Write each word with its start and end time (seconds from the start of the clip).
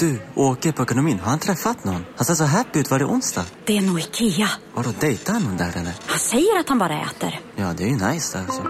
Du, 0.00 0.20
åker 0.34 0.72
på 0.72 0.82
ekonomin. 0.82 1.18
Har 1.18 1.30
han 1.30 1.38
träffat 1.38 1.84
någon? 1.84 2.04
Han 2.16 2.24
ser 2.24 2.34
så 2.34 2.44
happy 2.44 2.78
ut. 2.78 2.90
Var 2.90 2.98
det 2.98 3.04
onsdag? 3.04 3.44
Det 3.64 3.76
är 3.76 3.80
nog 3.80 4.00
Ikea. 4.00 4.48
Har 4.74 4.82
du 4.82 4.90
dejtar 5.00 5.32
han 5.32 5.42
någon 5.42 5.56
där 5.56 5.68
eller? 5.68 5.92
Han 6.06 6.18
säger 6.18 6.60
att 6.60 6.68
han 6.68 6.78
bara 6.78 7.00
äter. 7.00 7.40
Ja, 7.56 7.72
det 7.76 7.84
är 7.84 7.88
ju 7.88 7.94
nice 7.94 8.38
alltså. 8.38 8.62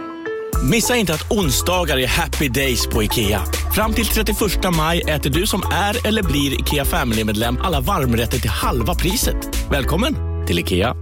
Missa 0.71 0.97
inte 0.97 1.15
att 1.15 1.33
onsdagar 1.33 1.99
är 1.99 2.07
happy 2.07 2.49
days 2.49 2.87
på 2.87 3.03
IKEA. 3.03 3.43
Fram 3.75 3.93
till 3.93 4.07
31 4.07 4.39
maj 4.77 5.01
äter 5.01 5.31
du 5.31 5.47
som 5.47 5.63
är 5.73 6.07
eller 6.07 6.23
blir 6.23 6.61
IKEA 6.61 6.85
Family-medlem 6.85 7.59
alla 7.63 7.81
varmrätter 7.81 8.39
till 8.39 8.51
halva 8.51 8.95
priset. 8.95 9.71
Välkommen 9.71 10.15
till 10.47 10.59
IKEA. 10.59 10.95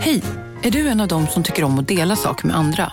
Hej! 0.00 0.22
Är 0.62 0.70
du 0.70 0.88
en 0.88 1.00
av 1.00 1.08
dem 1.08 1.26
som 1.26 1.42
tycker 1.42 1.64
om 1.64 1.78
att 1.78 1.88
dela 1.88 2.16
saker 2.16 2.46
med 2.46 2.56
andra? 2.56 2.92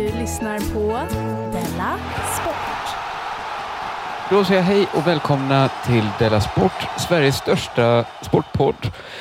Du 0.00 0.06
lyssnar 0.20 0.58
på 0.74 0.80
Della 1.52 1.98
Sport. 2.40 2.96
Då 4.30 4.44
säger 4.44 4.60
jag 4.60 4.66
hej 4.66 4.86
och 4.94 5.06
välkomna 5.06 5.70
till 5.86 6.04
Della 6.18 6.40
Sport, 6.40 6.72
Sveriges 6.98 7.36
största 7.36 8.04
sportpodd. 8.22 8.74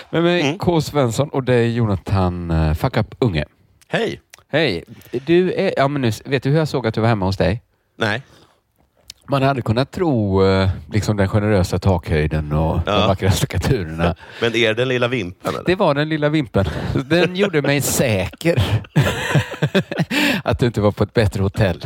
Med 0.10 0.24
mig 0.24 0.42
Mm. 0.42 0.58
K. 0.58 0.82
Svensson 0.82 1.30
och 1.30 1.44
dig 1.44 1.76
Jonathan 1.76 2.52
uh, 2.52 2.74
Fuck 2.74 2.98
Up 2.98 3.16
Unge. 3.20 3.46
Hej! 3.88 4.22
Hej! 4.52 4.84
Du 5.12 5.54
är, 5.54 5.74
ja, 5.78 5.88
men 5.88 6.02
nu, 6.02 6.12
vet 6.26 6.44
du 6.44 6.50
hur 6.50 6.58
jag 6.58 6.68
såg 6.68 6.88
att 6.88 6.94
du 6.94 7.02
var 7.02 7.08
hemma 7.08 7.26
hos 7.26 7.38
dig? 7.38 7.62
Nej. 7.98 8.22
Man 9.28 9.44
hade 9.44 9.62
kunnat 9.62 9.92
tro 9.92 10.46
eh, 10.46 10.70
liksom 10.92 11.18
den 11.18 11.28
generösa 11.28 11.80
takhöjden 11.80 12.52
och 12.52 12.80
de 12.86 12.92
Ja. 12.92 13.08
vackra 13.08 13.32
stuckaturerna. 13.32 14.16
Men 14.42 14.56
är 14.56 14.68
det 14.68 14.74
den 14.74 14.88
lilla 14.88 15.08
vimpen 15.08 15.54
eller? 15.54 15.64
Det 15.66 15.76
var 15.76 15.94
den 15.96 16.10
lilla 16.10 16.30
vimpen. 16.30 16.66
Den 17.10 17.36
gjorde 17.36 17.62
mig 17.62 17.82
säker 17.82 18.62
att 20.44 20.60
du 20.60 20.66
inte 20.66 20.82
var 20.82 20.92
på 20.92 21.04
ett 21.04 21.14
bättre 21.14 21.42
hotell. 21.44 21.86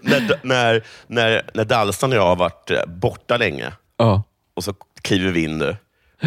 när, 0.00 0.38
när, 0.46 0.82
när, 1.06 1.42
när 1.54 1.64
Dalstan 1.64 2.10
och 2.12 2.16
jag 2.18 2.26
har 2.26 2.36
varit 2.36 2.70
eh, 2.70 2.86
borta 2.86 3.36
länge 3.36 3.72
Ja. 3.96 4.22
och 4.56 4.64
så 4.64 4.74
kliver 5.02 5.30
vi 5.32 5.44
in 5.44 5.58
nu. 5.58 5.76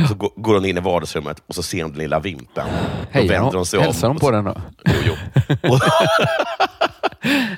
Så 0.08 0.14
går- 0.16 0.54
hon 0.54 0.66
in 0.66 0.78
i 0.78 0.82
vardagsrummet 0.82 1.44
och 1.48 1.56
så 1.56 1.64
ser 1.64 1.84
hon 1.84 1.92
den 1.92 2.00
lilla 2.02 2.20
vimpen. 2.20 2.68
Då 2.68 3.08
Hej, 3.12 3.28
vänder 3.28 3.58
hon 3.58 3.66
sig 3.66 3.80
om. 3.80 3.86
hälsar 3.86 4.08
hon 4.08 4.18
på 4.20 4.26
så- 4.26 4.32
den 4.32 4.44
då? 4.44 4.62
Jo, 5.06 5.14
jo. 5.64 5.80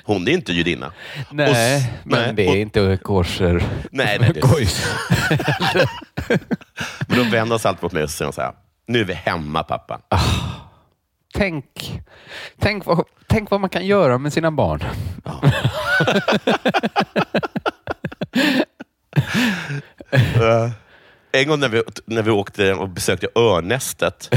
Hon 0.04 0.28
är 0.28 0.32
inte 0.32 0.52
judinna. 0.52 0.92
Nej, 1.30 1.48
Och 2.02 2.06
men 2.10 2.20
nej, 2.22 2.32
det 2.34 2.44
är 2.46 2.50
och- 2.50 2.56
inte 2.56 2.98
korser. 3.02 3.62
Nej, 3.90 4.18
nej, 4.20 4.32
det-. 4.34 4.40
Men 7.08 7.18
då 7.18 7.24
vänder 7.30 7.58
sig 7.58 7.68
alltid 7.68 7.82
mot 7.82 7.92
mig 7.92 8.02
och 8.02 8.10
säger 8.10 8.32
så 8.32 8.40
här. 8.40 8.52
Nu 8.86 9.00
är 9.00 9.04
vi 9.04 9.12
hemma 9.14 9.62
pappa. 9.62 10.00
Tänk, 11.32 12.00
tänk, 12.58 12.86
vad, 12.86 13.04
tänk 13.26 13.50
vad 13.50 13.60
man 13.60 13.70
kan 13.70 13.86
göra 13.86 14.18
med 14.18 14.32
sina 14.32 14.50
barn. 14.50 14.84
Eh, 20.12 20.70
en 21.32 21.48
gång 21.48 21.60
när 21.60 21.68
vi, 21.68 21.82
när 22.06 22.22
vi 22.22 22.30
åkte 22.30 22.74
och 22.74 22.88
besökte 22.88 23.28
Örnästet 23.34 24.30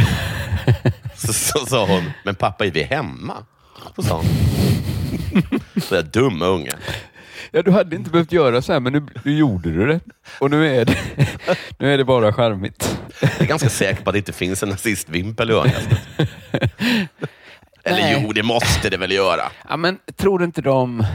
så, 1.16 1.34
så 1.34 1.66
sa 1.66 1.86
hon, 1.86 2.12
men 2.24 2.36
pappa 2.36 2.66
är 2.66 2.72
vi 2.72 2.84
hemma? 2.84 3.34
Så 3.96 4.02
sa 4.04 4.16
hon. 4.16 4.26
Så 5.82 5.96
där 5.96 6.04
dumma 6.04 6.46
unge. 6.46 6.72
Ja, 7.56 7.62
du 7.62 7.72
hade 7.72 7.96
inte 7.96 8.10
behövt 8.10 8.32
göra 8.32 8.62
så 8.62 8.74
här, 8.74 8.80
men 8.80 8.94
nu, 8.94 9.06
nu 9.24 9.38
gjorde 9.38 9.72
du 9.72 9.88
det. 9.88 10.00
Och 10.40 10.52
nu 10.52 10.76
är 10.76 10.86
det, 10.86 10.98
nu 11.80 11.94
är 11.94 11.98
det 11.98 12.06
bara 12.06 12.34
charmigt. 12.34 13.00
Jag 13.22 13.42
är 13.42 13.46
ganska 13.46 13.70
säker 13.70 14.04
på 14.04 14.10
att 14.10 14.14
det 14.14 14.18
inte 14.18 14.34
finns 14.34 14.64
en 14.64 14.70
nazistvimpel 14.70 15.50
i 15.50 15.54
Örnästet. 15.54 16.00
Eller 17.84 17.98
Nej. 17.98 18.22
jo, 18.24 18.34
det 18.34 18.44
måste 18.44 18.90
det 18.90 18.98
väl 18.98 19.12
göra. 19.12 19.42
Ja, 19.70 19.78
men 19.78 20.00
tror 20.16 20.40
du 20.40 20.46
inte 20.46 20.62
de... 20.62 21.06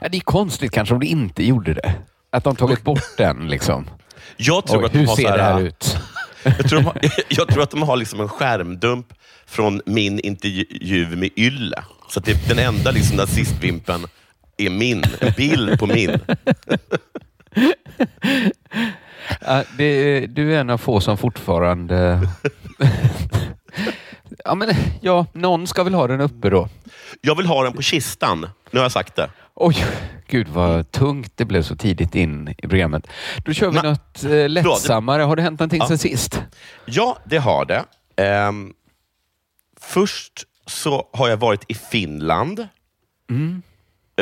Ja, 0.00 0.08
det 0.08 0.16
är 0.16 0.20
konstigt 0.20 0.72
kanske 0.72 0.94
om 0.94 1.00
de 1.00 1.06
inte 1.06 1.44
gjorde 1.44 1.74
det. 1.74 1.94
Att 2.30 2.44
de 2.44 2.56
tagit 2.56 2.82
bort 2.82 3.16
den 3.16 3.48
liksom. 3.48 3.90
Jag 4.36 4.66
tror 4.66 4.80
Oj, 4.80 4.86
att 4.86 4.92
de 4.92 4.98
hur 4.98 5.06
har 5.06 5.16
ser 5.16 5.22
så 5.22 5.36
det 5.36 5.42
här 5.42 5.52
här, 5.52 5.60
ut? 5.60 5.98
jag 6.44 6.68
tror, 6.68 6.80
de 6.82 6.92
jag 7.28 7.48
tror 7.48 7.62
att 7.62 7.70
de 7.70 7.82
har 7.82 7.96
liksom 7.96 8.20
en 8.20 8.28
skärmdump 8.28 9.06
från 9.46 9.82
min 9.86 10.20
intervju 10.20 11.16
med 11.16 11.30
Ylle. 11.36 11.84
Så 12.08 12.18
att 12.18 12.24
det, 12.24 12.48
den 12.48 12.58
enda 12.58 12.90
liksom 12.90 13.16
nazistvimpen 13.16 14.06
är 14.66 14.70
min. 14.70 15.04
En 15.20 15.32
bild 15.36 15.78
på 15.78 15.86
min. 15.86 16.18
Ja, 19.40 19.64
det, 19.78 20.26
du 20.26 20.54
är 20.54 20.60
en 20.60 20.70
av 20.70 20.78
få 20.78 21.00
som 21.00 21.18
fortfarande... 21.18 22.20
ja, 24.44 24.54
men 24.54 24.70
ja, 25.00 25.26
någon 25.32 25.66
ska 25.66 25.82
väl 25.84 25.94
ha 25.94 26.06
den 26.06 26.20
uppe 26.20 26.50
då. 26.50 26.68
Jag 27.20 27.36
vill 27.36 27.46
ha 27.46 27.64
den 27.64 27.72
på 27.72 27.82
kistan. 27.82 28.40
Nu 28.70 28.78
har 28.78 28.84
jag 28.84 28.92
sagt 28.92 29.16
det. 29.16 29.30
Oj, 29.54 29.84
gud 30.28 30.48
vad 30.48 30.90
tungt 30.90 31.32
det 31.36 31.44
blev 31.44 31.62
så 31.62 31.76
tidigt 31.76 32.14
in 32.14 32.54
i 32.58 32.68
programmet. 32.68 33.06
Då 33.44 33.52
kör 33.52 33.70
vi 33.70 33.78
Ma- 33.78 33.82
något 33.82 34.24
eh, 34.24 34.48
lättsammare. 34.48 35.22
Har 35.22 35.36
det 35.36 35.42
hänt 35.42 35.60
någonting 35.60 35.80
Ja. 35.80 35.88
sen 35.88 35.98
sist? 35.98 36.42
Ja, 36.84 37.18
det 37.24 37.38
har 37.38 37.64
det. 37.64 37.84
Ehm, 38.16 38.72
först 39.80 40.32
så 40.66 41.08
har 41.12 41.28
jag 41.28 41.36
varit 41.36 41.64
i 41.68 41.74
Finland. 41.74 42.58
Eh, 42.60 42.66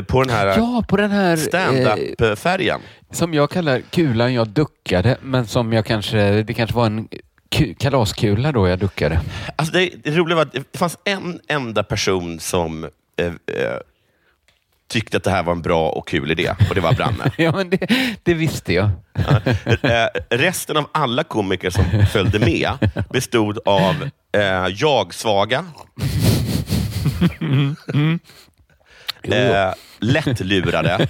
På 0.02 0.22
den 0.22 0.30
här 0.30 0.46
Ja, 0.46 0.84
på 0.88 0.96
den 0.96 1.10
här... 1.10 1.30
Eh, 1.30 1.36
stand-up-färjan. 1.36 2.80
som 3.10 3.34
jag 3.34 3.50
kallar 3.50 3.80
kulan 3.80 4.34
jag 4.34 4.48
duckade, 4.48 5.16
men 5.22 5.46
som 5.46 5.72
jag 5.72 5.86
kanske... 5.86 6.42
Det 6.42 6.54
kanske 6.54 6.76
var 6.76 6.86
en 6.86 7.08
ku, 7.48 7.74
kalaskula 7.74 8.52
då 8.52 8.68
jag 8.68 8.78
duckade. 8.78 9.20
Alltså 9.56 9.74
det, 9.74 9.90
det 10.04 10.10
roliga 10.10 10.36
var 10.36 10.42
att 10.42 10.52
det 10.52 10.78
fanns 10.78 10.98
en 11.04 11.40
enda 11.48 11.82
person 11.82 12.40
som 12.40 12.84
eh, 13.16 13.26
eh, 13.26 13.32
tyckte 14.88 15.16
att 15.16 15.24
det 15.24 15.30
här 15.30 15.42
var 15.42 15.52
en 15.52 15.62
bra 15.62 15.88
och 15.90 16.08
kul 16.08 16.30
idé 16.30 16.54
och 16.68 16.74
det 16.74 16.80
var 16.80 16.92
Branne. 16.92 17.32
ja, 17.36 17.52
men 17.52 17.70
det, 17.70 17.88
det 18.22 18.34
visste 18.34 18.72
jag. 18.72 18.90
eh, 19.82 20.08
resten 20.30 20.76
av 20.76 20.88
alla 20.92 21.24
komiker 21.24 21.70
som 21.70 21.84
följde 22.12 22.38
med 22.38 22.90
bestod 23.10 23.58
av 23.64 24.10
eh, 24.32 24.66
jag-svaga, 24.74 25.64
eh, 29.22 29.72
lättlurade 30.00 31.08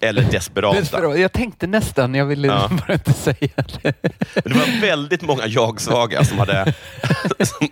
eller 0.00 0.22
desperata. 0.22 0.80
Desperat. 0.80 1.18
Jag 1.18 1.32
tänkte 1.32 1.66
nästan, 1.66 2.14
jag 2.14 2.26
ville 2.26 2.48
Ja. 2.48 2.70
bara 2.86 2.92
inte 2.92 3.12
säga 3.12 3.48
det. 3.82 3.94
Men 4.34 4.52
det 4.52 4.58
var 4.58 4.80
väldigt 4.80 5.22
många 5.22 5.46
jag-svaga 5.46 6.24
som 6.24 6.38
hade, 6.38 6.74
som 7.44 7.68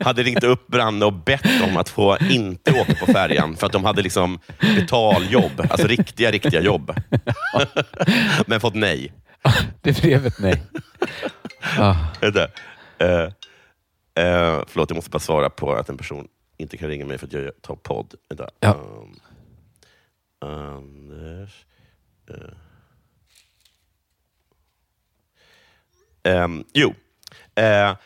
hade 0.00 0.22
ringt 0.22 0.44
upp 0.44 0.66
Branne 0.66 1.04
och 1.04 1.12
bett 1.12 1.62
om 1.68 1.76
att 1.76 1.88
få 1.88 2.18
inte 2.30 2.72
åka 2.72 2.94
på 2.94 3.12
färjan 3.12 3.56
för 3.56 3.66
att 3.66 3.72
de 3.72 3.84
hade 3.84 4.02
liksom 4.02 4.38
betaljobb, 4.60 5.66
alltså 5.70 5.86
riktiga, 5.86 6.30
riktiga 6.30 6.60
jobb. 6.60 6.94
Men 8.46 8.60
fått 8.60 8.74
nej. 8.74 9.12
Det 9.82 10.02
blev 10.02 10.26
ett 10.26 10.38
nej. 10.38 10.62
Ja. 11.76 11.96
Eh, 12.20 13.08
eh, 14.24 14.60
förlåt, 14.68 14.90
jag 14.90 14.94
måste 14.94 15.10
bara 15.10 15.18
svara 15.18 15.50
på 15.50 15.74
att 15.74 15.88
en 15.88 15.96
person 15.96 16.26
inte 16.56 16.76
kan 16.76 16.88
ringa 16.88 17.06
mig 17.06 17.18
för 17.18 17.26
att 17.26 17.32
jag 17.32 17.62
tar 17.62 17.76
podd. 17.76 18.14
Vänta. 18.28 18.50
Ja. 18.60 18.74
Um, 18.74 19.20
Anders... 20.38 21.66
eh. 22.30 22.56
Ehm, 26.26 26.64
jo. 26.72 26.94
Eh, 27.54 27.96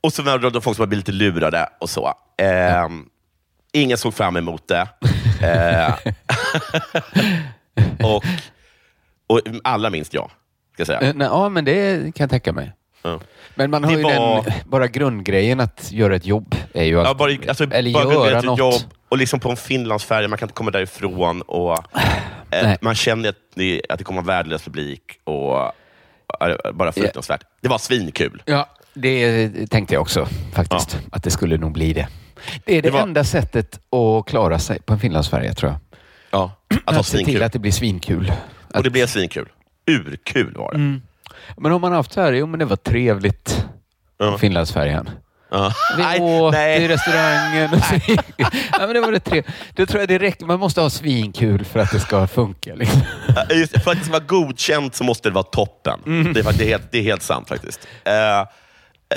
och 0.00 0.12
så 0.12 0.22
var 0.22 0.38
det 0.38 0.60
folk 0.60 0.76
som 0.76 0.88
var 0.88 0.96
lite 0.96 1.12
lurade 1.12 1.68
och 1.80 1.90
så. 1.90 2.14
Ehm, 2.38 3.08
ingen 3.72 3.98
såg 3.98 4.14
fram 4.14 4.36
emot 4.36 4.68
det. 4.68 4.88
Eh, 5.42 5.94
och, 8.06 8.24
och 9.26 9.40
alla 9.64 9.90
minns 9.90 10.14
jag, 10.14 10.30
ska 10.72 10.80
jag 10.80 10.86
säga. 10.86 11.12
Nej, 11.14 11.26
ja, 11.26 11.48
men 11.48 11.64
det 11.64 12.14
kan 12.14 12.24
jag 12.24 12.30
tänka 12.30 12.52
mig. 12.52 12.72
Ja. 13.04 13.20
Men 13.54 13.70
man 13.70 13.84
har 13.84 13.90
Det 13.90 13.96
ju 13.96 14.02
var- 14.02 14.42
den, 14.42 14.52
bara 14.66 14.86
grundgrejen 14.88 15.60
att 15.60 15.92
göra 15.92 16.16
ett 16.16 16.26
jobb 16.26 16.54
är 16.74 16.84
ju 16.84 17.00
att, 17.00 17.06
Ja, 17.06 17.14
bara, 17.14 17.32
alltså, 17.48 17.64
eller 17.70 17.92
bara 17.92 18.14
göra 18.14 18.40
något. 18.40 18.58
jobb 18.58 18.82
och 19.08 19.18
liksom 19.18 19.40
på 19.40 19.50
en 19.50 19.56
Finlandsfärja, 19.56 20.28
man 20.28 20.38
kan 20.38 20.46
inte 20.46 20.54
komma 20.54 20.70
därifrån 20.70 21.42
och 21.42 21.78
eh, 22.50 22.74
man 22.80 22.94
känner 22.94 23.28
att 23.28 23.36
det, 23.54 23.82
att 23.88 23.98
det 23.98 24.04
kommer 24.04 24.20
en 24.20 24.26
värdelös 24.26 24.62
publik 24.64 25.02
och 25.24 25.58
eh, 25.60 26.72
bara 26.74 26.92
fruktansvärt. 26.92 27.40
Det 27.60 27.68
var 27.68 27.78
svinkul. 27.78 28.42
Ja, 28.46 28.68
det 28.94 29.48
tänkte 29.70 29.94
jag 29.94 30.00
också 30.02 30.28
faktiskt. 30.52 30.98
Att 31.12 31.22
det 31.22 31.30
skulle 31.30 31.56
nog 31.56 31.72
bli 31.72 31.92
det. 31.92 32.08
Det 32.64 32.72
är 32.72 32.82
det, 32.82 32.88
Det 32.88 32.90
var- 32.90 33.00
enda 33.00 33.24
sättet 33.24 33.80
att 33.90 34.26
klara 34.26 34.58
sig 34.58 34.82
på 34.82 34.92
en 34.92 34.98
Finlandsfärja 34.98 35.54
tror 35.54 35.70
jag. 35.72 35.80
Ja, 36.30 36.52
att 36.84 36.94
ha 36.94 37.00
Att 37.00 37.06
se 37.06 37.16
till 37.16 37.24
svinkul. 37.26 37.42
att 37.42 37.52
det 37.52 37.58
blir 37.58 37.72
svinkul. 37.72 38.32
Och 38.74 38.82
det 38.82 38.90
blev 38.90 39.06
svinkul. 39.06 39.48
Urkul 39.86 40.54
var 40.56 40.70
det. 40.72 40.78
Mm. 40.78 41.02
Men 41.56 41.72
har 41.72 41.78
man 41.78 41.92
haft 41.92 42.12
så 42.12 42.20
här, 42.20 42.32
jo 42.32 42.46
men 42.46 42.58
det 42.58 42.64
var 42.64 42.76
trevligt 42.76 43.64
Ja. 44.18 44.38
Finlandsfärjan. 44.38 45.10
Ja. 45.50 45.72
Vi 45.96 46.02
Nej, 46.02 46.20
åt 46.20 46.52
nej. 46.52 46.82
i 46.84 46.88
restaurangen. 46.88 47.68
Så, 47.82 47.94
ja, 48.36 48.48
men 48.78 48.88
det 48.94 49.00
var 49.00 49.12
det 49.12 49.20
tre. 49.20 49.42
Då 49.74 49.86
tror 49.86 50.00
jag 50.00 50.08
det 50.08 50.18
räcker. 50.18 50.46
Man 50.46 50.60
måste 50.60 50.80
ha 50.80 50.90
svinkul 50.90 51.64
för 51.64 51.80
att 51.80 51.90
det 51.90 52.00
ska 52.00 52.26
funka. 52.26 52.74
Liksom. 52.74 53.00
Just, 53.50 53.82
för 53.82 53.90
att 53.90 53.98
det 53.98 54.04
ska 54.04 54.12
vara 54.12 54.24
godkänt 54.24 54.94
så 54.94 55.04
måste 55.04 55.28
det 55.28 55.34
vara 55.34 55.44
toppen. 55.44 56.00
Mm. 56.06 56.32
Det, 56.32 56.40
är, 56.40 56.52
det, 56.52 56.64
är 56.64 56.68
helt, 56.68 56.92
det 56.92 56.98
är 56.98 57.02
helt 57.02 57.22
sant 57.22 57.48
faktiskt. 57.48 57.88
Eh, 58.04 58.46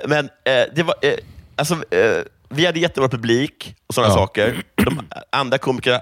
men 0.08 0.26
eh, 0.26 0.64
det 0.76 0.84
var, 0.84 0.96
eh, 1.02 1.14
alltså, 1.56 1.84
vi 2.50 2.66
hade 2.66 2.80
jättebra 2.80 3.10
publik 3.10 3.76
och 3.88 3.94
sådana 3.96 4.14
Ja. 4.14 4.18
saker. 4.18 4.64
De 4.76 5.02
andra 5.30 5.58
komiker 5.58 5.92
eh, 5.94 6.00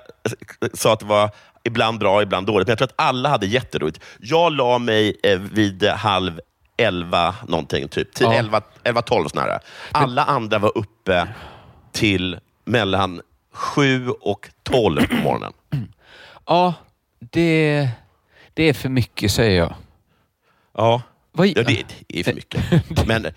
sa 0.74 0.94
att 0.94 1.00
det 1.00 1.06
var 1.06 1.30
ibland 1.66 2.00
bra, 2.00 2.22
ibland 2.22 2.48
dåligt. 2.48 2.68
Men 2.68 2.72
jag 2.72 2.78
tror 2.78 2.88
att 2.88 2.94
alla 3.08 3.30
hade 3.30 3.46
jätteroligt. 3.46 4.00
Jag 4.20 4.52
la 4.54 4.78
mig 4.78 5.16
eh, 5.24 5.40
vid 5.40 5.84
halv 5.84 6.40
elva 6.78 7.36
någonting, 7.48 7.88
typ. 7.88 8.14
Till 8.14 8.26
Ja. 8.26 8.34
elva, 8.34 8.62
elva, 8.84 9.02
tolv 9.02 9.28
snarare. 9.28 9.60
Alla 9.92 10.24
andra 10.24 10.60
var 10.60 10.78
uppe 10.78 11.28
till 11.92 12.40
mellan 12.66 13.22
sju 13.54 14.10
och 14.10 14.50
tolv 14.64 15.08
på 15.08 15.16
morgonen. 15.16 15.54
Ja, 16.48 16.74
det, 17.20 17.90
det 18.54 18.64
är 18.64 18.74
för 18.74 18.90
mycket 18.90 19.32
säger 19.32 19.58
jag. 19.60 19.74
Ja. 20.78 21.02
Vad- 21.32 21.48
Ja, 21.48 21.64
det, 21.64 21.84
det 22.08 22.20
är 22.20 22.24
för 22.24 22.34
mycket. 22.34 22.64
Men, 23.08 23.28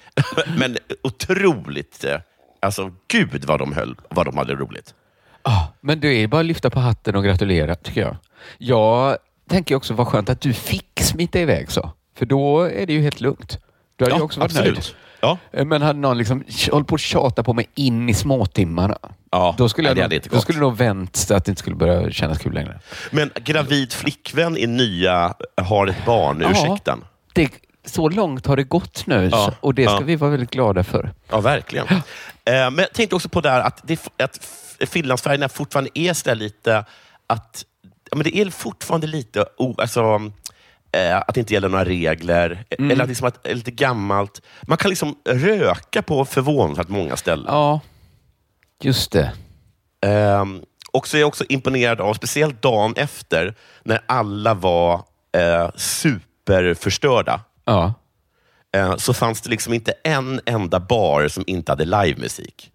men 0.58 0.76
otroligt... 1.02 2.04
eh, 2.04 2.16
Alltså, 2.60 2.92
gud 3.08 3.44
vad 3.44 3.58
de 3.58 3.72
höll, 3.72 3.96
vad 4.10 4.26
de 4.26 4.36
hade 4.36 4.54
roligt. 4.54 4.94
Ah, 5.48 5.66
men 5.80 6.00
det 6.00 6.08
är 6.08 6.26
bara 6.26 6.40
att 6.40 6.46
lyfta 6.46 6.70
på 6.70 6.80
hatten 6.80 7.16
och 7.16 7.24
gratulera, 7.24 7.74
tycker 7.74 8.00
jag. 8.00 8.16
Jag 8.58 9.16
tänker 9.50 9.74
också 9.74 9.94
vad 9.94 10.06
skönt 10.08 10.30
att 10.30 10.40
du 10.40 10.52
fick 10.52 11.00
smita 11.00 11.38
iväg 11.40 11.70
så. 11.70 11.90
För 12.18 12.26
då 12.26 12.60
är 12.62 12.86
det 12.86 12.92
ju 12.92 13.00
helt 13.02 13.20
lugnt. 13.20 13.58
Du 13.96 14.04
hade 14.04 14.16
ju 14.16 14.22
också 14.22 14.40
varit 14.40 14.54
nöjd. 14.54 14.80
Ja. 15.20 15.38
Eh, 15.52 15.64
Men 15.64 15.82
hade 15.82 15.98
någon 15.98 16.18
liksom 16.18 16.44
hållit 16.72 16.88
på 16.88 16.94
att 16.94 17.00
tjata 17.00 17.42
på 17.42 17.52
mig 17.52 17.68
in 17.74 18.08
i 18.08 18.14
småtimmarna, 18.14 18.98
Ja, 19.30 19.54
då 19.58 19.68
skulle, 19.68 19.94
nej, 19.94 19.98
jag 20.02 20.10
nog, 20.12 20.20
då 20.30 20.40
skulle 20.40 20.58
nog 20.58 20.76
vänt 20.76 21.16
så 21.16 21.34
att 21.34 21.44
det 21.44 21.50
inte 21.50 21.60
skulle 21.60 21.76
börja 21.76 22.10
kännas 22.10 22.38
kul 22.38 22.52
längre. 22.54 22.80
Men 23.10 23.30
gravid 23.44 23.92
flickvän 23.92 24.56
i 24.56 24.66
nya 24.66 25.34
har 25.62 25.86
ett 25.86 26.06
barn, 26.06 26.40
Ja. 26.40 26.50
ursäkten. 26.50 27.04
Det, 27.32 27.50
så 27.88 28.08
långt 28.08 28.46
har 28.46 28.56
det 28.56 28.64
gått 28.64 29.06
nu 29.06 29.28
Ja, 29.32 29.54
och 29.60 29.74
det 29.74 29.84
ska 29.84 29.94
ja. 29.94 30.00
vi 30.00 30.16
vara 30.16 30.30
väldigt 30.30 30.50
glada 30.50 30.84
för. 30.84 31.12
Ja, 31.30 31.40
verkligen. 31.40 31.86
Eh, 31.88 32.00
Men 32.44 32.78
jag 32.78 32.92
tänkte 32.92 33.16
också 33.16 33.28
på 33.28 33.40
där 33.40 33.60
att, 33.60 33.80
det, 33.84 34.00
att 34.16 34.36
f- 34.80 34.88
Finlandsfärgerna 34.90 35.48
fortfarande 35.48 35.90
är 35.94 36.12
så 36.12 36.28
där 36.28 36.34
lite 36.34 36.84
att 37.26 37.64
ja, 38.10 38.16
men 38.16 38.24
det 38.24 38.36
är 38.38 38.50
fortfarande 38.50 39.06
lite 39.06 39.44
o, 39.56 39.74
alltså, 39.78 40.32
eh, 40.92 41.16
att 41.16 41.34
det 41.34 41.40
inte 41.40 41.54
gäller 41.54 41.68
några 41.68 41.84
regler. 41.84 42.64
Mm. 42.78 42.90
Eller 42.90 43.02
att, 43.02 43.08
liksom 43.08 43.28
att 43.28 43.42
det 43.44 43.50
är 43.50 43.54
lite 43.54 43.70
gammalt. 43.70 44.42
Man 44.62 44.78
kan 44.78 44.88
liksom 44.88 45.16
röka 45.28 46.02
på 46.02 46.24
förvånansvärt 46.24 46.88
många 46.88 47.16
ställen. 47.16 47.46
Ja, 47.48 47.80
just 48.82 49.12
det. 49.12 49.32
Ehm, 50.06 50.62
och 50.92 51.08
så 51.08 51.16
är 51.16 51.20
jag 51.20 51.28
också 51.28 51.44
imponerad 51.48 52.00
av, 52.00 52.14
speciellt 52.14 52.62
dagen 52.62 52.94
efter, 52.96 53.54
när 53.82 54.00
alla 54.06 54.54
var 54.54 54.94
eh, 55.36 55.70
superförstörda. 55.76 57.40
Ja. 57.68 57.94
Eh, 58.76 58.96
så 58.96 59.14
fanns 59.14 59.40
det 59.40 59.50
liksom 59.50 59.72
inte 59.74 59.92
en 60.04 60.40
enda 60.46 60.80
bar 60.80 61.28
som 61.28 61.44
inte 61.46 61.72
hade 61.72 61.84
livemusik. 61.84 62.72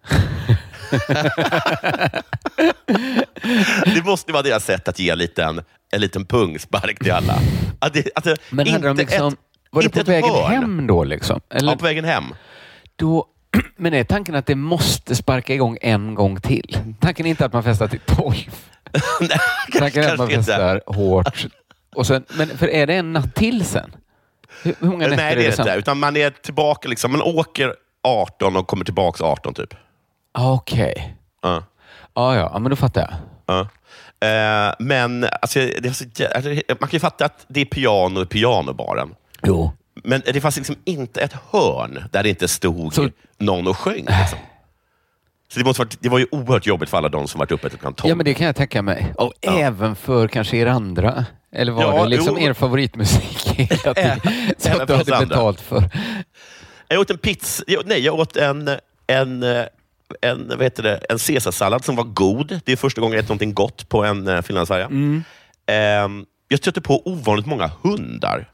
det 3.94 4.04
måste 4.04 4.32
vara 4.32 4.42
deras 4.42 4.64
sätt 4.64 4.88
att 4.88 4.98
ge 4.98 5.10
en 5.10 5.18
liten, 5.18 5.62
en 5.92 6.00
liten 6.00 6.24
pungspark 6.26 6.98
till 6.98 7.12
alla. 7.12 7.38
Att 7.78 7.92
det, 7.92 8.08
att 8.14 8.24
det, 8.24 8.36
Men 8.50 8.66
hade 8.68 8.84
de 8.84 8.90
inte 8.90 9.02
liksom, 9.02 9.32
ett, 9.32 9.38
var 9.70 9.82
det 9.82 9.86
inte 9.86 10.04
på 10.04 10.10
vägen 10.10 10.30
hörn. 10.30 10.52
hem 10.52 10.86
då? 10.86 11.04
Liksom? 11.04 11.40
Eller 11.50 11.72
Ja, 11.72 11.76
på 11.76 11.84
vägen 11.84 12.04
hem. 12.04 12.24
då, 12.96 13.26
men 13.76 13.94
är 13.94 14.04
tanken 14.04 14.34
att 14.34 14.46
det 14.46 14.54
måste 14.54 15.14
sparka 15.14 15.54
igång 15.54 15.78
en 15.80 16.14
gång 16.14 16.40
till? 16.40 16.78
Tanken 17.00 17.26
är 17.26 17.30
inte 17.30 17.44
att 17.44 17.52
man 17.52 17.62
festar 17.62 17.88
till 17.88 18.00
tolv. 18.06 18.54
Tanken 19.78 20.02
är 20.04 20.12
att 20.12 20.18
man 20.18 20.28
kanske 20.28 20.34
inte. 20.34 20.36
festar 20.36 20.82
hårt. 20.86 21.46
Och 21.94 22.06
sen, 22.06 22.24
men 22.36 22.58
för 22.58 22.68
är 22.68 22.86
det 22.86 22.94
en 22.94 23.12
natt 23.12 23.34
till 23.34 23.64
sen? 23.64 23.90
Hur, 24.62 24.74
hur 24.80 24.86
många 24.88 24.98
nätter 25.06 25.16
Nej, 25.16 25.34
det 25.36 25.46
är 25.46 25.50
det 25.56 25.58
inte. 25.62 25.74
Utan 25.74 25.98
man 25.98 26.16
är 26.16 26.30
tillbaka, 26.30 26.88
liksom, 26.88 27.12
man 27.12 27.22
åker 27.22 27.74
18 28.02 28.56
och 28.56 28.66
kommer 28.66 28.84
tillbaka 28.84 29.24
18 29.24 29.54
typ. 29.54 29.74
Ah, 30.32 30.52
Okej. 30.52 31.16
Ja. 31.42 31.62
Ja, 32.14 32.34
ja, 32.36 32.50
ja, 32.52 32.58
men 32.58 32.70
då 32.70 32.76
fattar 32.76 33.00
jag. 33.00 33.14
Ja. 33.46 33.60
Eh, 34.28 34.74
men 34.78 35.26
alltså, 35.42 35.60
så, 35.92 36.26
alltså, 36.34 36.50
man 36.50 36.78
kan 36.78 36.90
ju 36.90 37.00
fatta 37.00 37.24
att 37.24 37.44
det 37.48 37.60
är 37.60 37.64
piano 37.64 38.22
i 38.22 38.26
pianobaren. 38.26 39.14
Jo. 39.42 39.72
Men 40.04 40.22
det 40.32 40.40
fanns 40.40 40.56
liksom 40.56 40.76
inte 40.84 41.20
ett 41.20 41.34
hörn 41.50 42.04
där 42.12 42.22
det 42.22 42.28
inte 42.28 42.48
stod 42.48 42.94
Så- 42.94 43.08
någon 43.38 43.66
och 43.68 43.76
sjöng. 43.78 43.94
Liksom. 43.94 44.38
Så 45.52 45.58
det, 45.58 45.64
måste 45.64 45.80
varit, 45.82 45.96
det 46.00 46.08
var 46.08 46.18
ju 46.18 46.26
oerhört 46.30 46.66
jobbigt 46.66 46.90
för 46.90 46.98
alla 46.98 47.08
de 47.08 47.28
som 47.28 47.38
varit 47.38 47.50
uppe 47.52 47.70
till 47.70 47.78
klockan 47.78 47.94
12. 47.94 48.08
Ja, 48.10 48.14
men 48.14 48.24
det 48.24 48.34
kan 48.34 48.46
jag 48.46 48.56
tänka 48.56 48.82
mig. 48.82 49.12
Och 49.18 49.32
Ja. 49.40 49.58
även 49.58 49.96
för 49.96 50.28
kanske 50.28 50.56
er 50.56 50.66
andra. 50.66 51.24
Eller 51.54 51.72
var 51.72 51.82
Ja, 51.82 52.02
det 52.02 52.08
liksom 52.08 52.36
jo. 52.38 52.48
er 52.48 52.52
favoritmusik 52.52 53.48
hela 53.56 53.94
tiden? 53.94 54.80
Att 54.80 54.88
du 54.88 54.94
hade 54.94 55.16
andra. 55.16 55.26
betalt 55.26 55.60
för. 55.60 55.84
Jag 56.88 57.00
åt 57.00 57.10
en 57.10 57.18
pizza, 57.18 57.64
nej, 57.84 58.00
jag 58.00 58.14
åt 58.18 58.36
en, 58.36 58.70
en, 59.06 59.42
eh, 59.42 59.64
en, 60.20 60.48
vad 60.48 60.62
heter 60.62 60.82
det, 60.82 60.96
en 61.08 61.18
caesarsallad 61.18 61.84
som 61.84 61.96
var 61.96 62.04
god. 62.04 62.60
Det 62.64 62.72
är 62.72 62.76
första 62.76 63.00
gången 63.00 63.12
jag 63.12 63.18
ätit 63.18 63.28
någonting 63.28 63.54
gott 63.54 63.88
på 63.88 64.04
en 64.04 64.28
uh, 64.28 64.42
finlandsfärja. 64.42 64.86
Mm. 64.86 65.24
Ehm, 65.66 66.24
jag 66.48 66.58
stötte 66.58 66.80
på 66.80 67.08
ovanligt 67.08 67.46
många 67.46 67.70
hundar. 67.82 68.50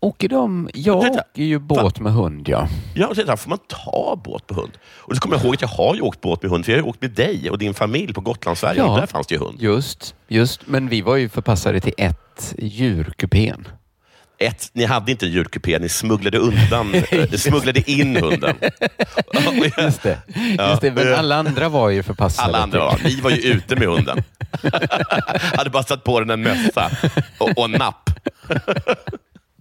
Åker 0.00 0.28
de... 0.28 0.70
Jag 0.74 1.02
Vänta. 1.02 1.20
åker 1.20 1.42
ju 1.42 1.58
båt 1.58 2.00
med 2.00 2.12
hund, 2.12 2.48
ja. 2.48 2.68
Ja, 2.94 3.06
och 3.06 3.16
jag, 3.16 3.40
får 3.40 3.48
man 3.50 3.58
ta 3.68 4.20
båt 4.24 4.46
på 4.46 4.54
hund? 4.54 4.72
Och 4.98 5.14
så 5.16 5.20
kommer 5.22 5.36
jag 5.36 5.44
ihåg 5.44 5.54
att 5.54 5.60
jag 5.60 5.68
har 5.68 5.94
ju 5.94 6.00
åkt 6.00 6.20
båt 6.20 6.42
med 6.42 6.50
hund, 6.50 6.64
för 6.64 6.72
jag 6.72 6.78
har 6.78 6.82
ju 6.84 6.88
åkt 6.90 7.02
med 7.02 7.10
dig 7.10 7.50
och 7.50 7.58
din 7.58 7.74
familj 7.74 8.12
på 8.14 8.20
Gotlandsfärjan. 8.20 8.86
Ja. 8.86 8.96
Där 9.00 9.06
fanns 9.06 9.26
det 9.26 9.34
ju 9.34 9.40
hund. 9.40 9.62
Just, 9.62 10.14
just. 10.28 10.66
Men 10.66 10.88
vi 10.88 11.00
var 11.02 11.16
ju 11.16 11.28
förpassade 11.28 11.80
till 11.80 11.92
ett 11.96 12.54
djurkupén. 12.58 13.68
Ett, 14.38 14.70
ni 14.72 14.84
hade 14.84 15.10
inte 15.12 15.26
djurkupé, 15.26 15.78
ni 15.78 15.88
smugglade 15.88 16.38
undan, 16.38 16.94
eh, 17.10 17.26
ni 17.30 17.38
smugglade 17.38 17.90
in 17.90 18.16
hunden. 18.16 18.56
Just 19.78 20.02
det. 20.02 20.18
Just 20.70 20.80
det. 20.80 20.92
Men 20.92 21.14
alla 21.14 21.36
andra 21.36 21.68
var 21.68 21.90
ju 21.90 22.02
förpassade. 22.02 22.48
Alla 22.48 22.58
andra 22.58 22.78
var, 22.78 22.94
till- 22.94 23.04
ni 23.16 23.20
var 23.20 23.30
ju 23.30 23.36
ute 23.36 23.76
med 23.76 23.88
hunden. 23.88 24.22
hade 25.56 25.70
bara 25.70 25.82
satt 25.82 26.04
på 26.04 26.20
den 26.20 26.30
en 26.30 26.42
mössa 26.42 26.90
och, 27.38 27.58
och 27.58 27.64
en 27.64 27.70
napp. 27.70 28.10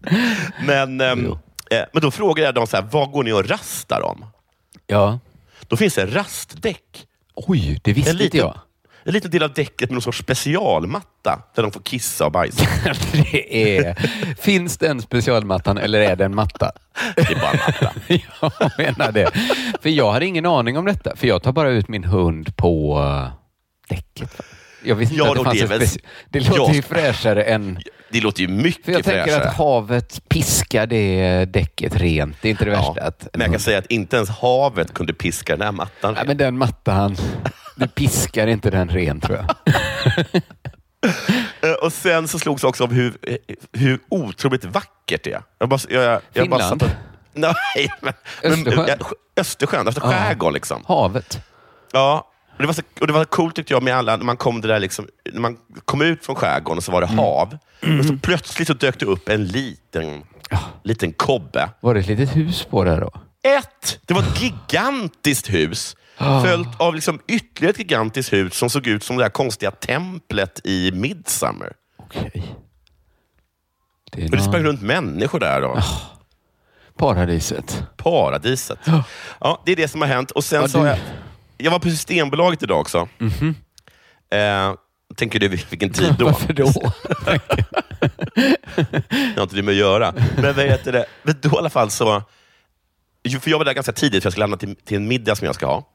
men, 0.66 1.02
ehm, 1.02 1.26
eh, 1.72 1.84
men 1.94 2.02
då 2.02 2.12
frågade 2.12 2.48
jag 2.48 2.56
dem, 2.56 2.68
så 2.68 2.78
här, 2.78 2.88
vad 2.92 3.12
går 3.12 3.24
ni 3.24 3.32
och 3.32 3.50
rastar 3.50 4.02
om? 4.02 4.26
Ja. 4.88 5.20
Då 5.68 5.78
finns 5.78 5.96
det 5.96 6.06
rastdäck. 6.06 7.06
Oj, 7.36 7.80
det 7.84 7.94
visste 7.94 8.10
En 8.10 8.16
inte 8.16 8.24
liten, 8.24 8.40
jag. 8.40 8.60
en 9.04 9.14
liten 9.14 9.32
del 9.32 9.44
av 9.44 9.54
däcket 9.54 9.90
med 9.90 9.92
någon 9.92 10.02
sorts 10.02 10.18
specialmatta 10.18 11.44
där 11.56 11.64
de 11.64 11.72
får 11.72 11.82
kissa 11.82 12.26
och 12.26 12.32
bajsa. 12.32 12.66
det 13.12 13.78
är... 13.78 13.96
Finns 14.36 14.78
det 14.78 14.88
en 14.88 15.02
specialmattan 15.02 15.78
eller 15.78 16.00
är 16.00 16.16
det 16.16 16.26
en 16.26 16.36
matta? 16.36 16.72
Det 17.16 17.22
är 17.22 17.36
bara 17.36 17.52
en 17.52 17.60
matta. 17.68 17.94
jag 18.52 18.72
menar 18.78 19.12
det. 19.12 19.32
För 19.82 19.90
jag 19.90 20.12
hade 20.12 20.26
ingen 20.26 20.46
aning 20.46 20.78
om 20.78 20.86
detta. 20.86 21.16
För 21.16 21.28
jag 21.28 21.44
tar 21.44 21.52
bara 21.52 21.70
ut 21.70 21.88
min 21.88 22.04
hund 22.04 22.56
på 22.56 23.00
uh, 23.00 23.30
däcket. 23.90 24.42
Jag 24.84 24.96
visste 24.96 25.16
inte 25.16 25.26
Ja, 25.26 25.32
att 25.32 25.38
det 25.38 25.44
fanns 25.44 25.60
det 25.60 25.66
väl- 25.66 25.88
Det 26.30 26.58
låter 26.58 26.74
ju 26.74 26.82
fräschare 26.82 27.44
än... 27.44 27.80
Det 28.12 28.22
låter 28.22 28.42
ju 28.42 28.48
För 28.48 28.54
mycket 28.54 28.88
jag 28.88 29.04
tänker 29.04 29.24
fräschare. 29.24 29.50
att 29.50 29.56
havet 29.58 30.22
piskar 30.30 30.88
det 30.88 31.46
däcket 31.46 31.96
rent. 31.96 32.36
Det 32.42 32.48
är 32.48 32.50
inte 32.50 32.66
det 32.66 32.72
Ja, 32.72 32.94
värsta. 32.94 33.08
Att 33.08 33.28
men 33.34 33.42
jag 33.42 33.52
kan 33.52 33.60
säga 33.60 33.78
att 33.78 33.86
inte 33.92 34.16
ens 34.16 34.30
havet 34.30 34.94
kunde 34.94 35.14
piska 35.14 35.56
den 35.56 35.66
här 35.66 35.72
mattan. 35.72 36.14
Nej, 36.14 36.24
men 36.28 36.38
den 36.38 36.58
mattan, 36.58 37.18
du 37.76 37.88
piskar 37.88 38.48
inte 38.48 38.70
den 38.70 38.90
ren 38.90 39.20
tror 39.20 39.38
jag. 39.38 39.56
Eh, 41.62 41.72
Och 41.72 41.94
sen 41.94 42.28
så 42.28 42.40
slogs 42.40 42.64
jag 42.64 42.70
också 42.70 42.84
av 42.84 42.94
hur, 42.94 43.18
eh, 43.22 43.36
hur 43.74 44.00
otroligt 44.10 44.66
vackert 44.66 45.24
det 45.24 45.32
är. 45.34 45.42
Jag 45.60 45.70
bara, 45.70 45.80
jag, 45.90 46.04
jag, 46.04 46.22
jag 46.34 46.50
bara 46.50 46.60
Finland? 46.60 46.84
och- 46.84 46.90
Nej, 47.34 47.92
men, 48.02 48.14
men, 48.44 48.52
Östersjön? 48.54 48.86
jag- 48.88 49.00
Östersjön, 49.42 49.88
alltså 49.88 50.02
skärgården 50.02 50.54
liksom. 50.54 50.84
Havet. 50.88 51.40
Ja, 51.92 52.29
och 52.60 52.64
det, 52.64 52.68
var 52.68 52.74
så, 52.74 52.82
och 53.02 53.08
det 53.08 53.14
var 53.14 53.26
coolt 53.26 53.56
tyckte 53.56 53.74
jag 53.74 53.84
med 53.84 53.96
alla, 53.96 54.18
när 54.18 54.26
man 54.26 54.38
kom, 54.38 54.62
det 54.62 54.68
där 54.68 54.80
liksom, 54.80 55.08
när 55.34 55.42
man 55.42 55.58
kom 55.86 56.02
ut 56.02 56.26
från 56.26 56.36
skärgården 56.36 56.78
och 56.78 56.84
så 56.84 56.92
var 56.92 57.02
det 57.02 57.08
Mm. 57.08 57.18
hav. 57.20 57.58
Och 58.00 58.06
så 58.06 58.18
plötsligt 58.22 58.68
så 58.68 58.74
dök 58.74 59.00
det 59.00 59.06
upp 59.06 59.30
en 59.30 59.46
liten 59.48 60.24
liten 60.84 61.14
kobbe. 61.14 61.70
Var 61.80 61.94
det 61.94 62.00
ett 62.00 62.08
litet 62.08 62.36
hus 62.36 62.66
på 62.70 62.84
det 62.84 62.96
då? 63.00 63.12
Ett! 63.44 64.00
Det 64.06 64.14
var 64.14 64.22
ett 64.22 64.42
gigantiskt 64.42 65.50
hus. 65.50 65.96
Följt 66.18 66.68
av 66.78 66.96
liksom 66.96 67.20
ytterligare 67.28 67.72
ett 67.72 67.80
gigantiskt 67.80 68.34
hus 68.34 68.54
som 68.54 68.70
såg 68.70 68.88
ut 68.88 69.04
som 69.04 69.18
det 69.18 69.24
där 69.24 69.30
konstiga 69.30 69.72
templet 69.72 70.62
i 70.64 70.92
Midsummer. 70.92 71.74
Okej. 72.00 72.56
Det 74.12 74.22
är 74.22 74.26
Och 74.26 74.32
det 74.38 74.44
sprang 74.44 74.64
runt 74.64 74.82
människor 74.82 75.40
där. 75.40 75.62
Då. 75.62 75.80
Paradiset. 76.98 77.84
Paradiset. 77.98 78.80
Ja, 79.40 79.62
det 79.66 79.72
är 79.72 79.76
det 79.76 79.88
som 79.88 80.02
har 80.02 80.08
hänt. 80.08 80.32
Och 80.32 80.44
sen 80.44 80.62
Ja, 80.62 80.68
så 80.68 80.78
har 80.78 80.86
du- 80.86 80.90
jag, 80.92 81.00
jag 81.60 81.72
var 81.72 81.80
på 81.80 81.90
Systembolaget 81.90 82.64
idag 82.64 82.80
också. 82.80 83.08
Eh, 84.32 84.74
tänker 85.16 85.40
du 85.40 85.48
vilken 85.48 85.90
tid 85.90 86.16
då? 86.20 86.26
Varför 86.32 86.54
då? 86.54 86.72
Det 89.10 89.36
har 89.36 89.44
inte 89.44 89.56
det 89.56 89.64
med 89.64 89.72
att 89.72 89.78
göra. 89.78 90.14
Men 90.36 90.56
vad 90.56 90.66
heter 90.66 90.92
det? 90.92 91.06
Men 91.24 91.36
då 91.42 91.50
i 91.50 91.58
alla 91.58 91.70
fall 91.70 91.90
så... 91.90 92.24
För 93.42 93.52
jag 93.52 93.58
var 93.58 93.66
där 93.66 93.74
ganska 93.74 93.92
tidigt, 93.92 94.24
för 94.24 94.28
jag 94.28 94.34
skulle 94.34 94.44
lämna 94.44 94.58
till, 94.58 94.76
till 94.76 94.98
en 94.98 95.08
middag 95.08 95.36
som 95.36 95.46
jag 95.46 95.56
ska 95.56 95.66
ha. 95.66 95.94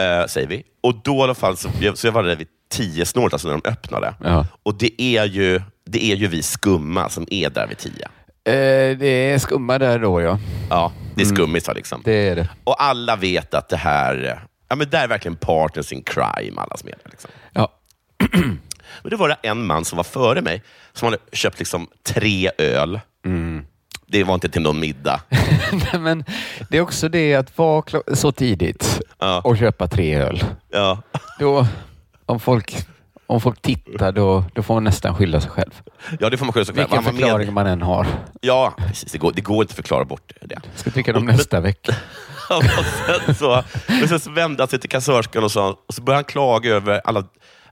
Eh, 0.00 0.26
säger 0.26 0.46
vi. 0.48 0.62
Och 0.80 0.94
då 1.04 1.16
i 1.16 1.20
alla 1.22 1.34
fall, 1.34 1.56
så, 1.56 1.68
så 1.94 2.06
jag 2.06 2.12
var 2.12 2.22
där 2.22 2.36
vid 2.36 2.46
tio 2.70 3.06
snåret, 3.06 3.32
alltså 3.32 3.48
när 3.48 3.58
de 3.62 3.70
öppnade. 3.70 4.14
Ja. 4.24 4.46
Och 4.62 4.74
det 4.74 5.02
är, 5.02 5.24
ju, 5.24 5.62
det 5.86 6.04
är 6.04 6.16
ju 6.16 6.26
vi 6.26 6.42
skumma 6.42 7.08
som 7.08 7.26
är 7.30 7.50
där 7.50 7.66
vid 7.66 7.78
tio. 7.78 8.08
Eh, 8.44 8.98
det 8.98 9.06
är 9.06 9.38
skumma 9.38 9.78
där 9.78 9.98
då 9.98 10.20
ja. 10.20 10.38
Ja, 10.70 10.92
det 11.14 11.22
är 11.22 11.26
skummisar 11.26 11.74
liksom. 11.74 12.02
Det 12.04 12.28
är 12.28 12.36
det. 12.36 12.48
Och 12.64 12.82
alla 12.82 13.16
vet 13.16 13.54
att 13.54 13.68
det 13.68 13.76
här, 13.76 14.42
ja 14.72 14.76
men 14.76 14.90
det 14.90 14.98
är 14.98 15.08
verkligen 15.08 15.36
partners 15.36 15.92
in 15.92 16.02
crime, 16.02 16.60
alla 16.60 16.76
som 16.76 16.88
är 16.88 16.92
där. 17.04 17.10
Liksom. 17.10 17.30
Ja. 17.52 17.72
Men 19.02 19.10
då 19.10 19.16
var 19.16 19.28
det 19.28 19.36
en 19.42 19.66
man 19.66 19.84
som 19.84 19.96
var 19.96 20.04
före 20.04 20.42
mig, 20.42 20.62
som 20.92 21.06
hade 21.06 21.18
köpt 21.32 21.58
liksom 21.58 21.88
tre 22.02 22.50
öl. 22.58 23.00
Det 24.06 24.24
var 24.24 24.34
inte 24.34 24.48
till 24.48 24.62
någon 24.62 24.80
middag. 24.80 25.20
Nej, 25.72 26.00
Men 26.00 26.24
det 26.70 26.76
är 26.78 26.80
också 26.80 27.08
det 27.08 27.34
att 27.34 27.58
vara 27.58 27.84
så 28.14 28.32
tidigt 28.32 29.00
Ja. 29.18 29.40
och 29.40 29.58
köpa 29.58 29.88
tre 29.88 30.14
öl. 30.14 30.44
Ja. 30.70 31.02
Då, 31.38 31.66
om 32.26 32.40
folk, 32.40 32.86
om 33.26 33.40
folk 33.40 33.62
tittar 33.62 34.12
då, 34.12 34.44
då 34.54 34.62
får 34.62 34.74
man 34.74 34.84
nästan 34.84 35.14
skylla 35.14 35.40
sig 35.40 35.50
själv. 35.50 35.82
Ja, 36.20 36.30
det 36.30 36.36
får 36.36 36.44
man 36.46 36.52
skylla 36.52 36.64
sig 36.64 36.74
själv. 36.74 36.88
Vilken 36.90 37.04
var 37.04 37.12
förklaring 37.12 37.46
med- 37.46 37.54
man 37.54 37.66
än 37.66 37.82
har. 37.82 38.06
Ja, 38.40 38.74
precis. 38.88 39.12
Det 39.12 39.18
går, 39.18 39.32
det 39.32 39.40
går 39.40 39.62
inte 39.62 39.72
att 39.72 39.76
förklara 39.76 40.04
bort 40.04 40.32
det. 40.40 40.60
Ska 40.74 40.90
tycka 40.90 41.16
Och- 41.16 41.22
nästa 41.24 41.60
vecka. 41.60 41.96
och 42.50 42.64
sen 43.26 43.34
så, 43.34 43.62
men 43.88 44.08
sen 44.08 44.20
så 44.20 44.30
vände 44.30 44.62
han 44.62 44.68
sig 44.68 44.78
till 44.78 44.90
kassörskan 44.90 45.44
och, 45.44 45.52
sa, 45.52 45.76
och 45.88 45.94
så 45.94 46.02
började 46.02 46.16
han 46.18 46.24
klaga 46.24 46.70
över 46.70 47.00
alla... 47.04 47.24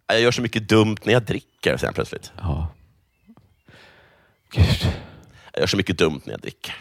Jag 0.06 0.20
gör 0.20 0.30
så 0.30 0.42
mycket 0.42 0.68
dumt 0.68 0.96
när 1.04 1.12
jag 1.12 1.22
dricker, 1.22 1.78
han 1.84 1.94
plötsligt. 1.94 2.32
Ja. 2.40 2.68
Gud. 4.52 4.92
Jag 5.52 5.60
gör 5.60 5.66
så 5.66 5.76
mycket 5.76 5.98
dumt 5.98 6.20
när 6.24 6.32
jag 6.32 6.40
dricker. 6.40 6.74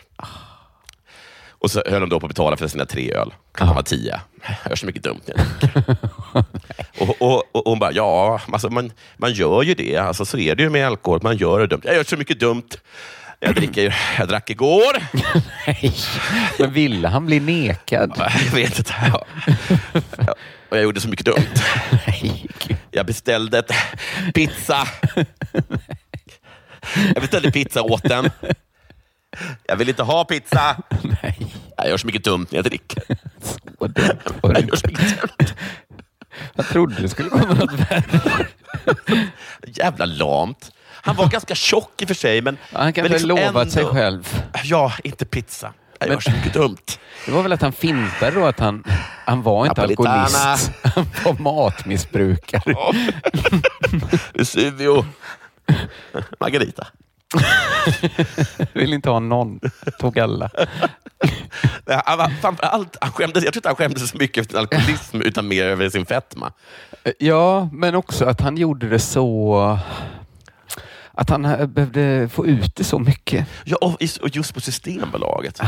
Och 1.60 1.72
så 1.72 1.84
höll 1.86 2.00
han 2.00 2.10
då 2.10 2.20
på 2.20 2.26
att 2.26 2.30
betala 2.32 2.58
för 2.58 2.68
sina 2.68 2.86
tre 2.86 3.14
öl. 3.14 3.34
Klockan 3.54 3.76
var 3.76 3.84
tio. 3.84 4.22
Jag 4.46 4.70
gör 4.70 4.76
så 4.76 4.86
mycket 4.86 5.04
dumt 5.04 5.22
och, 7.00 7.22
och, 7.22 7.44
och, 7.52 7.64
hon 7.66 7.80
bara, 7.80 7.92
ja, 7.92 8.42
alltså 8.52 8.70
man, 8.70 8.92
man 9.18 9.34
gör 9.34 9.64
ju 9.64 9.74
det. 9.74 9.98
Alltså, 9.98 10.26
så 10.26 10.38
är 10.38 10.56
det 10.56 10.64
ju 10.64 10.70
med 10.70 10.88
alkohol. 10.88 11.20
Man 11.24 11.38
gör 11.38 11.60
det 11.60 11.68
dumt. 11.68 11.82
Jag 11.84 11.96
gör 11.96 12.04
så 12.04 12.18
mycket 12.18 12.40
dumt. 12.40 12.70
Jag, 13.40 13.56
dricker, 13.56 13.96
jag 14.18 14.28
drack 14.28 14.50
igår. 14.50 15.04
Nej. 15.68 15.94
Men 16.60 16.74
ville 16.74 17.08
han 17.08 17.26
bli 17.26 17.40
nekad? 17.40 18.14
Jag 18.18 18.56
vet 18.56 18.78
inte. 18.78 18.96
Ja. 19.14 19.26
Ja. 20.18 20.36
Och 20.70 20.78
jag 20.78 20.84
gjorde 20.84 21.02
så 21.02 21.10
mycket 21.10 21.26
dumt. 21.26 21.56
Nej. 22.08 22.46
Jag 22.92 23.06
beställde 23.06 23.60
ett 23.60 23.72
pizza. 24.34 24.88
Jag 27.14 27.22
beställde 27.22 27.52
pizza 27.52 27.82
åt 27.82 28.04
den. 28.04 28.30
Jag 29.68 29.76
vill 29.76 29.90
inte 29.90 30.04
ha 30.04 30.26
pizza. 30.26 30.78
Nej. 31.24 31.49
Jag 31.84 31.90
gör 31.90 31.98
så 31.98 32.08
mycket 32.08 32.24
dumt 32.24 32.48
när 32.50 32.58
jag 32.58 32.66
dricker. 32.66 33.04
Så 33.80 33.88
dumt 33.88 34.20
var 34.42 34.54
det 34.54 34.60
inte. 34.60 35.16
Jag 36.56 36.68
trodde 36.68 37.02
det 37.02 37.10
skulle 37.10 37.30
komma 37.30 37.54
något 37.54 37.72
värre. 37.74 38.48
Jävla 39.68 40.06
lamt. 40.06 40.72
Han 41.02 41.16
var 41.16 41.28
ganska 41.28 41.56
tjock 41.56 42.02
i 42.02 42.04
och 42.04 42.08
för 42.08 42.16
sig, 42.16 42.42
men... 42.42 42.58
Han 42.74 42.94
kanske 42.94 43.02
men 43.02 43.12
liksom 43.12 43.30
lovat 43.30 43.46
ändå- 43.48 43.72
sig 43.72 43.86
själv. 43.86 44.44
Ja, 44.64 44.94
inte 45.04 45.26
pizza. 45.26 45.74
Jag 46.00 46.10
gör 46.10 46.20
så 46.20 46.32
mycket 46.32 46.54
dumt. 46.54 46.78
Det 47.26 47.32
var 47.32 47.44
väl 47.44 47.54
att 47.54 47.62
han 47.62 47.72
fintade 47.74 48.32
då 48.32 48.46
att 48.46 48.60
han, 48.60 48.84
han 49.26 49.42
var 49.42 49.66
inte 49.66 49.82
Napolitana. 49.82 50.10
alkoholist. 50.12 50.72
Han 50.84 51.06
var 51.26 51.34
matmissbrukare. 51.34 52.76
Vesuvio. 54.34 55.06
Margarita. 56.40 56.88
Vill 58.74 58.94
inte 58.94 59.10
ha 59.10 59.20
någon. 59.20 59.60
Tog 60.00 60.20
alla. 60.20 60.50
Allt, 62.06 62.98
han 63.02 63.12
skämdes, 63.12 63.44
jag 63.44 63.54
tror 63.54 63.60
inte 63.60 63.70
han 63.70 63.76
skämdes 63.76 64.10
så 64.10 64.18
mycket 64.18 64.42
efter 64.42 64.54
sin 64.54 64.60
alkoholism, 64.60 65.22
utan 65.22 65.48
mer 65.48 65.64
över 65.64 65.90
sin 65.90 66.06
fetma. 66.06 66.52
Ja, 67.18 67.70
men 67.72 67.96
också 67.96 68.26
att 68.26 68.42
han 68.42 68.58
gjorde 68.58 68.90
det 68.90 69.00
så... 69.00 69.80
Att 71.12 71.30
han 71.30 71.46
eh, 71.46 71.66
behövde 71.66 72.30
få 72.30 72.46
ut 72.46 72.76
det 72.76 72.84
så 72.84 73.00
mycket. 73.00 73.48
Ja, 73.64 73.78
och 74.22 74.36
just 74.36 74.54
på 74.54 74.62
Systembolaget. 74.62 75.62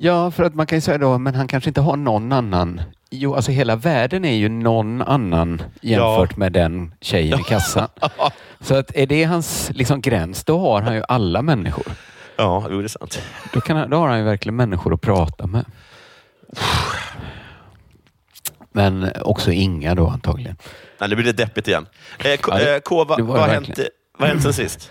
Ja, 0.00 0.30
för 0.30 0.42
att 0.44 0.54
man 0.54 0.66
kan 0.66 0.76
ju 0.76 0.80
säga 0.80 0.98
då, 0.98 1.18
men 1.18 1.34
han 1.34 1.48
kanske 1.48 1.70
inte 1.70 1.80
har 1.80 1.96
någon 1.96 2.32
annan. 2.32 2.80
Jo, 3.10 3.34
alltså 3.34 3.50
hela 3.52 3.76
världen 3.76 4.24
är 4.24 4.32
ju 4.36 4.48
någon 4.48 5.02
annan 5.02 5.62
jämfört 5.80 6.36
med 6.36 6.52
den 6.52 6.94
tjejen 7.00 7.40
i 7.40 7.42
kassan. 7.42 7.88
Så 8.60 8.74
att 8.74 8.96
är 8.96 9.06
det 9.06 9.24
hans 9.24 9.70
liksom, 9.74 10.00
gräns, 10.00 10.44
då 10.44 10.58
har 10.58 10.82
han 10.82 10.94
ju 10.94 11.02
alla 11.08 11.42
människor. 11.42 11.86
Ja, 12.36 12.66
jo, 12.70 12.78
det 12.78 12.84
är 12.86 12.88
sant. 12.88 13.22
Då, 13.52 13.60
kan 13.60 13.90
då 13.90 13.96
har 13.96 14.08
han 14.08 14.18
ju 14.18 14.24
verkligen 14.24 14.56
människor 14.56 14.94
att 14.94 15.00
prata 15.00 15.46
med. 15.46 15.64
Men 18.72 19.10
också 19.22 19.52
Inga 19.52 19.94
då 19.94 20.06
antagligen. 20.08 20.56
Nej, 21.00 21.08
nu 21.08 21.16
blir 21.16 21.24
det 21.26 21.32
deppigt 21.32 21.68
igen. 21.68 21.86
Eh, 22.18 22.36
K, 22.40 22.52
Ja, 22.52 22.58
det- 22.58 22.74
eh, 22.74 22.80
K 22.80 23.04
var 23.04 23.18
vad, 23.20 23.40
har 23.40 23.48
hänt, 23.48 23.78
vad 24.18 24.28
hänt 24.28 24.42
sen 24.42 24.52
sist? 24.52 24.90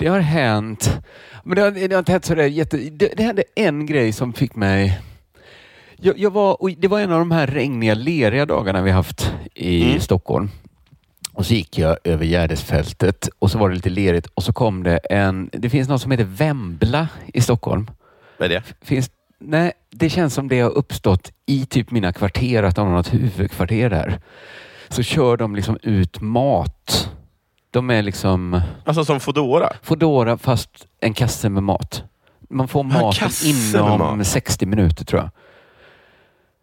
Det 0.00 0.08
har 0.08 0.20
hänt. 0.20 0.98
Men 1.44 1.56
det 1.56 1.62
har, 1.62 1.70
det 1.70 1.92
har 1.92 1.98
inte 1.98 2.12
hänt 2.12 2.24
sådär 2.24 2.46
jätte... 2.46 2.76
Det, 2.76 3.12
det 3.16 3.22
hände 3.22 3.42
en 3.54 3.86
grej 3.86 4.12
som 4.12 4.32
fick 4.32 4.56
mig... 4.56 5.00
Jag, 5.96 6.18
jag 6.18 6.30
var, 6.30 6.74
det 6.78 6.88
var 6.88 7.00
en 7.00 7.12
av 7.12 7.18
de 7.18 7.30
här 7.30 7.46
regniga, 7.46 7.94
leriga 7.94 8.46
dagarna 8.46 8.82
vi 8.82 8.90
haft 8.90 9.32
i 9.54 9.82
Mm. 9.84 10.00
Stockholm. 10.00 10.50
Och 11.32 11.46
så 11.46 11.54
gick 11.54 11.78
jag 11.78 11.96
över 12.04 12.24
Gärdesfältet 12.24 13.28
och 13.38 13.50
så 13.50 13.58
var 13.58 13.68
det 13.68 13.74
lite 13.74 13.90
lerigt 13.90 14.26
och 14.34 14.42
så 14.42 14.52
kom 14.52 14.82
det 14.82 14.98
en... 14.98 15.50
Det 15.52 15.70
finns 15.70 15.88
något 15.88 16.02
som 16.02 16.10
heter 16.10 16.24
Vembla 16.24 17.08
i 17.34 17.40
Stockholm. 17.40 17.90
Vad 18.38 18.50
är 18.50 18.54
det? 18.54 18.62
Finns, 18.82 19.10
nej, 19.38 19.72
det 19.90 20.10
känns 20.10 20.34
som 20.34 20.48
det 20.48 20.60
har 20.60 20.70
uppstått 20.70 21.32
i 21.46 21.66
typ 21.66 21.90
mina 21.90 22.12
kvarter, 22.12 22.62
att 22.62 22.76
de 22.76 22.86
har 22.86 22.94
något 22.94 23.14
huvudkvarter 23.14 23.90
där. 23.90 24.20
Så 24.88 25.02
kör 25.02 25.36
de 25.36 25.56
liksom 25.56 25.78
ut 25.82 26.20
mat. 26.20 27.09
De 27.70 27.90
är 27.90 28.02
liksom... 28.02 28.60
Alltså 28.84 29.04
som 29.04 29.20
Foodora? 29.20 29.72
Foodora 29.82 30.38
fast 30.38 30.70
en 31.00 31.14
kasse 31.14 31.48
med 31.48 31.62
mat. 31.62 32.04
Man 32.50 32.68
får 32.68 32.86
Ja, 32.92 33.00
maten 33.00 33.30
inom 33.44 33.98
mat. 34.18 34.26
60 34.26 34.66
minuter 34.66 35.04
tror 35.04 35.20
jag. 35.22 35.30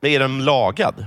Men 0.01 0.11
är 0.11 0.19
den 0.19 0.45
lagad? 0.45 1.05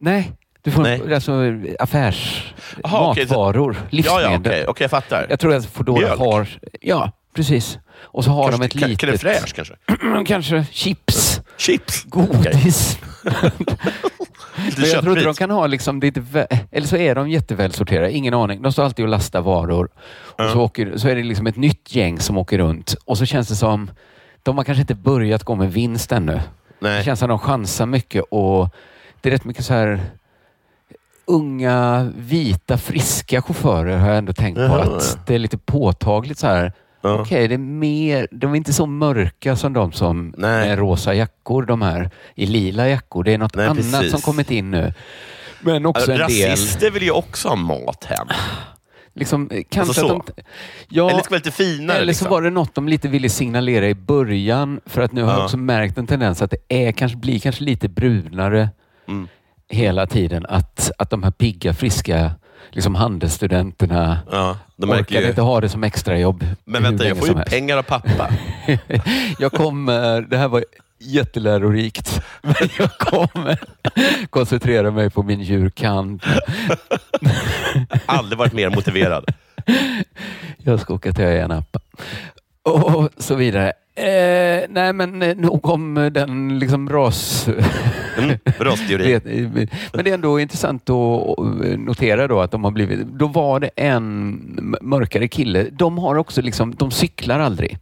Nej, 0.00 0.32
du 0.62 0.70
får 0.70 0.82
Nej. 0.82 1.14
alltså 1.14 1.32
affärs... 1.78 2.52
Aha, 2.84 3.14
matvaror, 3.18 3.76
Ja, 3.78 3.86
livsmedel. 3.90 4.22
ja, 4.32 4.38
okej, 4.38 4.64
okej, 4.68 4.84
jag 4.84 4.90
fattar. 4.90 5.26
Jag 5.30 5.40
tror 5.40 5.54
att 5.54 5.66
Foodora 5.66 5.98
Mjölk. 6.00 6.18
har... 6.20 6.48
Ja, 6.80 7.12
precis. 7.34 7.78
Och 8.00 8.24
så 8.24 8.30
har 8.30 8.52
de 8.52 8.62
ett 8.62 8.72
Kanske- 8.72 9.06
litet... 9.06 9.20
Fraîche 9.22 9.54
kanske? 9.54 9.74
kanske 10.26 10.66
chips, 10.72 11.40
Chips? 11.56 12.04
Godis. 12.04 12.98
Lite 14.66 14.80
jag 14.82 15.02
tror 15.02 15.12
inte 15.12 15.28
de 15.28 15.34
kan 15.34 15.50
ha 15.50 15.66
liksom 15.66 16.02
eller 16.02 16.86
så 16.86 16.96
är 16.96 17.14
de 17.14 17.30
jättevälsorterade, 17.30 18.12
ingen 18.12 18.34
aning. 18.34 18.62
De 18.62 18.72
står 18.72 18.84
alltid 18.84 19.04
och 19.04 19.10
lastar 19.10 19.40
varor. 19.40 19.88
Och 20.26 20.50
så, 20.50 20.60
åker, 20.60 20.96
så 20.96 21.08
är 21.08 21.16
det 21.16 21.22
liksom 21.22 21.46
ett 21.46 21.56
nytt 21.56 21.94
gäng 21.94 22.20
som 22.20 22.38
åker 22.38 22.58
runt 22.58 22.94
och 23.04 23.18
så 23.18 23.24
känns 23.26 23.48
det 23.48 23.56
som, 23.56 23.90
de 24.42 24.56
har 24.56 24.64
kanske 24.64 24.80
inte 24.80 24.94
börjat 24.94 25.44
gå 25.44 25.54
med 25.54 25.72
vinst 25.72 26.12
ännu. 26.12 26.32
Det 26.32 26.42
Nej. 26.78 27.04
känns 27.04 27.20
som 27.20 27.28
de 27.28 27.38
chansar 27.38 27.86
mycket 27.86 28.24
och 28.30 28.68
det 29.20 29.28
är 29.28 29.30
rätt 29.30 29.44
mycket 29.44 29.64
så 29.64 29.74
här 29.74 30.00
unga, 31.28 32.10
vita, 32.16 32.78
friska 32.78 33.42
chaufförer 33.42 33.96
har 33.98 34.08
jag 34.08 34.18
ändå 34.18 34.32
tänkt 34.32 34.56
på. 34.56 34.62
Jaha, 34.62 34.82
Att 34.96 35.26
det 35.26 35.34
är 35.34 35.38
lite 35.38 35.58
påtagligt 35.58 36.38
så 36.38 36.46
här. 36.46 36.72
Ja. 37.00 37.20
Okej, 37.20 37.48
det 37.48 37.54
är 37.54 37.58
mer, 37.58 38.28
de 38.30 38.52
är 38.52 38.56
inte 38.56 38.72
så 38.72 38.86
mörka 38.86 39.56
som 39.56 39.72
de 39.72 39.92
som 39.92 40.34
Nej. 40.36 40.68
med 40.68 40.78
rosa 40.78 41.14
jackor, 41.14 41.62
de 41.62 41.82
här 41.82 42.10
i 42.34 42.46
lila 42.46 42.88
jackor. 42.88 43.24
Det 43.24 43.32
är 43.34 43.38
något 43.38 43.54
Nej, 43.56 43.66
annat 43.66 43.90
precis. 43.92 44.10
som 44.10 44.20
kommit 44.20 44.50
in 44.50 44.70
nu. 44.70 44.92
Men 45.60 45.86
också 45.86 46.12
en 46.12 46.18
del... 46.18 46.50
Rasister 46.50 46.90
vill 46.90 47.02
ju 47.02 47.10
också 47.10 47.48
ha 47.48 47.56
mat 47.56 48.04
hem. 48.04 48.26
Liksom, 49.14 49.50
eh, 49.50 49.62
kanske 49.68 50.00
Alltså 50.00 50.16
att 50.16 50.26
de, 50.36 50.42
ja, 50.88 51.10
Eller 51.10 51.20
ska 51.22 51.30
vara 51.30 51.38
lite 51.38 51.50
finare. 51.50 51.96
eller 51.96 52.04
så 52.04 52.06
liksom. 52.06 52.30
var 52.30 52.42
det 52.42 52.50
något 52.50 52.74
de 52.74 52.88
lite 52.88 53.08
ville 53.08 53.28
signalera 53.28 53.88
i 53.88 53.94
början. 53.94 54.80
För 54.86 55.02
att 55.02 55.12
nu 55.12 55.22
har 55.22 55.30
jag 55.32 55.40
Ja. 55.40 55.44
också 55.44 55.56
märkt 55.56 55.98
en 55.98 56.06
tendens 56.06 56.42
att 56.42 56.50
det 56.50 56.56
är, 56.86 56.92
kanske, 56.92 57.18
blir 57.18 57.38
kanske 57.38 57.64
lite 57.64 57.88
brunare 57.88 58.68
Mm. 59.08 59.28
hela 59.68 60.06
tiden. 60.06 60.46
Att, 60.48 60.90
att 60.98 61.10
de 61.10 61.22
här 61.22 61.30
pigga, 61.30 61.74
friska 61.74 62.30
liksom 62.70 62.94
handelsstudenterna 62.94 64.18
Ja, 64.30 64.58
de 64.76 64.90
orkade 64.90 65.22
ju. 65.22 65.28
inte 65.28 65.40
ha 65.42 65.60
det 65.60 65.68
som 65.68 65.84
extrajobb. 65.84 66.44
Men 66.64 66.82
vänta, 66.82 67.08
jag 67.08 67.16
får 67.18 67.28
ju 67.28 67.34
helst. 67.34 67.50
pengar 67.50 67.76
av 67.76 67.82
pappa. 67.82 68.30
jag 69.38 69.52
kommer, 69.52 70.20
det 70.20 70.36
här 70.36 70.48
var 70.48 70.64
jättelärorikt, 71.00 72.22
men 72.42 72.54
jag 72.78 72.90
kommer 72.98 73.58
koncentrera 74.30 74.90
mig 74.90 75.10
på 75.10 75.22
min 75.22 75.40
djurkand. 75.42 76.22
Aldrig 78.06 78.38
varit 78.38 78.52
mer 78.52 78.70
motiverad. 78.70 79.24
Jag 80.58 80.80
ska 80.80 80.94
åka 80.94 81.12
till 81.12 81.24
öarna 81.24 81.58
Appa. 81.58 81.80
Och 82.62 83.08
så 83.18 83.34
vidare. 83.34 83.72
Eh, 83.98 84.64
nej, 84.68 84.92
men 84.92 85.22
eh, 85.22 85.36
nog 85.36 85.66
om 85.68 86.10
den 86.12 86.58
liksom 86.58 86.88
ras... 86.88 87.48
Mm, 88.18 88.38
rasteori. 88.58 89.12
Vet- 89.54 89.72
Men 89.92 90.04
det 90.04 90.10
är 90.10 90.14
ändå 90.14 90.40
intressant 90.40 90.90
att 90.90 91.38
notera 91.78 92.28
då 92.28 92.40
att 92.40 92.50
de 92.50 92.64
har 92.64 92.70
blivit... 92.70 93.06
Då 93.06 93.26
var 93.26 93.60
det 93.60 93.70
en 93.76 94.76
mörkare 94.80 95.28
kille. 95.28 95.66
De 95.72 95.98
har 95.98 96.14
också 96.16 96.42
liksom, 96.42 96.74
de 96.74 96.90
cyklar 96.90 97.40
aldrig. 97.40 97.78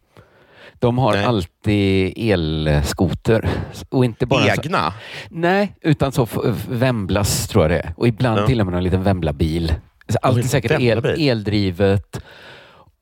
De 0.79 0.97
har 0.97 1.13
Nej. 1.13 1.25
alltid 1.25 2.13
elskoter. 2.17 3.49
Och 3.89 4.05
inte 4.05 4.25
bara 4.25 4.43
så, 4.55 4.61
Egna? 4.61 4.93
Nej, 5.29 5.75
utan 5.81 6.11
så 6.11 6.27
Vemblas 6.69 7.47
tror 7.47 7.63
jag 7.63 7.71
det 7.71 7.77
är. 7.79 7.93
Och 7.97 8.07
ibland 8.07 8.39
Ja. 8.39 8.47
till 8.47 8.59
och 8.61 8.65
med 8.67 8.75
en 8.77 8.83
liten 8.83 9.03
Vembla-bil. 9.03 9.73
Så 10.09 10.17
Alltid 10.21 10.49
säkert 10.49 10.81
el, 10.81 11.05
eldrivet. 11.17 12.21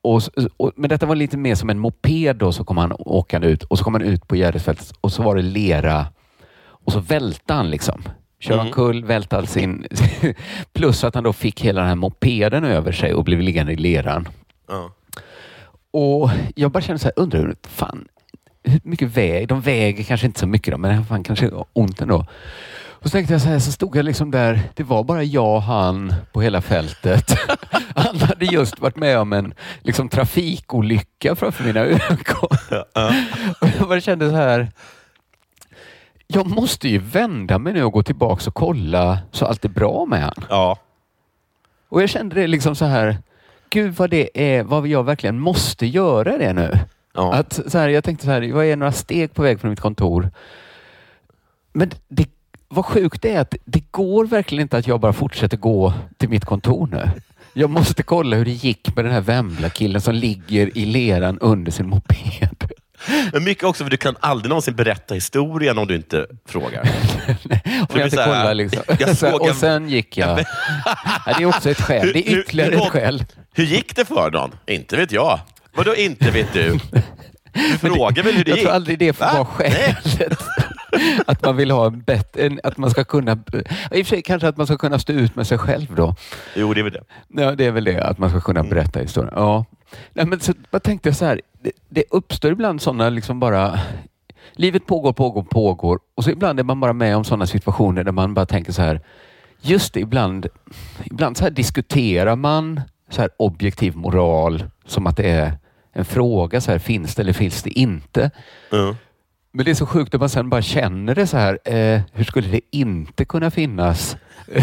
Och, 0.06 0.22
och, 0.56 0.72
men 0.76 0.88
detta 0.90 1.06
var 1.06 1.14
lite 1.16 1.36
mer 1.36 1.54
som 1.54 1.70
en 1.70 1.78
moped 1.78 2.36
då, 2.36 2.52
så 2.52 2.64
kom 2.64 2.76
han 2.78 2.92
åkande 2.98 3.48
ut 3.48 3.62
och 3.62 3.78
så 3.78 3.84
kom 3.84 3.94
han 3.94 4.02
ut 4.02 4.28
på 4.28 4.36
Gärdesfältet 4.36 4.92
och 5.00 5.12
så 5.12 5.22
var 5.22 5.36
det 5.36 5.42
lera 5.42 6.06
och 6.68 6.92
så 6.92 7.00
välte 7.00 7.52
han 7.54 7.70
liksom. 7.70 8.02
Körde 8.40 8.54
Mm. 8.60 8.66
omkull, 8.66 9.04
välte 9.04 9.36
all 9.36 9.46
sin... 9.46 9.86
Plus 10.72 11.04
att 11.04 11.14
han 11.14 11.24
då 11.24 11.32
fick 11.32 11.60
hela 11.64 11.80
den 11.80 11.88
här 11.88 11.96
mopeden 11.96 12.64
över 12.64 12.92
sig 12.92 13.14
och 13.14 13.24
blev 13.24 13.40
liggande 13.40 13.72
i 13.72 13.76
leran. 13.76 14.28
Ja. 14.68 14.90
Och 15.90 16.30
jag 16.54 16.70
bara 16.70 16.80
kände 16.80 16.98
så 16.98 17.04
här, 17.04 17.12
undrar 17.22 17.40
hur 17.40 17.56
fan, 17.62 18.08
hur 18.64 18.80
mycket 18.84 19.08
väg, 19.16 19.48
de 19.48 19.60
väger 19.60 20.04
kanske 20.04 20.26
inte 20.26 20.40
så 20.40 20.46
mycket 20.46 20.72
då, 20.72 20.78
men 20.78 21.04
fan 21.04 21.24
kanske 21.24 21.50
ont 21.72 22.00
ändå. 22.00 22.26
Och 22.98 23.04
så 23.04 23.10
tänkte 23.10 23.34
jag 23.34 23.40
så 23.42 23.48
här, 23.48 23.58
så 23.58 23.72
stod 23.72 23.96
jag 23.96 24.04
liksom 24.04 24.30
där, 24.30 24.60
det 24.74 24.82
var 24.82 25.04
bara 25.04 25.22
jag 25.22 25.54
och 25.56 25.62
han 25.62 26.14
på 26.32 26.40
hela 26.40 26.60
fältet. 26.60 27.36
Han 27.96 28.16
hade 28.20 28.44
just 28.44 28.80
varit 28.80 28.96
med 28.96 29.18
om 29.18 29.32
en 29.32 29.54
liksom, 29.82 30.08
trafikolycka 30.08 31.36
framför 31.36 31.64
mina 31.64 31.80
ögon. 31.80 32.58
Och 33.60 33.68
jag 33.78 33.88
bara 33.88 34.00
kände 34.00 34.30
så 34.30 34.36
här, 34.36 34.72
jag 36.26 36.46
måste 36.46 36.88
ju 36.88 36.98
vända 36.98 37.58
mig 37.58 37.72
nu 37.72 37.84
och 37.84 37.92
gå 37.92 38.02
tillbaka 38.02 38.42
och 38.46 38.54
kolla 38.54 39.18
så 39.32 39.46
allt 39.46 39.64
är 39.64 39.68
bra 39.68 40.06
med 40.06 40.22
han. 40.22 40.44
ja. 40.48 40.78
Och 41.88 42.02
jag 42.02 42.08
kände 42.08 42.40
det 42.40 42.46
liksom 42.46 42.76
så 42.76 42.84
här, 42.84 43.16
gud 43.70 43.94
vad 43.94 44.10
det 44.10 44.30
är, 44.34 44.62
vad 44.62 44.86
jag 44.86 45.04
verkligen 45.04 45.38
måste 45.38 45.86
göra 45.86 46.38
det 46.38 46.52
nu. 46.52 46.78
ja. 47.14 47.34
Att, 47.34 47.60
så 47.66 47.78
här, 47.78 47.88
jag 47.88 48.04
tänkte 48.04 48.24
så 48.24 48.30
här, 48.30 48.42
jag 48.42 48.68
är 48.68 48.76
några 48.76 48.92
steg 48.92 49.34
på 49.34 49.42
väg 49.42 49.60
från 49.60 49.70
mitt 49.70 49.80
kontor. 49.80 50.30
Men 51.72 51.90
det, 52.08 52.28
vad 52.68 52.84
sjukt 52.86 53.22
det 53.22 53.32
är 53.32 53.40
att 53.40 53.54
det 53.64 53.82
går 53.92 54.26
verkligen 54.26 54.62
inte 54.62 54.76
att 54.78 54.86
jag 54.86 55.00
bara 55.00 55.12
fortsätter 55.12 55.56
gå 55.56 55.92
till 56.18 56.28
mitt 56.28 56.44
kontor 56.44 56.88
nu. 56.92 57.10
Jag 57.52 57.70
måste 57.70 58.02
kolla 58.02 58.36
hur 58.36 58.44
det 58.44 58.50
gick 58.50 58.96
med 58.96 59.04
den 59.04 59.12
här 59.14 59.20
Vembla-killen 59.20 60.00
som 60.00 60.14
ligger 60.14 60.78
i 60.78 60.84
leran 60.86 61.38
under 61.38 61.72
sin 61.72 61.88
moped. 61.88 62.70
Men 63.32 63.44
mycket 63.44 63.64
också 63.64 63.84
för 63.84 63.90
du 63.90 63.96
kan 63.96 64.16
aldrig 64.20 64.48
någonsin 64.48 64.74
berätta 64.76 65.14
historien 65.14 65.78
om 65.78 65.86
du 65.86 65.94
inte 65.96 66.26
frågar. 66.48 66.80
Om 67.88 67.98
jag 67.98 68.06
inte 68.06 68.20
här, 68.20 68.26
kollar 68.26 68.54
liksom. 68.54 68.82
jag 69.00 69.16
såg 69.16 69.40
och 69.40 69.48
en- 69.48 69.54
sen 69.54 69.88
gick 69.88 70.16
jag. 70.16 70.38
Ja, 71.26 71.32
det 71.38 71.42
är 71.42 71.46
också 71.46 71.70
ett 71.70 71.80
skäl. 71.80 72.10
Det 72.12 72.28
är 72.28 72.30
Hur- 72.30 72.40
ytterligare 72.40 72.70
hur- 72.74 72.82
ett 72.82 72.88
skäl. 72.92 73.24
Hur 73.54 73.64
gick 73.64 73.96
det 73.96 74.04
för 74.04 74.30
någon? 74.30 74.50
Inte 74.66 74.96
vet 74.96 75.12
jag. 75.12 75.40
Vadå 75.74 75.94
inte 75.94 76.30
vet 76.30 76.52
du? 76.52 76.78
Du 77.52 77.78
frågar 77.78 78.22
väl 78.22 78.34
hur 78.34 78.44
det 78.44 78.50
Jag 78.50 78.56
gick? 78.58 78.66
tror 78.66 78.74
aldrig 78.74 78.98
det 78.98 79.12
får 79.12 79.24
Va? 79.24 79.32
vara 79.34 79.44
skälet. 79.44 80.38
Att 81.26 81.44
man 81.44 81.56
vill 81.56 81.70
ha 81.70 81.86
en 81.86 82.00
bättre, 82.00 82.58
att 82.62 82.76
man 82.76 82.90
ska 82.90 83.04
kunna, 83.04 83.32
i 83.32 84.02
och 84.02 84.06
för 84.06 84.16
sig 84.16 84.22
kanske 84.22 84.48
att 84.48 84.56
man 84.56 84.66
ska 84.66 84.76
kunna 84.76 84.98
stå 84.98 85.12
ut 85.12 85.36
med 85.36 85.46
sig 85.46 85.58
själv 85.58 85.94
då. 85.94 86.14
Jo, 86.54 86.74
det 86.74 86.80
är 86.80 86.84
väl 86.84 86.92
det. 86.92 87.42
Ja, 87.42 87.54
det 87.54 87.64
är 87.64 87.70
väl 87.70 87.84
det, 87.84 88.04
att 88.04 88.18
man 88.18 88.30
ska 88.30 88.40
kunna 88.40 88.62
berätta 88.62 89.00
historien. 89.00 89.32
Ja. 89.36 89.64
Nej, 90.12 90.26
men 90.26 90.40
så, 90.40 90.52
vad 90.70 90.82
tänkte 90.82 91.08
jag 91.08 91.16
så 91.16 91.24
här, 91.24 91.40
det, 91.62 91.72
det 91.88 92.04
uppstår 92.10 92.52
ibland 92.52 92.82
sådana 92.82 93.08
liksom 93.08 93.40
bara, 93.40 93.80
livet 94.52 94.86
pågår, 94.86 95.12
pågår, 95.12 95.42
pågår 95.42 95.98
och 96.14 96.24
så 96.24 96.30
ibland 96.30 96.60
är 96.60 96.64
man 96.64 96.80
bara 96.80 96.92
med 96.92 97.16
om 97.16 97.24
sådana 97.24 97.46
situationer 97.46 98.04
där 98.04 98.12
man 98.12 98.34
bara 98.34 98.46
tänker 98.46 98.72
så 98.72 98.82
här, 98.82 99.00
just 99.60 99.94
det, 99.94 100.00
ibland, 100.00 100.46
ibland 101.04 101.36
så 101.36 101.44
här 101.44 101.50
diskuterar 101.50 102.36
man 102.36 102.80
så 103.10 103.20
här 103.20 103.30
objektiv 103.36 103.96
moral 103.96 104.64
som 104.86 105.06
att 105.06 105.16
det 105.16 105.30
är 105.30 105.58
en 105.92 106.04
fråga, 106.04 106.60
så 106.60 106.70
här, 106.70 106.78
finns 106.78 107.14
det 107.14 107.22
eller 107.22 107.32
finns 107.32 107.62
det 107.62 107.70
inte? 107.70 108.30
Ja. 108.70 108.94
Men 109.56 109.64
det 109.64 109.70
är 109.70 109.74
så 109.74 109.86
sjukt 109.86 110.14
att 110.14 110.20
man 110.20 110.28
sen 110.28 110.50
bara 110.50 110.62
känner 110.62 111.14
det 111.14 111.26
så 111.26 111.36
här. 111.36 111.58
Eh, 111.64 112.00
hur 112.12 112.24
skulle 112.24 112.48
det 112.48 112.60
inte 112.70 113.24
kunna 113.24 113.50
finnas 113.50 114.16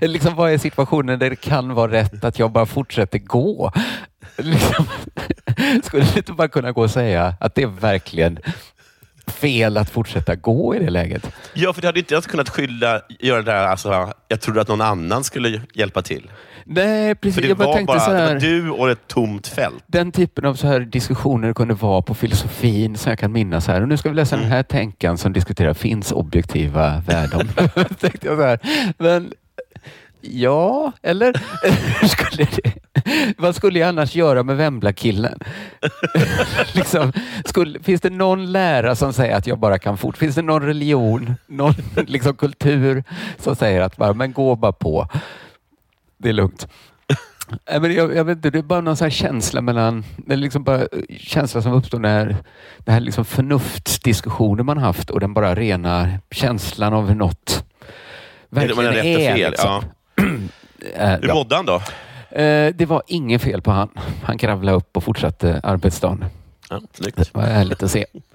Liksom, 0.00 0.34
vad 0.34 0.52
är 0.52 0.58
situationen 0.58 1.18
där 1.18 1.30
det 1.30 1.36
kan 1.36 1.74
vara 1.74 1.92
rätt 1.92 2.24
att 2.24 2.38
jag 2.38 2.52
bara 2.52 2.66
fortsätter 2.66 3.18
gå? 3.18 3.72
Liksom, 4.36 4.86
skulle 5.82 6.04
det 6.04 6.16
inte 6.16 6.32
bara 6.32 6.48
kunna 6.48 6.72
gå 6.72 6.82
och 6.82 6.90
säga 6.90 7.34
att 7.40 7.54
det 7.54 7.62
är 7.62 7.66
verkligen 7.66 8.38
fel 9.28 9.76
att 9.76 9.90
fortsätta 9.90 10.34
gå 10.34 10.74
i 10.74 10.78
det 10.78 10.90
läget? 10.90 11.30
Ja, 11.54 11.72
för 11.72 11.80
du 11.80 11.88
hade 11.88 11.98
inte 11.98 12.14
ens 12.14 12.26
kunnat 12.26 12.48
skylla, 12.48 13.00
göra 13.20 13.42
det 13.42 13.52
där, 13.52 13.66
alltså, 13.66 14.12
jag 14.28 14.40
trodde 14.40 14.60
att 14.60 14.68
någon 14.68 14.80
annan 14.80 15.24
skulle 15.24 15.60
hjälpa 15.74 16.02
till. 16.02 16.30
Nej, 16.70 17.08
För 17.08 17.14
precis. 17.14 17.42
det 17.42 17.48
Jag 17.48 17.56
bara 17.56 17.66
var 17.68 17.74
tänkte 17.74 17.92
bara 17.92 18.00
så 18.00 18.10
det 18.10 18.16
här. 18.18 18.32
var 18.34 18.40
du 18.40 18.70
och 18.70 18.90
ett 18.90 19.06
tomt 19.08 19.46
fält. 19.46 19.84
den 19.86 20.12
typen 20.12 20.44
av 20.44 20.54
så 20.54 20.66
här 20.66 20.80
diskussioner 20.80 21.52
kunde 21.54 21.74
vara 21.74 22.02
på 22.02 22.14
filosofin 22.14 22.96
som 22.96 23.10
jag 23.10 23.18
kan 23.18 23.32
minnas 23.32 23.66
här. 23.66 23.82
Och 23.82 23.88
nu 23.88 23.96
ska 23.96 24.08
vi 24.08 24.14
läsa 24.14 24.36
den 24.36 24.44
här 24.44 24.62
tänkan 24.62 25.18
som 25.18 25.32
diskuterar 25.32 25.74
finns 25.74 26.12
objektiva 26.12 27.02
värden. 27.06 27.48
Tänkte 28.00 28.26
jag 28.26 28.36
så 28.38 28.42
här. 28.42 28.58
Men 28.98 29.32
ja, 30.20 30.92
eller 31.02 31.32
skulle 32.06 32.48
det, 32.56 32.72
vad 33.38 33.56
skulle 33.56 33.78
jag 33.78 33.88
annars 33.88 34.14
göra 34.14 34.42
med 34.42 34.56
Vembla-killen? 34.56 35.38
liksom, 36.74 37.12
skulle, 37.44 37.80
finns 37.80 38.00
det 38.00 38.10
någon 38.10 38.52
lära 38.52 38.94
som 38.96 39.12
säger 39.12 39.36
att 39.36 39.46
jag 39.46 39.58
bara 39.58 39.78
kan 39.78 39.98
fort? 39.98 40.16
Finns 40.16 40.34
det 40.34 40.42
någon 40.42 40.62
religion, 40.62 41.34
någon 41.46 41.74
liksom, 42.06 42.36
kultur 42.36 43.04
som 43.38 43.56
säger 43.56 43.80
att 43.80 43.96
bara, 43.96 44.12
men 44.12 44.32
gå 44.32 44.56
bara 44.56 44.72
på. 44.72 45.08
Det 46.18 46.28
är 46.28 46.32
lugnt. 46.32 46.68
Nej, 47.70 47.80
men 47.80 47.94
jag, 47.94 48.16
jag 48.16 48.24
vet 48.24 48.36
inte, 48.36 48.50
det 48.50 48.58
är 48.58 48.62
bara 48.62 48.80
någon 48.80 48.96
här 49.00 49.10
känsla 49.10 49.60
mellan, 49.60 50.04
det 50.16 50.32
är 50.32 50.36
liksom 50.36 50.64
bara 50.64 50.80
eh, 50.80 50.86
känsla 51.18 51.62
som 51.62 51.72
uppstår 51.72 51.98
när 51.98 52.36
det 52.78 52.92
här 52.92 53.00
liksom 53.00 53.24
förnuftsdiskussioner 53.24 54.62
man 54.62 54.78
haft 54.78 55.10
och 55.10 55.20
den 55.20 55.34
bara 55.34 55.54
rena 55.54 56.08
känslan 56.30 56.94
av 56.94 57.16
något 57.16 57.64
man 58.50 58.66
verkligen 58.66 58.94
är. 58.94 59.34
fel, 59.36 59.50
liksom. 59.50 59.76
Eh, 59.76 59.84
Hur 60.96 61.28
ja. 61.28 61.34
mådde 61.34 61.56
han 61.56 61.66
då? 61.66 61.74
Eh, 62.30 62.74
Det 62.74 62.86
var 62.88 63.02
inget 63.06 63.42
fel 63.42 63.62
på 63.62 63.70
han. 63.70 63.88
Han 64.22 64.38
kravlade 64.38 64.76
upp 64.76 64.96
och 64.96 65.04
fortsatte 65.04 65.60
arbetsdagen. 65.62 66.24
Ja. 66.70 66.80
Det 66.98 67.34
var 67.34 67.42
härligt 67.42 67.82
att 67.82 67.90
se. 67.90 68.06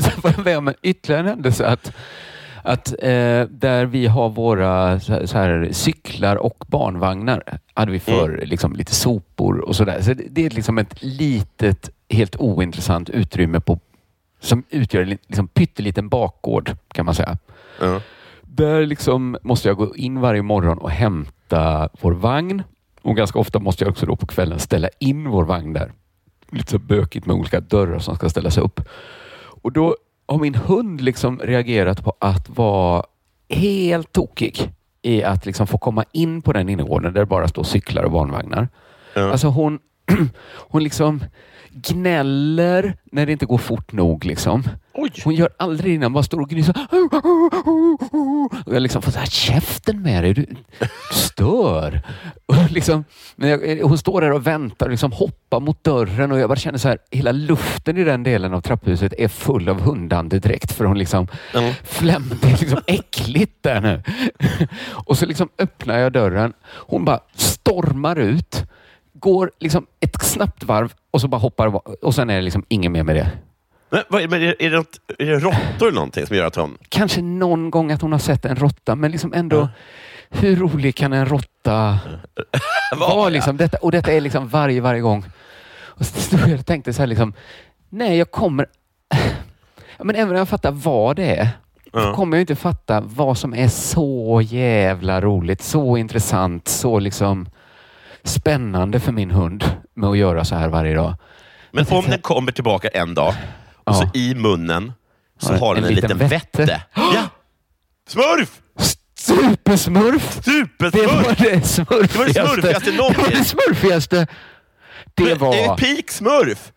så 0.00 0.20
var 0.20 0.30
jag 0.30 0.44
med 0.44 0.58
om 0.58 0.74
ytterligare 0.82 1.20
en 1.22 1.28
händelse 1.28 1.66
att, 1.66 1.92
att 2.62 2.88
eh, 3.02 3.42
där 3.48 3.84
vi 3.84 4.06
har 4.06 4.28
våra 4.28 5.00
så 5.00 5.12
här, 5.12 5.26
så 5.26 5.38
här, 5.38 5.68
cyklar 5.72 6.36
och 6.36 6.64
barnvagnar 6.68 7.42
hade 7.74 7.92
vi 7.92 8.00
för 8.00 8.42
liksom, 8.46 8.76
lite 8.76 8.94
sopor 8.94 9.58
och 9.60 9.76
sådär. 9.76 10.00
Så 10.02 10.14
det, 10.14 10.24
det 10.30 10.46
är 10.46 10.50
liksom 10.50 10.78
ett 10.78 10.94
litet, 11.02 11.90
helt 12.10 12.36
ointressant 12.36 13.10
utrymme 13.10 13.60
på, 13.60 13.78
som 14.40 14.64
utgör 14.70 15.02
en 15.02 15.08
li- 15.08 15.18
liksom, 15.26 15.48
pytteliten 15.48 16.08
bakgård 16.08 16.76
kan 16.94 17.06
man 17.06 17.14
säga. 17.14 17.38
Ja. 17.80 18.00
Där 18.54 18.86
liksom 18.86 19.36
måste 19.42 19.68
jag 19.68 19.76
gå 19.76 19.96
in 19.96 20.20
varje 20.20 20.42
morgon 20.42 20.78
och 20.78 20.90
hämta 20.90 21.88
vår 22.00 22.12
vagn. 22.12 22.62
Och 23.02 23.16
ganska 23.16 23.38
ofta 23.38 23.58
måste 23.58 23.84
jag 23.84 23.90
också 23.90 24.06
då 24.06 24.16
på 24.16 24.26
kvällen 24.26 24.58
ställa 24.58 24.88
in 24.98 25.28
vår 25.28 25.44
vagn 25.44 25.72
där. 25.72 25.92
Lite 26.50 26.70
så 26.70 26.78
bökigt 26.78 27.26
med 27.26 27.36
olika 27.36 27.60
dörrar 27.60 27.98
som 27.98 28.16
ska 28.16 28.28
ställas 28.28 28.58
upp. 28.58 28.80
Och 29.62 29.72
då 29.72 29.96
har 30.26 30.38
min 30.38 30.54
hund 30.54 31.00
liksom 31.00 31.38
reagerat 31.38 32.04
på 32.04 32.14
att 32.18 32.48
vara 32.48 33.04
helt 33.48 34.12
tokig 34.12 34.72
i 35.02 35.22
att 35.22 35.46
liksom 35.46 35.66
få 35.66 35.78
komma 35.78 36.04
in 36.12 36.42
på 36.42 36.52
den 36.52 36.68
innergården 36.68 37.12
där 37.12 37.20
det 37.20 37.26
bara 37.26 37.48
står 37.48 37.62
cyklar 37.62 38.02
och 38.02 38.12
barnvagnar. 38.12 38.68
Ja. 39.14 39.30
Alltså 39.30 39.46
hon, 39.48 39.78
hon 40.68 40.82
liksom 40.82 41.24
gnäller 41.70 42.96
när 43.04 43.26
det 43.26 43.32
inte 43.32 43.46
går 43.46 43.58
fort 43.58 43.92
nog. 43.92 44.24
Liksom. 44.24 44.62
Oj. 45.02 45.12
Hon 45.24 45.34
gör 45.34 45.48
aldrig 45.56 45.94
innan, 45.94 46.12
bara 46.12 46.22
står 46.22 46.40
och 46.40 46.48
gnyser. 46.48 46.74
Och 48.66 48.74
jag 48.74 48.82
liksom 48.82 49.02
får 49.02 49.12
så 49.12 49.18
här, 49.18 49.26
käften 49.26 50.02
med 50.02 50.24
dig, 50.24 50.34
du, 50.34 50.42
du 50.42 50.56
stör. 51.12 52.02
Och 52.46 52.70
liksom, 52.70 53.04
men 53.36 53.48
jag, 53.48 53.82
hon 53.88 53.98
står 53.98 54.20
där 54.20 54.32
och 54.32 54.46
väntar 54.46 54.86
och 54.86 54.90
liksom 54.90 55.12
hoppar 55.12 55.60
mot 55.60 55.84
dörren 55.84 56.32
och 56.32 56.38
jag 56.38 56.48
bara 56.48 56.56
känner 56.56 56.78
så 56.78 56.88
här, 56.88 56.98
hela 57.10 57.32
luften 57.32 57.98
i 57.98 58.04
den 58.04 58.22
delen 58.22 58.54
av 58.54 58.60
trapphuset 58.60 59.12
är 59.18 59.28
full 59.28 59.68
av 59.68 59.80
hundandedräkt 59.80 60.72
för 60.72 60.84
hon 60.84 60.98
liksom 60.98 61.26
Mm. 61.54 61.74
fläm, 61.84 62.30
det 62.42 62.48
är 62.48 62.58
liksom 62.58 62.80
äckligt 62.86 63.62
där 63.62 63.80
nu. 63.80 64.02
Och 64.90 65.18
så 65.18 65.26
liksom 65.26 65.48
öppnar 65.58 65.98
jag 65.98 66.12
dörren. 66.12 66.52
Hon 66.66 67.04
bara 67.04 67.20
stormar 67.34 68.16
ut, 68.16 68.62
går 69.12 69.50
liksom 69.58 69.86
ett 70.00 70.22
snabbt 70.22 70.64
varv 70.64 70.92
och 71.10 71.20
så 71.20 71.28
bara 71.28 71.38
hoppar 71.40 71.80
och 72.04 72.14
sen 72.14 72.30
är 72.30 72.36
det 72.36 72.42
liksom 72.42 72.64
inget 72.68 72.92
mer 72.92 73.02
med 73.02 73.16
det. 73.16 73.30
Men, 73.92 74.02
vad, 74.08 74.30
men 74.30 74.42
är, 74.42 74.62
är, 74.62 74.70
det 74.70 74.76
något, 74.76 75.00
är 75.18 75.26
det 75.26 75.38
råttor 75.38 75.88
eller 75.88 75.92
någonting 75.92 76.26
som 76.26 76.36
gör 76.36 76.46
att 76.46 76.56
hon... 76.56 76.78
kanske 76.88 77.22
någon 77.22 77.70
gång 77.70 77.92
att 77.92 78.02
hon 78.02 78.12
har 78.12 78.18
sett 78.18 78.44
en 78.44 78.56
råtta, 78.56 78.96
men 78.96 79.10
liksom 79.10 79.32
ändå 79.34 79.68
hur 80.30 80.56
rolig 80.56 80.96
kan 80.96 81.12
en 81.12 81.26
råtta 81.26 81.98
vara? 82.96 83.28
Liksom, 83.28 83.56
detta, 83.56 83.78
och 83.78 83.92
detta 83.92 84.12
är 84.12 84.20
liksom 84.20 84.48
varje, 84.48 84.80
varje 84.80 85.00
gång. 85.00 85.24
Och 85.74 86.06
så 86.06 86.20
stod 86.20 86.40
jag 86.40 86.58
och 86.58 86.66
tänkte 86.66 86.92
så 86.92 87.02
här 87.02 87.06
liksom, 87.06 87.34
nej 87.88 88.18
jag 88.18 88.30
kommer... 88.30 88.66
Ja, 89.98 90.04
Men 90.04 90.16
även 90.16 90.30
om 90.30 90.36
jag 90.36 90.48
fattar 90.48 90.70
vad 90.70 91.16
det 91.16 91.36
är, 91.36 91.48
Ja. 91.94 92.14
kommer 92.14 92.36
jag 92.36 92.42
inte 92.42 92.56
fatta 92.56 93.00
vad 93.00 93.38
som 93.38 93.54
är 93.54 93.68
så 93.68 94.40
jävla 94.44 95.20
roligt, 95.20 95.62
så 95.62 95.96
intressant, 95.96 96.68
så 96.68 96.98
liksom 96.98 97.48
spännande 98.22 99.00
för 99.00 99.12
min 99.12 99.30
hund 99.30 99.64
med 99.94 100.10
att 100.10 100.18
göra 100.18 100.44
så 100.44 100.54
här 100.54 100.68
varje 100.68 100.94
dag. 100.94 101.14
Men 101.70 101.86
om 101.90 102.04
den 102.08 102.20
kommer 102.20 102.52
tillbaka 102.52 102.88
en 102.88 103.14
dag 103.14 103.34
och 103.84 103.96
så 103.96 104.10
i 104.14 104.34
munnen 104.34 104.92
så 105.40 105.52
har 105.54 105.74
den 105.74 105.84
en 105.84 105.88
en, 105.88 105.94
liten 105.94 106.10
liten 106.10 106.28
vätte. 106.28 106.58
vätte. 106.64 106.82
Ja. 106.94 107.28
Smurf! 108.08 108.60
Supersmurf! 109.18 110.36
Det 110.36 110.42
Supersmurf! 110.50 111.24
var 111.26 111.34
det 111.50 111.66
smurfigaste. 111.66 112.32
smurfigaste 112.48 112.92
någonsin. 112.92 113.24
Det 113.24 113.30
var 113.30 113.38
det 113.38 113.44
smurfigaste. 113.44 114.26
Det 115.14 115.24
Men, 115.24 115.38
var... 115.38 115.54
eh, 115.56 115.76
Peak 115.76 116.10
smurf! 116.10 116.72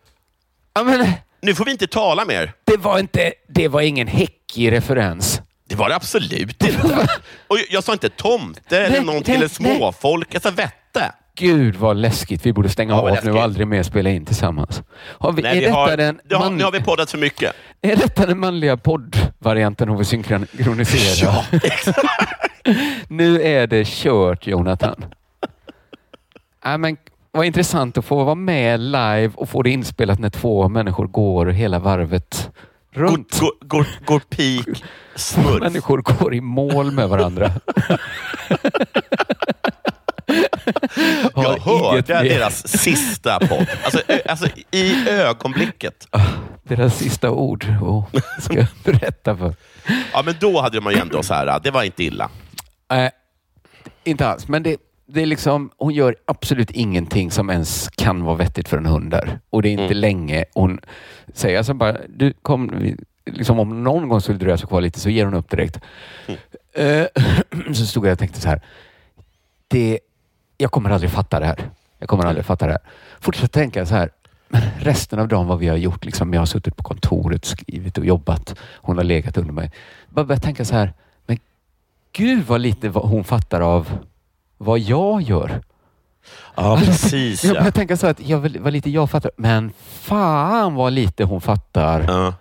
Ja, 0.74 0.84
men, 0.84 1.12
Nu 1.42 1.54
får 1.54 1.64
vi 1.64 1.70
inte 1.70 1.86
tala 1.86 2.24
mer. 2.24 2.52
det 2.64 2.76
var 2.76 2.98
inte... 2.98 3.32
Det 3.48 3.68
var 3.68 3.80
ingen 3.80 4.06
häckig 4.06 4.72
referens. 4.72 5.40
Det 5.68 5.74
var 5.74 5.88
det 5.88 5.96
absolut 5.96 6.64
inte. 6.64 7.08
Och 7.48 7.58
jag 7.70 7.84
sa 7.84 7.92
inte 7.92 8.08
tomte 8.08 8.78
eller 8.78 9.00
nej, 9.00 9.36
eller 9.36 9.48
småfolk. 9.48 10.28
Jag 10.34 10.42
sa 10.42 10.50
vätte. 10.50 11.12
Gud 11.38 11.76
vad 11.76 11.96
läskigt. 11.96 12.46
Vi 12.46 12.52
borde 12.52 12.68
stänga 12.68 12.94
Ja, 12.94 13.10
av 13.10 13.24
nu 13.24 13.32
och 13.32 13.42
aldrig 13.42 13.66
mer 13.66 13.82
spela 13.82 14.10
in 14.10 14.24
tillsammans. 14.24 14.82
Har 15.18 15.32
vi, 15.32 15.42
Nej, 15.42 15.50
är, 15.50 15.54
vi 15.54 15.60
detta 15.60 15.74
har, 15.74 15.96
den 15.96 16.20
har, 16.30 16.38
man, 16.38 16.56
nu 16.56 16.64
har 16.64 16.72
vi 16.72 16.80
poddat 16.80 17.10
för 17.10 17.18
mycket. 17.18 17.52
är 17.82 17.96
detta 17.96 18.26
den 18.26 18.38
manliga 18.38 18.76
poddvarianten 18.76 19.88
av 19.88 20.00
att 20.00 20.06
synkronisera? 20.06 21.32
nu 23.08 23.42
är 23.42 23.66
det 23.66 23.86
kört, 23.86 24.46
Jonathan. 24.46 25.04
Ja, 26.64 26.76
men, 26.78 26.96
vad 27.32 27.46
intressant 27.46 27.98
att 27.98 28.04
få 28.04 28.24
vara 28.24 28.34
med 28.34 28.80
live 28.80 29.30
och 29.34 29.48
få 29.48 29.62
det 29.62 29.70
inspelat 29.70 30.18
när 30.18 30.30
två 30.30 30.68
människor 30.68 31.06
går 31.06 31.46
hela 31.46 31.78
varvet 31.78 32.50
runt. 32.92 33.40
Går, 33.40 33.52
går, 33.60 33.66
går, 33.66 33.86
går 34.04 34.18
peak 34.18 34.82
smurf. 35.14 35.60
Människor 35.60 35.98
går 35.98 36.34
i 36.34 36.40
mål 36.40 36.92
med 36.92 37.08
varandra. 37.08 37.50
Jag 41.34 41.58
hörde 41.58 42.00
deras 42.22 42.68
sista 42.68 43.38
podd. 43.38 43.66
Alltså, 43.84 44.00
alltså 44.28 44.46
i 44.70 45.08
ögonblicket. 45.08 46.06
Deras 46.62 46.96
sista 46.98 47.30
ord. 47.30 47.64
Oh, 47.82 48.04
ska 48.40 48.54
jag 48.54 48.66
berätta 48.84 49.36
för. 49.36 49.54
Ja, 50.12 50.22
men 50.24 50.34
då 50.40 50.60
hade 50.60 50.80
man 50.80 50.92
ju 50.92 50.98
ändå 50.98 51.22
så 51.22 51.34
här, 51.34 51.60
det 51.64 51.70
var 51.70 51.82
inte 51.82 52.04
illa. 52.04 52.30
Nej, 52.90 53.10
inte 54.04 54.28
alls. 54.28 54.48
Men 54.48 54.62
det, 54.62 54.76
det 55.06 55.22
är 55.22 55.26
liksom, 55.26 55.70
hon 55.78 55.94
gör 55.94 56.16
absolut 56.26 56.70
ingenting 56.70 57.30
som 57.30 57.50
ens 57.50 57.88
kan 57.96 58.24
vara 58.24 58.36
vettigt 58.36 58.68
för 58.68 58.76
en 58.78 58.86
hund 58.86 59.10
där. 59.10 59.38
Och 59.50 59.62
det 59.62 59.68
är 59.68 59.72
inte 59.72 59.84
Mm. 59.84 59.96
länge. 59.98 60.44
Hon 60.54 60.80
säger 61.34 61.58
alltså 61.58 61.74
bara, 61.74 61.96
du 62.08 62.32
kom, 62.42 62.94
liksom 63.26 63.58
om 63.58 63.84
någon 63.84 64.08
gång 64.08 64.20
skulle 64.20 64.38
dröja 64.38 64.56
sig 64.58 64.68
kvar 64.68 64.80
lite 64.80 65.00
så 65.00 65.10
ger 65.10 65.24
hon 65.24 65.34
upp 65.34 65.50
direkt. 65.50 65.80
Eh, 66.74 67.06
så 67.74 67.86
stod 67.86 68.06
jag 68.06 68.12
och 68.12 68.18
tänkte 68.18 68.40
så 68.40 68.48
här, 68.48 68.60
det, 69.68 69.98
jag 70.58 70.70
kommer 70.70 70.90
aldrig 70.90 71.10
fatta 71.10 71.40
det 71.40 71.46
här. 71.46 71.70
Jag 71.98 72.08
kommer 72.08 72.24
aldrig 72.26 72.46
fatta 72.46 72.66
det 72.66 72.72
här. 72.72 72.80
Fortsätt 73.20 73.52
tänka 73.52 73.86
så 73.86 73.94
här, 73.94 74.10
men 74.48 74.62
resten 74.78 75.18
av 75.18 75.28
dagen 75.28 75.46
vad 75.46 75.58
vi 75.58 75.68
har 75.68 75.76
gjort, 75.76 76.04
liksom, 76.04 76.32
jag 76.34 76.40
har 76.40 76.46
suttit 76.46 76.76
på 76.76 76.82
kontoret, 76.82 77.44
skrivit 77.44 77.98
och 77.98 78.04
jobbat. 78.06 78.54
Hon 78.74 78.96
har 78.96 79.04
legat 79.04 79.36
under 79.36 79.52
mig. 79.52 79.72
Bara 80.08 80.24
börja 80.24 80.40
tänka 80.40 80.64
så 80.64 80.74
här, 80.74 80.92
men 81.26 81.38
gud 82.12 82.46
vad 82.46 82.60
lite 82.60 82.88
vad 82.88 83.08
hon 83.08 83.24
fattar 83.24 83.60
av 83.60 83.98
vad 84.58 84.78
jag 84.78 85.22
gör. 85.22 85.60
Ja, 86.56 86.76
precis. 86.84 87.44
Jag 87.44 87.56
Ja. 87.56 87.60
börjar 87.60 87.72
tänka 87.72 87.96
så 87.96 88.06
här 88.06 88.10
att 88.10 88.20
jag, 88.28 88.38
vill- 88.38 88.60
vad 88.60 88.72
lite 88.72 88.90
jag 88.90 89.10
fattar, 89.10 89.30
men 89.36 89.72
fan 89.86 90.74
vad 90.74 90.92
lite 90.92 91.24
hon 91.24 91.40
fattar. 91.40 92.04
Ja. 92.08 92.34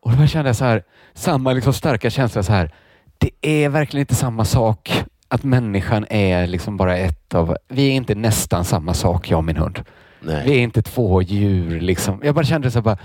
Och 0.00 0.12
då 0.16 0.26
kände 0.26 0.48
jag 0.48 0.56
så 0.56 0.64
här, 0.64 0.82
samma 1.14 1.52
liksom 1.52 1.72
starka 1.72 2.10
känsla 2.10 2.42
så 2.42 2.52
här. 2.52 2.70
Det 3.18 3.30
är 3.42 3.68
verkligen 3.68 4.00
inte 4.02 4.14
samma 4.14 4.44
sak 4.44 5.04
att 5.28 5.44
människan 5.44 6.06
är 6.10 6.46
liksom 6.46 6.76
bara 6.76 6.96
ett 6.96 7.34
av, 7.34 7.56
vi 7.68 7.88
är 7.88 7.92
inte 7.92 8.14
nästan 8.14 8.64
samma 8.64 8.94
sak 8.94 9.30
jag 9.30 9.38
och 9.38 9.44
min 9.44 9.56
hund. 9.56 9.84
Vi 10.20 10.32
Nej. 10.32 10.58
är 10.58 10.62
inte 10.62 10.82
två 10.82 11.22
djur 11.22 11.80
liksom. 11.80 12.20
Jag 12.24 12.34
bara 12.34 12.44
kände 12.44 12.70
så 12.70 12.78
här, 12.78 12.82
bara, 12.82 12.98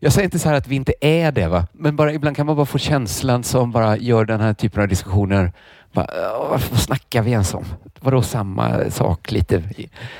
jag 0.00 0.12
säger 0.12 0.24
inte 0.24 0.38
så 0.38 0.48
här 0.48 0.56
att 0.56 0.68
vi 0.68 0.76
inte 0.76 0.94
är 1.00 1.32
det 1.32 1.48
va, 1.48 1.66
men 1.72 1.96
bara 1.96 2.12
ibland 2.12 2.36
kan 2.36 2.46
man 2.46 2.56
bara 2.56 2.66
få 2.66 2.78
känslan 2.78 3.44
som 3.44 3.72
bara 3.72 3.96
gör 3.96 4.24
den 4.24 4.40
här 4.40 4.54
typen 4.54 4.82
av 4.82 4.88
diskussioner. 4.88 5.52
Bara, 5.96 6.06
"Åh, 6.40 6.60
vad 6.70 6.80
snackar 6.80 7.22
vi 7.22 7.30
ens 7.30 7.54
om? 7.54 7.64
Vadå 8.00 8.22
samma 8.22 8.90
sak 8.90 9.30
lite? 9.32 9.62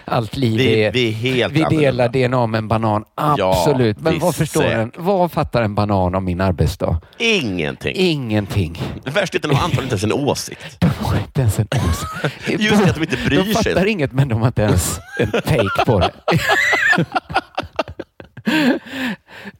Allt 0.05 0.37
liv 0.37 0.57
Vi, 0.59 0.85
är... 0.85 0.93
vi 0.93 1.09
är 1.09 1.13
helt 1.13 1.53
Vi 1.53 1.65
delar 1.77 2.05
annorlunda. 2.05 2.29
DNA 2.29 2.47
med 2.47 2.59
en 2.59 2.69
banan, 2.69 3.05
Ja, 3.17 3.35
absolut. 3.51 4.01
Men 4.01 4.19
vad 4.19 4.35
förstår 4.37 4.61
säkert. 4.63 4.79
en? 4.79 4.93
Vad 4.97 5.33
fattar 5.33 5.63
en 5.63 5.75
banan 5.75 6.15
om 6.15 6.25
min 6.25 6.41
arbetsdag? 6.41 7.01
Ingenting. 7.19 7.93
Ingenting. 7.97 8.83
Det 9.05 9.11
värsta 9.11 9.37
är 9.37 9.39
att 9.39 9.43
de 9.43 9.55
har 9.57 9.65
antagligen 9.65 9.85
inte 9.85 9.93
ens 9.95 10.05
en 10.05 10.13
åsikt. 10.29 10.81
De 10.81 10.87
har 11.05 11.17
inte 11.17 11.41
ens 11.41 11.59
en 11.59 11.69
åsikt. 11.89 12.47
Just 12.63 12.85
det, 12.85 12.91
att 12.91 12.95
de 12.97 13.03
inte 13.03 13.17
bryr 13.27 13.39
De 13.39 13.55
sig. 13.55 13.75
fattar 13.75 13.87
inget, 13.87 14.13
men 14.13 14.29
de 14.29 14.41
har 14.41 14.47
inte 14.47 14.63
ens 14.63 14.99
en 15.21 15.31
take 15.31 15.85
på 15.87 15.99
det. 15.99 16.11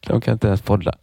De 0.07 0.21
kan 0.21 0.33
inte 0.35 0.47
ens 0.47 0.63
podda. 0.63 0.95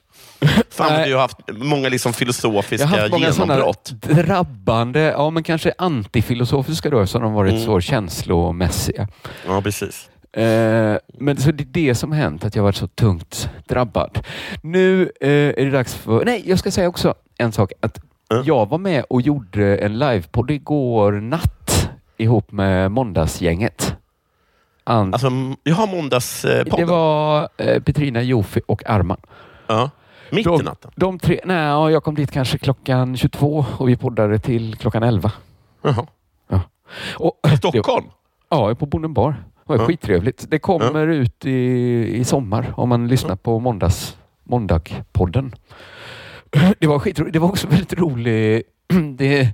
Fan, 0.69 0.87
Nej. 0.89 0.97
vad 0.99 1.07
du 1.07 1.13
har 1.13 1.21
haft 1.21 1.37
många 1.51 1.89
liksom 1.89 2.09
Jag 2.09 2.15
filosofiska 2.15 2.87
har 2.87 2.97
haft 2.99 3.11
många 3.11 3.31
sådana 3.33 3.53
genombrott. 3.53 3.91
drabbande, 4.01 4.99
ja 4.99 5.29
men 5.29 5.43
kanske 5.43 5.73
antifilosofiska 5.77 6.89
då, 6.89 7.07
som 7.07 7.21
de 7.21 7.33
varit 7.33 7.51
Mm. 7.53 7.65
så 7.65 7.81
känslomässiga. 7.81 9.07
Ja, 9.47 9.61
precis. 9.61 10.09
Eh, 10.33 10.97
men 11.19 11.37
så 11.37 11.51
det 11.51 11.63
är 11.63 11.87
det 11.87 11.95
som 11.95 12.11
hänt, 12.11 12.45
att 12.45 12.55
jag 12.55 12.63
varit 12.63 12.75
så 12.75 12.87
tungt 12.87 13.49
drabbad. 13.67 14.19
Nu 14.61 15.11
eh, 15.21 15.29
är 15.29 15.65
det 15.65 15.71
dags 15.71 15.95
för... 15.95 16.25
Nej, 16.25 16.43
jag 16.45 16.59
ska 16.59 16.71
säga 16.71 16.87
också 16.89 17.13
en 17.37 17.51
sak. 17.51 17.71
Att 17.81 17.99
Mm. 18.31 18.45
Jag 18.45 18.69
var 18.69 18.77
med 18.77 19.05
och 19.09 19.21
gjorde 19.21 19.77
en 19.77 19.99
livepodd 19.99 20.51
igår 20.51 21.11
natt 21.11 21.89
ihop 22.17 22.51
med 22.51 22.91
Måndagsgänget. 22.91 23.95
An- 24.83 25.13
Alltså, 25.13 25.31
jag 25.63 25.75
har 25.75 25.87
måndagspodden. 25.87 26.69
det 26.77 26.85
var 26.85 27.49
eh, 27.57 27.81
Petrina, 27.81 28.21
Jofi 28.21 28.61
och 28.65 28.89
Arman. 28.89 29.17
ja. 29.67 29.89
Mitt 30.35 30.47
i 30.47 30.49
De, 30.49 30.61
natten. 30.63 30.91
de 30.95 31.19
tre, 31.19 31.39
nej, 31.45 31.57
ja, 31.57 31.91
jag 31.91 32.03
kom 32.03 32.15
dit 32.15 32.31
kanske 32.31 32.57
klockan 32.57 33.17
22 33.17 33.65
och 33.77 33.89
vi 33.89 33.95
poddade 33.95 34.39
till 34.39 34.75
klockan 34.75 35.03
11. 35.03 35.31
Jaha. 35.81 36.05
Och, 37.17 37.39
Stockholm? 37.57 38.05
Ja, 38.49 38.75
på 38.75 38.85
Bonden 38.85 39.13
bar. 39.13 39.31
Det 39.31 39.37
var 39.65 39.77
Ja. 39.77 39.85
skittrevligt. 39.85 40.45
Det 40.49 40.59
kommer 40.59 41.07
ut 41.07 41.45
i, 41.45 41.51
i 42.15 42.23
sommar 42.23 42.73
om 42.77 42.89
man 42.89 43.07
lyssnar 43.07 43.35
på 43.35 43.59
måndags, 43.59 44.17
Måndagpodden. 44.43 45.55
Det 46.79 46.87
var 46.87 46.99
skitroligt. 46.99 47.33
Det 47.33 47.39
var 47.39 47.47
också 47.49 47.67
väldigt 47.67 47.93
roligt. 47.93 48.63
Det, 49.17 49.49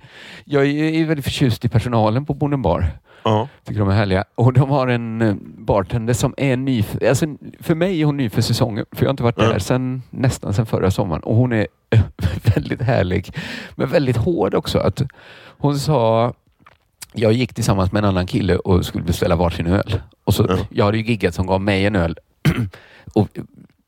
jag 0.45 0.65
är 0.67 1.05
väldigt 1.05 1.25
förtjust 1.25 1.65
i 1.65 1.69
personalen 1.69 2.25
på 2.25 2.33
Bonden 2.33 2.61
bar. 2.61 2.85
Ja. 3.23 3.47
Tycker 3.63 3.79
de 3.79 3.89
är 3.89 3.93
härliga. 3.93 4.23
Och 4.35 4.53
de 4.53 4.69
har 4.69 4.87
en 4.87 5.21
eh, 5.21 5.35
bartender 5.41 6.13
som 6.13 6.33
är 6.37 6.57
ny. 6.57 6.83
För, 6.83 7.07
alltså, 7.07 7.25
för 7.59 7.75
mig 7.75 8.01
är 8.01 8.05
hon 8.05 8.17
ny 8.17 8.29
för 8.29 8.41
säsongen. 8.41 8.85
För 8.91 9.03
jag 9.03 9.07
har 9.07 9.13
inte 9.13 9.23
varit 9.23 9.37
där 9.37 9.59
sen, 9.59 10.01
nästan 10.09 10.53
sedan 10.53 10.65
förra 10.65 10.91
sommaren. 10.91 11.23
Och 11.23 11.35
hon 11.35 11.53
är 11.53 11.67
eh, 11.89 12.01
väldigt 12.55 12.81
härlig. 12.81 13.35
Men 13.75 13.89
väldigt 13.89 14.17
hård 14.17 14.55
också. 14.55 14.79
Att 14.79 15.01
hon 15.57 15.79
sa 15.79 16.33
jag 17.13 17.33
gick 17.33 17.53
tillsammans 17.53 17.91
med 17.91 18.03
en 18.03 18.09
annan 18.09 18.27
kille 18.27 18.55
och 18.55 18.85
skulle 18.85 19.03
beställa 19.03 19.35
varsin 19.35 19.67
öl. 19.67 20.01
Och 20.23 20.33
så, 20.33 20.45
Ja. 20.49 20.57
Jag 20.69 20.85
hade 20.85 20.97
ju 20.97 21.03
giggat 21.03 21.35
som 21.35 21.47
gav 21.47 21.61
mig 21.61 21.85
en 21.85 21.95
öl. 21.95 22.17
och 23.13 23.27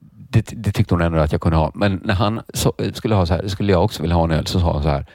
det, 0.09 0.53
det 0.55 0.71
tyckte 0.71 0.93
hon 0.93 1.01
ändå 1.01 1.19
att 1.19 1.31
jag 1.31 1.41
kunde 1.41 1.57
ha. 1.57 1.71
Men 1.75 2.01
när 2.03 2.13
han 2.13 2.41
så, 2.53 2.73
skulle 2.93 3.15
ha 3.15 3.25
så 3.25 3.33
här, 3.33 3.47
skulle 3.47 3.71
jag 3.71 3.83
också 3.83 4.01
vilja 4.01 4.15
ha 4.15 4.23
en 4.23 4.31
öl, 4.31 4.47
så 4.47 4.59
sa 4.59 4.73
han 4.73 4.83
så 4.83 4.89
här. 4.89 5.05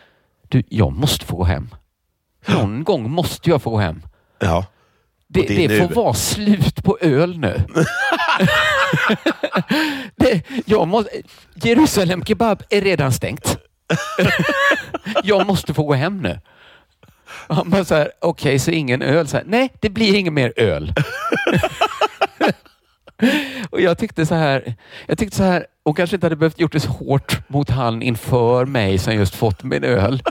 Du, 0.49 0.63
jag 0.69 0.93
måste 0.93 1.25
få 1.25 1.37
gå 1.37 1.45
hem. 1.45 1.69
Någon 2.47 2.85
gång 2.85 3.11
måste 3.11 3.51
jag 3.51 3.63
få 3.63 3.71
gå 3.71 3.79
hem. 3.79 4.03
ja. 4.39 4.65
Det, 5.29 5.43
det 5.43 5.67
det, 5.67 5.79
får 5.79 5.95
vara 5.95 6.15
slut 6.15 6.85
på 6.85 6.99
öl 7.01 7.39
nu. 7.39 7.65
det 10.17 10.17
det, 10.17 10.43
jag 10.65 10.89
måste, 10.89 11.11
Jerusalem 11.55 12.25
kebab 12.25 12.63
är 12.71 12.81
redan 12.81 13.13
stängt. 13.13 13.59
jag 15.23 15.47
måste 15.47 15.75
få 15.75 15.83
gå 15.83 15.95
hem 15.95 16.23
nu. 16.23 16.41
Han 17.49 17.71
bara 17.71 17.85
så 17.85 17.95
här, 17.95 18.13
okej, 18.21 18.51
okay, 18.51 18.59
så 18.59 18.71
ingen 18.71 19.03
öl? 19.03 19.29
Så 19.29 19.37
här, 19.37 19.45
Nej, 19.47 19.73
det 19.81 19.91
blir 19.91 20.15
ingen 20.15 20.35
mer 20.35 20.53
öl. 20.57 20.95
och 23.71 23.81
jag 23.81 23.99
tyckte 23.99 24.27
så 24.27 24.35
här, 24.35 24.75
jag 25.07 25.19
tyckte 25.19 25.37
så 25.37 25.43
här, 25.43 25.67
och 25.87 25.97
kanske 25.97 26.17
inte 26.17 26.27
hade 26.27 26.37
behövt 26.37 26.61
gjort 26.61 26.73
det 26.73 26.81
så 26.81 26.89
hårt 26.89 27.49
mot 27.49 27.71
han 27.71 28.03
inför 28.03 28.65
mig 28.65 28.99
som 28.99 29.15
just 29.15 29.35
fått 29.35 29.63
min 29.63 29.85
öl. 29.85 30.23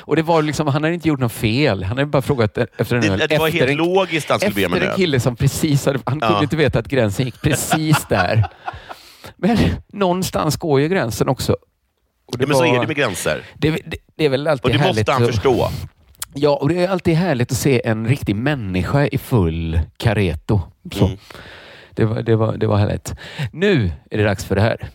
Och 0.00 0.16
det 0.16 0.22
var 0.22 0.42
liksom, 0.42 0.66
han 0.66 0.82
hade 0.82 0.94
inte 0.94 1.08
gjort 1.08 1.20
något 1.20 1.32
fel. 1.32 1.84
Han 1.84 1.98
hade 1.98 2.06
bara 2.06 2.22
frågat 2.22 2.58
efter 2.58 2.96
en 2.96 3.04
öl. 3.04 3.18
Det, 3.18 3.26
det 3.26 3.38
var 3.38 3.48
helt 3.48 3.70
en, 3.70 3.76
logiskt 3.76 4.30
han 4.30 4.40
skulle 4.40 4.54
be 4.54 4.66
om 4.66 4.72
en 4.72 4.78
öl. 4.78 4.82
Efter 4.82 4.92
en 4.92 4.96
kille 4.96 5.20
som 5.20 5.36
precis 5.36 5.86
hade, 5.86 5.98
han 6.04 6.18
ja. 6.20 6.28
kunde 6.28 6.42
inte 6.42 6.56
veta 6.56 6.78
att 6.78 6.88
gränsen 6.88 7.24
gick 7.24 7.40
precis 7.42 8.06
där. 8.08 8.46
Men 9.36 9.58
någonstans 9.92 10.56
går 10.56 10.80
ju 10.80 10.88
gränsen 10.88 11.28
också. 11.28 11.56
ja, 12.32 12.38
men 12.38 12.48
var, 12.48 12.54
så 12.54 12.64
är 12.64 12.80
det 12.80 12.86
med 12.86 12.96
gränser. 12.96 13.42
Det, 13.54 13.70
det, 13.70 13.96
det 14.16 14.24
är 14.24 14.28
väl 14.28 14.46
alltid 14.46 14.64
Och 14.64 14.70
det 14.70 14.78
härligt 14.78 14.96
måste 14.96 15.12
han 15.12 15.22
att, 15.22 15.30
förstå. 15.30 15.70
Ja, 16.34 16.56
och 16.56 16.68
det 16.68 16.84
är 16.84 16.88
alltid 16.88 17.14
härligt 17.14 17.52
att 17.52 17.58
se 17.58 17.86
en 17.86 18.08
riktig 18.08 18.36
människa 18.36 19.06
i 19.06 19.18
full 19.18 19.80
kareto. 19.96 20.60
Så. 20.92 21.04
Mm. 21.04 21.18
Det, 21.98 22.04
var, 22.04 22.22
det, 22.22 22.36
var, 22.36 22.56
det 22.56 22.66
var 22.66 22.76
härligt. 22.76 23.14
Nu 23.52 23.90
är 24.10 24.18
det 24.18 24.24
dags 24.24 24.44
för 24.44 24.54
det 24.54 24.60
här. 24.60 24.90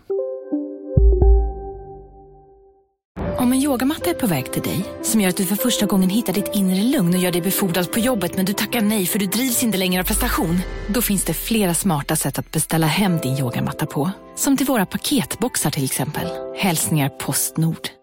Om 3.38 3.54
en 3.54 3.62
yogamatta 3.62 4.10
är 4.10 4.13
på 4.13 4.28
väg 4.28 4.52
till 4.52 4.62
dig, 4.62 4.86
som 5.02 5.22
gör 5.22 5.30
att 5.30 5.38
du 5.38 5.46
för 5.46 5.56
första 5.56 5.86
gången 5.86 6.10
hittar 6.10 6.34
ditt 6.34 6.56
inre 6.56 6.84
lugn 6.84 7.13
och 7.13 7.20
gör 7.20 7.32
dig 7.32 7.42
befordrad 7.42 7.92
på 7.92 8.00
jobbet 8.00 8.36
men 8.36 8.46
du 8.46 8.54
tackar 8.54 8.82
nej 8.82 9.06
för 9.06 9.20
du 9.20 9.26
drivs 9.26 9.63
inte 9.63 9.78
längre 9.78 10.02
av 10.02 10.06
prestation. 10.06 10.60
Då 10.88 11.02
finns 11.02 11.26
det 11.26 11.34
flera 11.34 11.74
smarta 11.74 12.16
sätt 12.16 12.39
att 12.39 12.52
beställa 12.52 12.88
hem 12.88 13.18
din 13.18 13.38
yogamatta 13.38 13.86
på. 13.86 14.12
Som 14.36 14.58
till 14.58 14.66
våra 14.66 14.86
paketboxar 14.86 15.70
till 15.70 15.86
exempel. 15.86 16.28
Hälsningar 16.58 17.10
Postnord. 17.10 18.03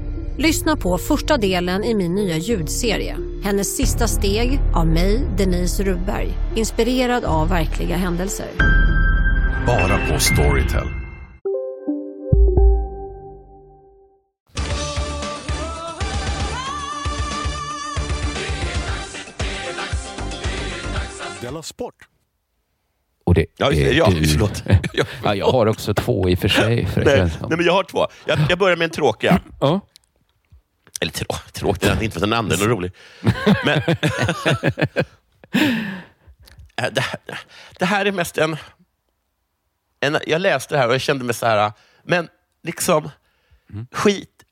Lyssna 0.37 0.75
på 0.75 0.97
första 0.97 1.37
delen 1.37 1.83
i 1.83 1.95
min 1.95 2.15
nya 2.15 2.37
ljudserie. 2.37 3.17
Hennes 3.43 3.75
sista 3.75 4.07
steg 4.07 4.59
av 4.73 4.87
mig, 4.87 5.27
Denise 5.37 5.83
Rubberg. 5.83 6.33
Inspirerad 6.55 7.25
av 7.25 7.49
verkliga 7.49 7.95
händelser. 7.95 8.47
Bara 9.67 10.07
på 10.07 10.19
Storytel. 10.19 10.87
Della 21.41 21.61
Sport. 21.63 21.95
Och 23.23 23.33
det 23.33 23.45
ja, 23.57 23.71
är 23.71 23.93
ja, 23.93 24.09
du. 24.09 24.25
Förlåt. 24.27 24.63
ja, 25.23 25.35
jag 25.35 25.51
har 25.51 25.65
också 25.65 25.93
två 25.93 26.29
i 26.29 26.35
och 26.35 26.39
för 26.39 26.47
sig. 26.47 26.85
För 26.85 27.05
nej, 27.05 27.17
nej, 27.17 27.57
men 27.57 27.65
jag 27.65 27.73
har 27.73 27.83
två. 27.83 28.07
Jag, 28.25 28.39
jag 28.49 28.59
börjar 28.59 28.77
med 28.77 28.85
en 28.85 28.91
tråkiga. 28.91 29.41
Ja. 29.59 29.81
Eller 31.01 31.11
trå, 31.11 31.35
tråkigt, 31.51 32.01
inte 32.01 32.11
för 32.11 32.19
att 32.19 32.29
den 32.29 32.33
andra 32.33 32.55
är 32.55 32.59
rolig. 32.59 32.91
Men, 33.65 33.81
äh, 36.75 36.91
det, 36.91 37.01
här, 37.01 37.19
det 37.79 37.85
här 37.85 38.05
är 38.05 38.11
mest 38.11 38.37
en, 38.37 38.57
en... 39.99 40.17
Jag 40.27 40.41
läste 40.41 40.75
det 40.75 40.79
här 40.79 40.87
och 40.87 40.93
jag 40.93 41.01
kände 41.01 41.23
mig 41.23 41.33
så 41.33 41.45
här, 41.45 41.71
men 42.03 42.27
liksom, 42.63 43.09
mm. 43.69 43.87
skit. 43.91 44.43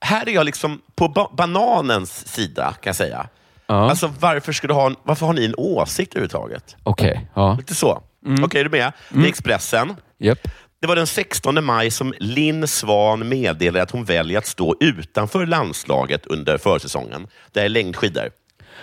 Här 0.00 0.28
är 0.28 0.32
jag 0.32 0.44
liksom 0.44 0.82
på 0.94 1.08
ba 1.08 1.28
bananens 1.32 2.28
sida, 2.28 2.74
kan 2.82 2.88
jag 2.88 2.96
säga. 2.96 3.28
Ja. 3.66 3.90
Alltså, 3.90 4.12
varför, 4.20 4.52
skulle 4.52 4.74
ha 4.74 4.86
en, 4.86 4.96
varför 5.02 5.26
har 5.26 5.32
ni 5.32 5.44
en 5.44 5.54
åsikt 5.56 6.14
överhuvudtaget? 6.14 6.76
Okej. 6.82 7.10
Okay, 7.10 7.22
ja. 7.34 7.54
Lite 7.54 7.74
så. 7.74 8.02
Mm. 8.26 8.34
Okej, 8.34 8.44
okay, 8.44 8.60
är 8.60 8.64
du 8.64 8.70
med? 8.70 8.92
Det 9.08 9.20
är 9.20 9.28
Expressen. 9.28 9.96
Yep. 10.18 10.48
Det 10.80 10.86
var 10.86 10.96
den 10.96 11.06
16 11.06 11.64
maj 11.64 11.90
som 11.90 12.14
Linn 12.18 12.68
Svan 12.68 13.28
meddelade 13.28 13.82
att 13.82 13.90
hon 13.90 14.04
väljer 14.04 14.38
att 14.38 14.46
stå 14.46 14.76
utanför 14.80 15.46
landslaget 15.46 16.26
under 16.26 16.58
försäsongen. 16.58 17.26
Det 17.52 17.60
är 17.60 17.68
längdskidor. 17.68 18.30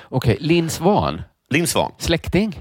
Okej. 0.04 0.38
Linn 0.40 0.70
Svan? 0.70 1.22
Linn 1.50 1.68
Svan. 1.68 1.92
Släkting? 1.98 2.60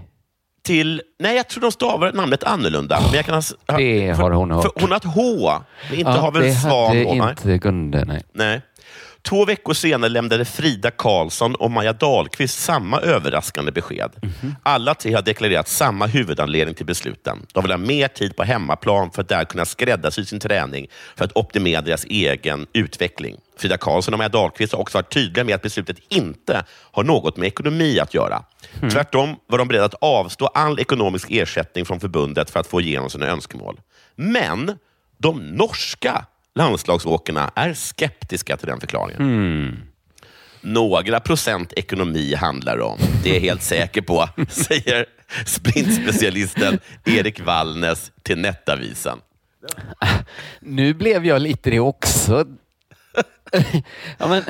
Till, 0.64 1.02
nej, 1.18 1.36
jag 1.36 1.48
tror 1.48 1.60
de 1.60 1.72
stavar 1.72 2.12
namnet 2.12 2.44
annorlunda. 2.44 3.00
Men 3.00 3.12
jag 3.12 3.24
kan 3.24 3.34
ha, 3.34 3.42
det 3.78 4.10
har 4.10 4.30
hon 4.30 4.50
hört. 4.50 4.80
hon 4.80 4.90
har 4.90 4.96
ett 4.96 5.04
H, 5.04 5.52
men 5.90 5.98
inte 5.98 6.10
ja, 6.10 6.16
har 6.16 6.32
väl 6.32 6.54
Svan 6.54 6.96
Det 6.96 7.18
hade 7.18 7.30
inte 7.30 7.58
Gunde, 7.58 8.04
nej. 8.04 8.22
nej. 8.32 8.60
Två 9.22 9.44
veckor 9.44 9.74
senare 9.74 10.10
lämnade 10.10 10.44
Frida 10.44 10.90
Karlsson 10.90 11.54
och 11.54 11.70
Maja 11.70 11.92
Dahlqvist 11.92 12.58
samma 12.58 13.00
överraskande 13.00 13.72
besked. 13.72 14.10
Mm 14.22 14.34
-hmm. 14.40 14.54
Alla 14.62 14.94
tre 14.94 15.14
har 15.14 15.22
deklarerat 15.22 15.68
samma 15.68 16.06
huvudanledning 16.06 16.74
till 16.74 16.86
besluten. 16.86 17.46
De 17.52 17.62
vill 17.62 17.70
ha 17.70 17.78
mer 17.78 18.08
tid 18.08 18.36
på 18.36 18.42
hemmaplan 18.42 19.10
för 19.10 19.22
att 19.22 19.28
där 19.28 19.44
kunna 19.44 19.64
skräddarsy 19.64 20.24
sin 20.24 20.40
träning 20.40 20.86
för 21.16 21.24
att 21.24 21.36
optimera 21.36 21.80
deras 21.80 22.04
egen 22.04 22.66
utveckling. 22.72 23.36
Frida 23.58 23.76
Karlsson 23.76 24.14
och 24.14 24.18
Maja 24.18 24.28
Dahlqvist 24.28 24.72
har 24.72 24.80
också 24.80 24.98
varit 24.98 25.12
tydliga 25.12 25.44
med 25.44 25.54
att 25.54 25.62
beslutet 25.62 25.96
inte 26.08 26.64
har 26.70 27.04
något 27.04 27.36
med 27.36 27.46
ekonomi 27.46 28.00
att 28.00 28.14
göra. 28.14 28.44
Mm. 28.78 28.90
Tvärtom 28.90 29.36
var 29.46 29.58
de 29.58 29.68
beredda 29.68 29.84
att 29.84 29.94
avstå 30.00 30.46
all 30.46 30.80
ekonomisk 30.80 31.30
ersättning 31.30 31.84
från 31.84 32.00
förbundet 32.00 32.50
för 32.50 32.60
att 32.60 32.66
få 32.66 32.80
igenom 32.80 33.10
sina 33.10 33.26
önskemål. 33.26 33.80
Men 34.16 34.78
de 35.18 35.38
norska 35.38 36.26
landslagsåkarna 36.54 37.50
är 37.54 37.74
skeptiska 37.74 38.56
till 38.56 38.68
den 38.68 38.80
förklaringen. 38.80 39.22
Mm. 39.22 39.76
Några 40.60 41.20
procent 41.20 41.72
ekonomi 41.76 42.34
handlar 42.34 42.76
det 42.76 42.82
om, 42.82 42.98
det 43.22 43.30
är 43.30 43.34
jag 43.34 43.40
helt 43.40 43.62
säker 43.62 44.02
på, 44.02 44.28
säger 44.48 45.06
sprintspecialisten 45.46 46.78
Erik 47.04 47.40
Wallnes 47.40 48.12
till 48.22 48.38
Nettavisen. 48.38 49.18
Nu 50.60 50.94
blev 50.94 51.26
jag 51.26 51.42
lite 51.42 51.70
det 51.70 51.80
också. 51.80 52.46
ja, 54.18 54.28
men... 54.28 54.42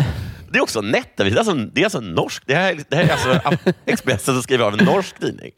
Det 0.50 0.58
är 0.58 0.62
också 0.62 0.80
Nettavisen, 0.80 1.38
alltså, 1.38 1.54
det 1.54 1.80
är 1.80 1.84
alltså 1.84 2.00
norsk. 2.00 2.42
Det 2.46 2.54
här, 2.54 2.80
det 2.88 2.96
här 2.96 3.04
är 3.04 3.46
alltså 3.46 3.72
Expressen 3.86 4.34
som 4.34 4.42
skriver 4.42 4.64
av 4.64 4.78
en 4.78 4.84
norsk 4.84 5.18
tidning. 5.18 5.50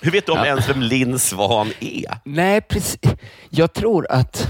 Hur 0.00 0.10
vet 0.10 0.26
du 0.26 0.32
om 0.32 0.38
ja. 0.38 0.46
ens 0.46 0.68
vem 0.68 0.82
Linn 0.82 1.18
Svan 1.18 1.72
är? 1.80 2.18
Nej, 2.24 2.60
precis. 2.60 3.00
Jag 3.50 3.72
tror 3.72 4.06
att 4.10 4.48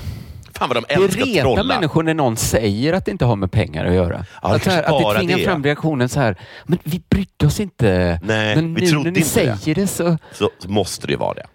Fan 0.59 0.69
vad 0.69 0.77
de 0.77 0.85
älskar 0.89 1.27
det 1.27 1.33
retar 1.33 1.65
människor 1.65 2.03
när 2.03 2.15
någon 2.15 2.37
säger 2.37 2.93
att 2.93 3.05
det 3.05 3.11
inte 3.11 3.25
har 3.25 3.37
med 3.37 3.53
pengar 3.53 3.85
att 3.85 3.95
göra. 3.95 4.25
Ja, 4.43 4.55
att, 4.55 4.67
här, 4.67 4.83
att 4.83 4.99
det 4.99 5.19
tvingar 5.19 5.39
det. 5.39 5.45
fram 5.45 5.65
reaktionen 5.65 6.09
så 6.09 6.21
här, 6.21 6.37
men 6.65 6.79
vi 6.85 7.03
brydde 7.09 7.47
oss 7.47 7.61
inte. 7.61 8.21
Nej, 8.23 8.57
men 8.57 8.75
vi 8.75 8.93
nu 8.93 8.99
när 8.99 9.11
ni 9.11 9.23
säger 9.23 9.59
det, 9.65 9.75
det 9.75 9.87
så... 9.87 10.19
så... 10.33 10.51
så... 10.59 10.71
måste 10.71 11.07
det 11.07 11.11
ju 11.11 11.19
vara 11.19 11.35
det. 11.35 11.47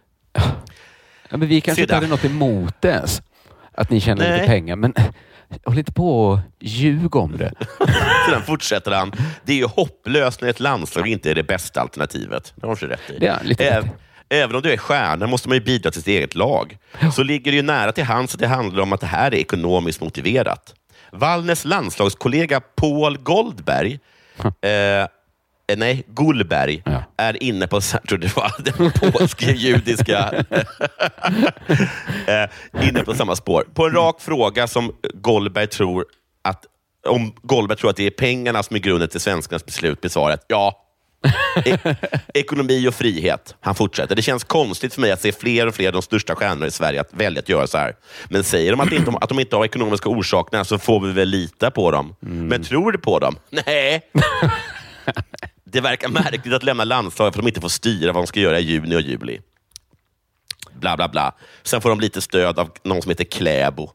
Ja, 1.29 1.37
men 1.37 1.47
vi 1.47 1.61
kanske 1.61 1.81
inte 1.81 1.95
hade 1.95 2.07
något 2.07 2.25
emot 2.25 2.75
det 2.79 2.89
ens. 2.89 3.21
Att 3.73 3.89
ni 3.89 3.99
tjänar 3.99 4.33
lite 4.33 4.47
pengar, 4.47 4.75
men 4.75 4.93
håll 5.65 5.77
inte 5.77 5.91
på 5.91 6.25
och 6.25 6.39
ljug 6.59 7.15
om 7.15 7.37
det. 7.37 7.53
Sedan 8.29 8.41
fortsätter 8.45 8.91
han. 8.91 9.11
Det 9.43 9.53
är 9.53 9.57
ju 9.57 9.65
hopplöst 9.65 10.41
när 10.41 10.49
ett 10.49 10.59
landslag 10.59 11.07
inte 11.07 11.31
är 11.31 11.35
det 11.35 11.43
bästa 11.43 11.81
alternativet. 11.81 12.53
Det 12.55 12.67
har 12.67 12.75
du 12.75 12.87
rätt 12.87 13.09
i. 13.09 13.19
Det 13.19 13.27
är 13.27 13.43
lite 13.43 13.69
Äv, 13.69 13.89
Även 14.33 14.55
om 14.55 14.61
du 14.61 14.73
är 14.73 14.77
stjärna 14.77 15.27
måste 15.27 15.49
man 15.49 15.57
ju 15.57 15.63
bidra 15.63 15.91
till 15.91 16.01
sitt 16.01 16.07
eget 16.07 16.35
lag. 16.35 16.77
Så 17.15 17.23
ligger 17.23 17.51
det 17.51 17.55
ju 17.55 17.61
nära 17.61 17.91
till 17.91 18.03
hands 18.03 18.33
att 18.33 18.39
det 18.39 18.47
handlar 18.47 18.83
om 18.83 18.93
att 18.93 19.01
det 19.01 19.07
här 19.07 19.33
är 19.33 19.37
ekonomiskt 19.37 20.01
motiverat. 20.01 20.73
Wallners 21.11 21.65
landslagskollega 21.65 22.61
Paul 22.75 23.17
Goldberg 23.17 23.99
eh, 24.43 25.07
nej, 25.77 26.03
Gullberg 26.07 26.81
ja. 26.85 27.03
är 27.17 27.43
inne 27.43 27.67
på, 27.67 27.75
jag 27.91 28.03
tror 28.03 28.17
det 28.17 28.35
var 28.35 28.53
den 28.59 28.91
polsk-judiska, 28.91 30.31
eh, 32.27 32.87
inne 32.87 33.03
på 33.03 33.13
samma 33.13 33.35
spår. 33.35 33.65
På 33.73 33.85
en 33.85 33.93
rak 33.93 34.21
fråga 34.21 34.67
som 34.67 34.95
Goldberg 35.13 35.67
tror 35.67 36.05
att, 36.41 36.65
om 37.07 37.33
Goldberg 37.41 37.77
tror 37.77 37.89
att 37.89 37.95
det 37.95 38.05
är 38.05 38.11
pengarna 38.11 38.63
som 38.63 38.75
är 38.75 38.79
grunden 38.79 39.09
till 39.09 39.19
svenskarnas 39.19 39.65
beslut, 39.65 40.01
blir 40.01 40.11
svaret 40.11 40.45
ja, 40.47 40.87
E 41.65 41.77
ekonomi 42.33 42.87
och 42.87 42.95
frihet. 42.95 43.55
Han 43.59 43.75
fortsätter. 43.75 44.15
Det 44.15 44.21
känns 44.21 44.43
konstigt 44.43 44.93
för 44.93 45.01
mig 45.01 45.11
att 45.11 45.21
se 45.21 45.31
fler 45.31 45.67
och 45.67 45.75
fler 45.75 45.87
av 45.87 45.93
de 45.93 46.01
största 46.01 46.35
stjärnorna 46.35 46.67
i 46.67 46.71
Sverige 46.71 47.01
att 47.01 47.13
välja 47.13 47.39
att 47.39 47.49
göra 47.49 47.67
så 47.67 47.77
här. 47.77 47.95
Men 48.29 48.43
säger 48.43 48.71
de 48.71 48.79
att, 48.79 48.91
inte, 48.91 49.11
att 49.21 49.29
de 49.29 49.39
inte 49.39 49.55
har 49.55 49.65
ekonomiska 49.65 50.09
orsaker 50.09 50.63
så 50.63 50.77
får 50.77 50.99
vi 50.99 51.11
väl 51.11 51.29
lita 51.29 51.71
på 51.71 51.91
dem. 51.91 52.15
Mm. 52.23 52.47
Men 52.47 52.63
tror 52.63 52.91
du 52.91 52.97
på 52.97 53.19
dem? 53.19 53.35
Nej. 53.49 54.01
det 55.63 55.81
verkar 55.81 56.09
märkligt 56.09 56.53
att 56.53 56.63
lämna 56.63 56.83
landslaget 56.83 57.33
för 57.33 57.39
att 57.39 57.45
de 57.45 57.47
inte 57.49 57.61
får 57.61 57.69
styra 57.69 58.13
vad 58.13 58.23
de 58.23 58.27
ska 58.27 58.39
göra 58.39 58.59
i 58.59 58.63
juni 58.63 58.95
och 58.95 59.01
juli. 59.01 59.39
bla 60.73 60.95
bla 60.95 61.07
bla. 61.07 61.35
Sen 61.63 61.81
får 61.81 61.89
de 61.89 61.99
lite 61.99 62.21
stöd 62.21 62.59
av 62.59 62.71
någon 62.83 63.01
som 63.01 63.09
heter 63.09 63.23
Kläbo. 63.23 63.89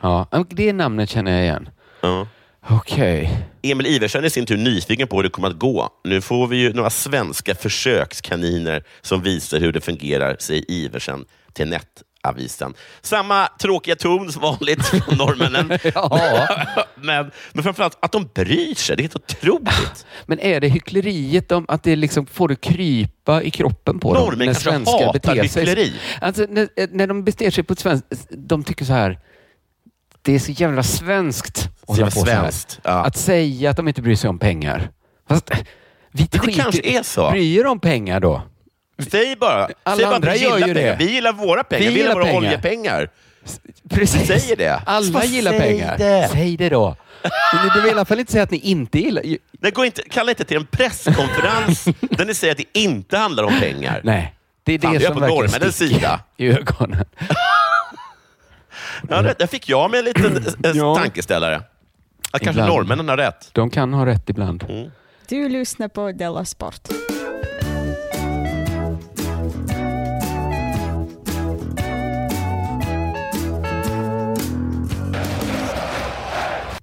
Ja, 0.00 0.28
det 0.48 0.72
namnet 0.72 1.10
känner 1.10 1.32
jag 1.32 1.42
igen. 1.42 1.68
Ja. 2.00 2.26
Okej. 2.70 3.46
Emil 3.62 3.86
Iversen 3.86 4.22
är 4.22 4.26
i 4.26 4.30
sin 4.30 4.46
tur 4.46 4.56
nyfiken 4.56 5.08
på 5.08 5.16
hur 5.16 5.22
det 5.22 5.28
kommer 5.28 5.48
att 5.48 5.58
gå. 5.58 5.88
Nu 6.04 6.20
får 6.20 6.46
vi 6.46 6.56
ju 6.56 6.72
några 6.72 6.90
svenska 6.90 7.54
försökskaniner 7.54 8.84
som 9.00 9.22
visar 9.22 9.60
hur 9.60 9.72
det 9.72 9.80
fungerar, 9.80 10.36
säger 10.40 10.70
Iversen 10.70 11.24
till 11.52 11.68
Netavisen. 11.68 12.74
Samma 13.00 13.48
tråkiga 13.60 13.96
ton 13.96 14.32
som 14.32 14.42
vanligt 14.42 14.86
från 14.86 15.18
norrmännen. 15.18 15.78
Ja. 15.94 16.48
men, 16.94 17.30
men 17.52 17.64
framförallt 17.64 17.98
att 18.00 18.12
de 18.12 18.28
bryr 18.34 18.74
sig. 18.74 18.96
Det 18.96 19.00
är 19.00 19.04
helt 19.04 19.16
otroligt. 19.16 20.06
Men 20.26 20.40
är 20.40 20.60
det 20.60 20.68
hyckleriet 20.68 21.52
om 21.52 21.64
att 21.68 21.82
det 21.82 21.96
liksom 21.96 22.26
får 22.26 22.48
det 22.48 22.56
krypa 22.56 23.42
i 23.42 23.50
kroppen 23.50 23.98
på 23.98 24.14
dem? 24.14 24.24
Norrmän 24.24 24.54
kanske 24.54 24.70
hatar 24.70 25.42
hyckleri. 25.42 25.92
Alltså, 26.20 26.46
när, 26.48 26.96
när 26.96 27.06
de 27.06 27.24
beter 27.24 27.50
sig 27.50 27.64
på 27.64 27.72
ett 27.72 27.78
svenskt... 27.78 28.06
De 28.30 28.64
tycker 28.64 28.84
så 28.84 28.92
här. 28.92 29.18
Det 30.28 30.34
är 30.34 30.38
så 30.38 30.52
jävla 30.52 30.82
svenskt 30.82 31.68
att 31.82 31.88
hålla 31.88 32.04
på 32.06 32.10
så 32.10 32.26
här. 32.26 32.40
svenskt, 32.40 32.80
ja. 32.84 32.90
Att 32.90 33.16
säga 33.16 33.70
att 33.70 33.76
de 33.76 33.88
inte 33.88 34.02
bryr 34.02 34.16
sig 34.16 34.30
om 34.30 34.38
pengar. 34.38 34.90
Fast, 35.28 35.50
vi 35.50 35.56
Men 36.12 36.26
det 36.30 36.38
skiter- 36.38 36.62
kanske 36.62 36.82
är 36.98 37.02
så. 37.02 37.30
Bryr 37.30 37.64
om 37.66 37.80
pengar 37.80 38.20
då? 38.20 38.42
Säg 39.10 39.36
bara. 39.36 39.68
Alla 39.82 39.96
Säg 39.96 40.04
bara 40.06 40.14
andra 40.16 40.30
att 40.30 40.36
vi 40.36 40.42
gör 40.42 40.54
gillar 40.54 40.68
ju 40.68 40.74
pengar. 40.74 40.90
det. 40.98 41.04
Vi 41.04 41.12
gillar 41.12 41.32
våra 41.32 41.64
pengar. 41.64 41.86
Vi 41.88 41.94
Vi, 41.94 42.00
gillar 42.00 42.14
våra 42.14 42.24
pengar. 42.24 42.38
oljepengar. 42.38 43.10
Precis. 43.90 44.26
Säg 44.46 44.56
det. 44.56 44.82
Alla 44.86 45.24
gillar 45.24 45.50
säg 45.52 45.60
pengar. 45.60 45.98
det. 45.98 46.28
Säg 46.32 46.56
det 46.56 46.68
då. 46.68 46.96
Men 47.54 47.68
du 47.74 47.80
vill 47.80 47.88
i 47.88 47.92
alla 47.92 48.04
fall 48.04 48.18
inte 48.20 48.32
säga 48.32 48.44
att 48.44 48.50
ni 48.50 48.58
inte 48.58 48.98
gillar... 48.98 49.22
Nej, 49.60 49.72
gå 49.72 49.84
inte, 49.84 50.02
kalla 50.10 50.30
inte 50.30 50.44
till 50.44 50.56
en 50.56 50.66
presskonferens 50.66 51.84
där 52.00 52.24
ni 52.24 52.34
säger 52.34 52.52
att 52.52 52.58
det 52.58 52.80
inte 52.80 53.16
handlar 53.16 53.44
om 53.44 53.60
pengar. 53.60 54.00
Nej. 54.04 54.34
Det 54.64 54.72
är 54.74 54.78
det 54.78 54.86
Fan, 54.86 54.96
är 54.96 55.00
som 55.00 55.14
på 55.14 55.20
verkligen 55.20 55.42
norrmännens 55.44 55.74
sticker 55.76 55.94
sida. 55.94 56.20
i 56.36 56.48
ögonen. 56.48 57.04
Ja, 59.08 59.22
det, 59.22 59.34
där 59.38 59.46
fick 59.46 59.68
jag 59.68 59.90
med 59.90 59.98
en 59.98 60.04
liten 60.04 60.36
eh, 60.64 60.70
Ja. 60.74 60.94
tankeställare. 60.96 61.62
Att 62.30 62.40
kanske 62.42 62.50
Ibland. 62.62 62.68
norrmännen 62.76 63.08
har 63.08 63.16
rätt. 63.16 63.50
De 63.52 63.70
kan 63.70 63.92
ha 63.94 64.06
rätt 64.06 64.30
ibland. 64.30 64.64
Du 65.28 65.48
lyssnar 65.48 65.88
på 65.88 66.12
Della 66.12 66.44
Sport. 66.44 66.88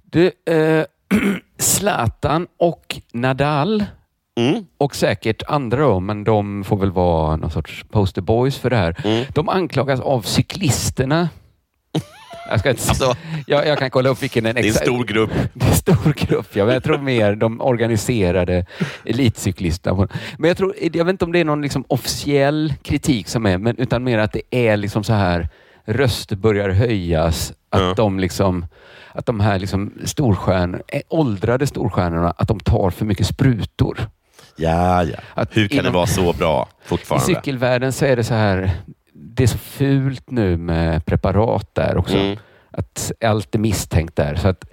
Du, 0.04 0.32
eh, 0.44 0.84
Zlatan 1.58 2.46
och 2.58 3.00
Nadal 3.12 3.84
Mm. 4.38 4.66
och 4.78 4.96
säkert 4.96 5.42
andra 5.48 5.78
då, 5.82 6.00
men 6.00 6.24
de 6.24 6.64
får 6.64 6.76
väl 6.76 6.90
vara 6.90 7.36
någon 7.36 7.50
sorts 7.50 7.84
poster 7.90 8.22
boys 8.22 8.58
för 8.58 8.70
det 8.70 8.76
här. 8.76 8.96
Mm. 9.04 9.24
De 9.34 9.48
anklagas 9.48 10.00
av 10.00 10.20
cyklisterna. 10.22 11.28
Jag, 12.50 12.60
ska 12.60 12.70
inte, 12.70 12.82
Alltså, 12.88 13.16
jag, 13.46 13.66
jag 13.66 13.78
kan 13.78 13.90
kolla 13.90 14.08
upp 14.08 14.22
vilken 14.22 14.44
den 14.44 14.54
det 14.54 14.60
är 14.60 14.62
en 14.62 14.68
exakt- 14.68 14.86
stor 14.86 15.04
grupp. 15.04 15.30
Det 15.54 15.64
är 15.66 15.68
en 15.70 15.74
stor 15.76 16.12
grupp, 16.26 16.46
ja, 16.56 16.64
men 16.64 16.74
jag 16.74 16.84
tror 16.84 16.98
mer 16.98 17.34
de 17.34 17.60
organiserade 17.60 18.66
elitcyklisterna. 19.04 20.08
Men 20.38 20.48
jag, 20.48 20.56
tror, 20.56 20.74
jag 20.92 21.04
vet 21.04 21.12
inte 21.12 21.24
om 21.24 21.32
det 21.32 21.40
är 21.40 21.44
någon 21.44 21.62
liksom 21.62 21.84
officiell 21.88 22.74
kritik 22.82 23.28
som 23.28 23.46
är, 23.46 23.58
men, 23.58 23.76
utan 23.78 24.04
mer 24.04 24.18
att 24.18 24.32
det 24.32 24.42
är 24.50 24.76
liksom 24.76 25.04
så 25.04 25.12
här 25.12 25.48
röster 25.84 26.36
börjar 26.36 26.68
höjas. 26.70 27.52
Att 27.70 27.80
Ja. 27.80 27.94
de 27.96 28.18
liksom 28.20 28.66
att 29.12 29.26
de 29.26 29.40
här 29.40 29.58
liksom 29.58 29.92
storstjärnor, 30.04 30.82
eh, 30.88 31.00
åldrade 31.08 31.66
storstjärnorna, 31.66 32.30
att 32.30 32.48
de 32.48 32.60
tar 32.60 32.90
för 32.90 33.04
mycket 33.04 33.26
sprutor. 33.26 33.98
Ja, 34.56 35.02
ja. 35.04 35.16
Att 35.34 35.56
Hur 35.56 35.68
kan 35.68 35.76
det 35.76 35.80
inom- 35.82 35.92
vara 35.94 36.06
så 36.06 36.32
bra 36.32 36.68
I 36.84 36.88
fortfarande? 36.88 37.26
cykelvärlden 37.26 37.92
så 37.92 38.04
är 38.04 38.16
det 38.16 38.24
så 38.24 38.34
här, 38.34 38.70
det 39.18 39.42
är 39.42 39.46
så 39.46 39.58
fult 39.58 40.30
nu 40.30 40.56
med 40.56 41.06
preparat 41.06 41.74
där 41.74 41.96
också. 41.96 42.16
Mm. 42.16 42.38
Att 42.70 43.12
allt 43.24 43.54
är 43.54 43.58
misstänkt 43.58 44.16
där. 44.16 44.34
Så 44.34 44.48
att, 44.48 44.64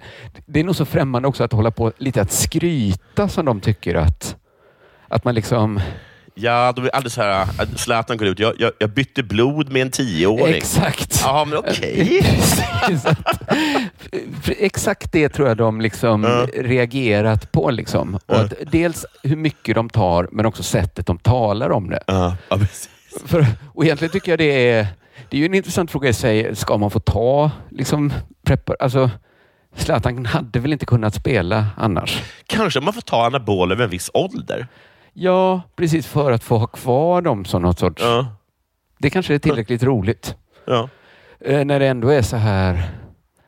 det 0.46 0.60
är 0.60 0.64
nog 0.64 0.76
så 0.76 0.84
främmande 0.84 1.28
också 1.28 1.44
att 1.44 1.52
hålla 1.52 1.70
på 1.70 1.92
lite 1.98 2.20
att 2.22 2.32
skryta 2.32 3.28
som 3.28 3.44
de 3.44 3.60
tycker 3.60 3.94
att, 3.94 4.36
att 5.08 5.24
man 5.24 5.34
liksom... 5.34 5.80
Ja, 6.36 6.72
de 6.76 6.84
är 6.84 6.88
alldeles 6.88 7.14
så 7.14 7.22
här, 7.22 7.42
att 7.58 7.78
Zlatan 7.80 8.16
går 8.16 8.28
ut. 8.28 8.38
Jag, 8.38 8.54
jag, 8.58 8.72
jag 8.78 8.90
bytte 8.90 9.22
blod 9.22 9.72
med 9.72 9.82
en 9.82 9.90
tioåring. 9.90 10.54
Exakt. 10.54 11.20
Ja, 11.24 11.44
men 11.44 11.58
okej. 11.66 12.20
Att- 12.92 13.18
Exakt 14.58 15.12
det 15.12 15.28
tror 15.28 15.48
jag 15.48 15.56
de 15.56 15.80
liksom 15.80 16.24
Ja. 16.24 16.46
reagerat 16.62 17.52
på. 17.52 17.70
Liksom. 17.70 18.18
Och 18.26 18.36
att 18.40 18.52
dels 18.72 19.06
hur 19.22 19.36
mycket 19.36 19.74
de 19.74 19.90
tar, 19.90 20.28
men 20.32 20.46
också 20.46 20.62
sättet 20.62 21.06
de 21.06 21.18
talar 21.18 21.70
om 21.70 21.90
det. 21.90 22.02
Ja, 22.06 22.36
ja, 22.48 22.58
precis. 22.58 22.90
För, 23.24 23.46
och 23.74 23.84
egentligen 23.84 24.12
tycker 24.12 24.32
jag 24.32 24.38
det 24.38 24.70
är, 24.70 24.86
det 25.28 25.36
är 25.36 25.38
ju 25.38 25.46
en 25.46 25.54
intressant 25.54 25.90
fråga 25.90 26.08
i 26.08 26.12
sig. 26.12 26.56
Ska 26.56 26.78
man 26.78 26.90
få 26.90 27.00
ta 27.00 27.50
liksom, 27.70 28.12
prepar, 28.42 28.76
alltså, 28.80 29.10
Zlatan 29.76 30.26
hade 30.26 30.60
väl 30.60 30.72
inte 30.72 30.86
kunnat 30.86 31.14
spela 31.14 31.66
annars? 31.76 32.22
Kanske 32.46 32.80
man 32.80 32.92
får 32.92 33.00
ta 33.00 33.26
anabol 33.26 33.72
över 33.72 33.84
en 33.84 33.90
viss 33.90 34.10
ålder. 34.14 34.66
Ja, 35.12 35.62
precis 35.76 36.06
för 36.06 36.32
att 36.32 36.44
få 36.44 36.58
ha 36.58 36.66
kvar 36.66 37.22
dem 37.22 37.44
som 37.44 37.62
något 37.62 37.78
sorts... 37.78 38.02
Ja. 38.02 38.26
Det 38.98 39.10
kanske 39.10 39.34
är 39.34 39.38
tillräckligt 39.38 39.82
roligt. 39.82 40.36
Ja. 40.66 40.88
Eh, 41.40 41.64
när 41.64 41.80
det 41.80 41.86
ändå 41.86 42.08
är 42.08 42.22
så 42.22 42.36
här... 42.36 42.90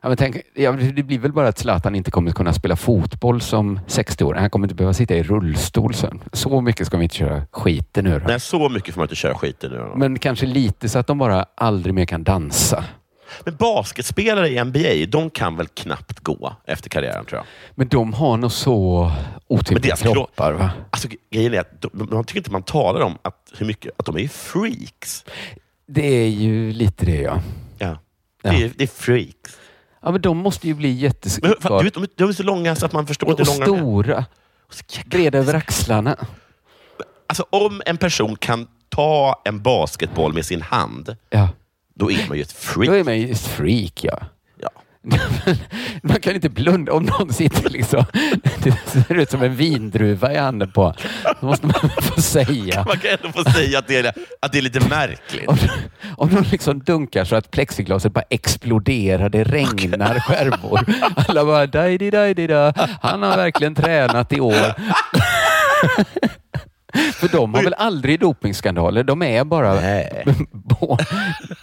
Ja, 0.01 0.07
men 0.07 0.17
tänk, 0.17 0.37
ja, 0.53 0.71
det 0.71 1.03
blir 1.03 1.19
väl 1.19 1.31
bara 1.33 1.47
att 1.47 1.57
Zlatan 1.57 1.95
inte 1.95 2.11
kommer 2.11 2.31
kunna 2.31 2.53
spela 2.53 2.75
fotboll 2.75 3.41
som 3.41 3.79
60-åring. 3.87 4.41
Han 4.41 4.49
kommer 4.49 4.65
inte 4.65 4.75
behöva 4.75 4.93
sitta 4.93 5.15
i 5.15 5.23
rullstol 5.23 5.93
sen. 5.93 6.19
Så 6.33 6.61
mycket 6.61 6.87
ska 6.87 6.97
vi 6.97 7.03
inte 7.03 7.15
köra 7.15 7.45
skiten 7.51 8.03
nu. 8.05 8.21
Nej, 8.27 8.39
så 8.39 8.69
mycket 8.69 8.93
får 8.93 8.99
man 9.01 9.05
inte 9.05 9.15
köra 9.15 9.33
skiten 9.35 9.71
nu. 9.71 9.91
Men, 9.95 10.19
kanske 10.19 10.45
lite 10.45 10.89
så 10.89 10.99
att 10.99 11.07
de 11.07 11.17
bara 11.17 11.45
aldrig 11.55 11.95
mer 11.95 12.05
kan 12.05 12.23
dansa. 12.23 12.83
men 13.45 13.55
basketspelare 13.55 14.49
i 14.49 14.63
NBA, 14.63 15.05
de 15.19 15.29
kan 15.29 15.55
väl 15.57 15.67
knappt 15.67 16.19
gå 16.19 16.53
efter 16.65 16.89
karriären 16.89 17.25
tror 17.25 17.37
jag. 17.39 17.45
Men 17.75 17.87
de 17.87 18.13
har 18.13 18.37
nog 18.37 18.51
så 18.51 19.11
otympliga 19.47 19.95
kropp- 19.95 20.13
kroppar. 20.13 20.53
Va? 20.53 20.69
Alltså, 20.89 21.07
grejen 21.31 21.53
är 21.53 21.59
att 21.59 21.81
de, 21.81 21.89
man 22.11 22.23
tycker 22.23 22.39
inte 22.39 22.51
man 22.51 22.63
talar 22.63 23.01
om 23.01 23.17
att, 23.21 23.51
hur 23.57 23.65
mycket, 23.65 23.91
att 23.97 24.05
de 24.05 24.17
är 24.17 24.27
freaks. 24.27 25.25
Det 25.87 26.05
är 26.05 26.27
ju 26.29 26.71
lite 26.71 27.05
det 27.05 27.21
ja. 27.21 27.41
Ja. 27.77 27.97
Ja. 28.43 28.51
Det, 28.51 28.63
är, 28.63 28.71
det 28.77 28.83
är 28.83 28.87
freaks. 28.87 29.57
Ja, 30.07 30.11
men 30.11 30.21
de 30.21 30.37
måste 30.37 30.67
ju 30.67 30.73
bli 30.73 31.11
du 31.41 31.53
vet, 31.83 31.93
de, 31.93 32.07
de 32.15 32.29
är 32.29 32.33
så 32.33 32.43
långa 32.43 32.75
så 32.75 32.85
att 32.85 32.93
man 32.93 33.07
förstår 33.07 33.29
inte 33.29 33.43
hur 33.43 33.59
långa 33.59 33.65
de 33.65 33.75
är. 33.75 33.77
stora. 33.79 34.25
Och 34.67 34.73
så 34.73 34.83
jäkla- 34.89 35.09
Breda 35.09 35.37
över 35.37 35.53
axlarna. 35.53 36.15
Alltså, 37.27 37.45
om 37.49 37.81
en 37.85 37.97
person 37.97 38.35
kan 38.35 38.67
ta 38.89 39.41
en 39.45 39.61
basketboll 39.61 40.33
med 40.33 40.45
sin 40.45 40.61
hand, 40.61 41.15
Ja. 41.29 41.49
då 41.95 42.11
är 42.11 42.27
man 42.27 42.37
ju 42.37 42.43
ett 42.43 42.51
freak. 42.51 42.87
Då 42.87 42.93
är 42.95 43.03
man 43.03 43.19
ju 43.19 43.31
ett 43.31 43.39
freak 43.41 44.03
ja. 44.03 44.19
Man 46.03 46.19
kan 46.19 46.35
inte 46.35 46.49
blunda 46.49 46.93
om 46.93 47.03
någon 47.03 47.33
sitter 47.33 47.69
liksom... 47.69 48.05
Det 48.63 48.71
ser 48.87 49.13
ut 49.15 49.31
som 49.31 49.43
en 49.43 49.55
vindruva 49.55 50.33
i 50.33 50.37
handen 50.37 50.71
på 50.71 50.93
Då 51.41 51.47
måste 51.47 51.65
man 51.65 51.89
få 52.01 52.21
säga. 52.21 52.83
Man 52.87 52.97
kan 52.97 53.11
ändå 53.11 53.43
få 53.43 53.51
säga 53.51 53.79
att 53.79 53.87
det 53.87 53.97
är, 53.97 54.13
att 54.41 54.51
det 54.51 54.57
är 54.57 54.61
lite 54.61 54.89
märkligt. 54.89 55.47
Om, 55.47 55.57
om 56.17 56.29
någon 56.29 56.43
liksom 56.43 56.79
dunkar 56.79 57.25
så 57.25 57.35
att 57.35 57.51
plexiglaset 57.51 58.13
bara 58.13 58.25
exploderar, 58.29 59.29
det 59.29 59.43
regnar 59.43 60.19
skärvor. 60.27 60.79
Alla 61.27 61.45
bara 61.45 61.67
daj 61.67 61.97
di 61.97 62.09
daj 62.09 62.33
di 62.33 62.47
da. 62.47 62.73
Han 63.01 63.23
har 63.23 63.37
verkligen 63.37 63.75
tränat 63.75 64.33
i 64.33 64.39
år. 64.39 64.75
För 67.13 67.27
de 67.27 67.53
har 67.53 67.63
väl 67.63 67.73
aldrig 67.73 68.19
dopingskandaler? 68.19 69.03
De 69.03 69.23
är 69.23 69.43
bara 69.43 69.73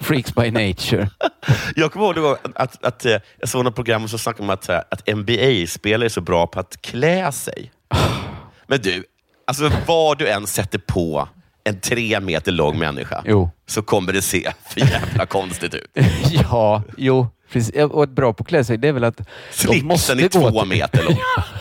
freaks 0.01 0.35
by 0.35 0.51
nature. 0.51 1.11
Jag 1.77 1.93
kommer 1.93 2.07
ihåg 2.07 2.15
gång 2.15 2.37
att, 2.55 2.85
att, 2.85 3.05
eh, 3.05 3.17
jag 3.41 3.49
såg 3.49 3.65
något 3.65 3.75
program 3.75 4.05
och 4.05 4.11
så 4.11 4.19
snackade 4.19 4.43
de 4.43 4.45
om 4.45 4.51
att, 4.51 4.69
här, 4.69 4.85
att 4.91 5.09
NBA-spelare 5.17 6.07
är 6.07 6.09
så 6.09 6.21
bra 6.21 6.47
på 6.47 6.61
att 6.61 6.83
klä 6.83 7.33
sig. 7.33 7.71
Men 8.67 8.81
du, 8.81 9.05
alltså 9.47 9.71
vad 9.87 10.19
du 10.19 10.29
än 10.29 10.47
sätter 10.47 10.79
på 10.79 11.29
en 11.65 11.81
tre 11.81 12.21
meter 12.21 12.53
lång 12.53 12.79
människa 12.79 13.23
Jo. 13.27 13.51
så 13.67 13.83
kommer 13.83 14.13
det 14.13 14.23
se 14.23 14.53
för 14.69 14.81
jävla 14.81 15.27
konstigt 15.27 15.75
ut. 15.75 15.91
Ja, 16.31 16.83
jo. 16.97 17.27
Precis. 17.55 17.75
Och 17.91 18.05
ett 18.05 18.11
bra 18.11 18.33
på 18.33 18.43
att 18.43 18.49
klä 18.49 18.65
sig, 18.65 18.79
det 18.79 18.89
är 18.89 18.93
väl 18.93 19.05
att 19.05 19.21
Slipsen 19.51 19.87
måste 19.87 20.13
är 20.13 20.29
två 20.29 20.51
till- 20.51 20.69
meter 20.69 21.03
lång. 21.05 21.19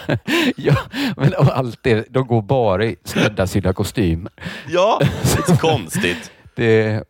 ja, 0.58 0.76
men 1.18 1.34
allt 1.38 1.80
det, 1.84 2.06
de 2.10 2.28
går 2.28 2.42
bara 2.42 2.86
i 2.86 2.96
skräddarsydda 3.04 3.74
kostymer. 3.74 4.32
Ja, 4.70 5.02
det 5.48 5.54
är 5.54 5.58
konstigt. 5.58 6.32
Det, 6.56 7.04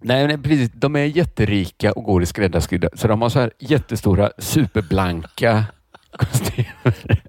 nej, 0.00 0.26
nej, 0.26 0.38
precis. 0.38 0.70
De 0.74 0.96
är 0.96 1.04
jätterika 1.04 1.92
och 1.92 2.04
går 2.04 2.22
i 2.22 2.26
skräddarsydda. 2.26 2.88
Så 2.94 3.08
de 3.08 3.22
har 3.22 3.28
så 3.28 3.38
här 3.40 3.50
jättestora 3.58 4.30
superblanka 4.38 5.64
kostymer. 6.16 7.20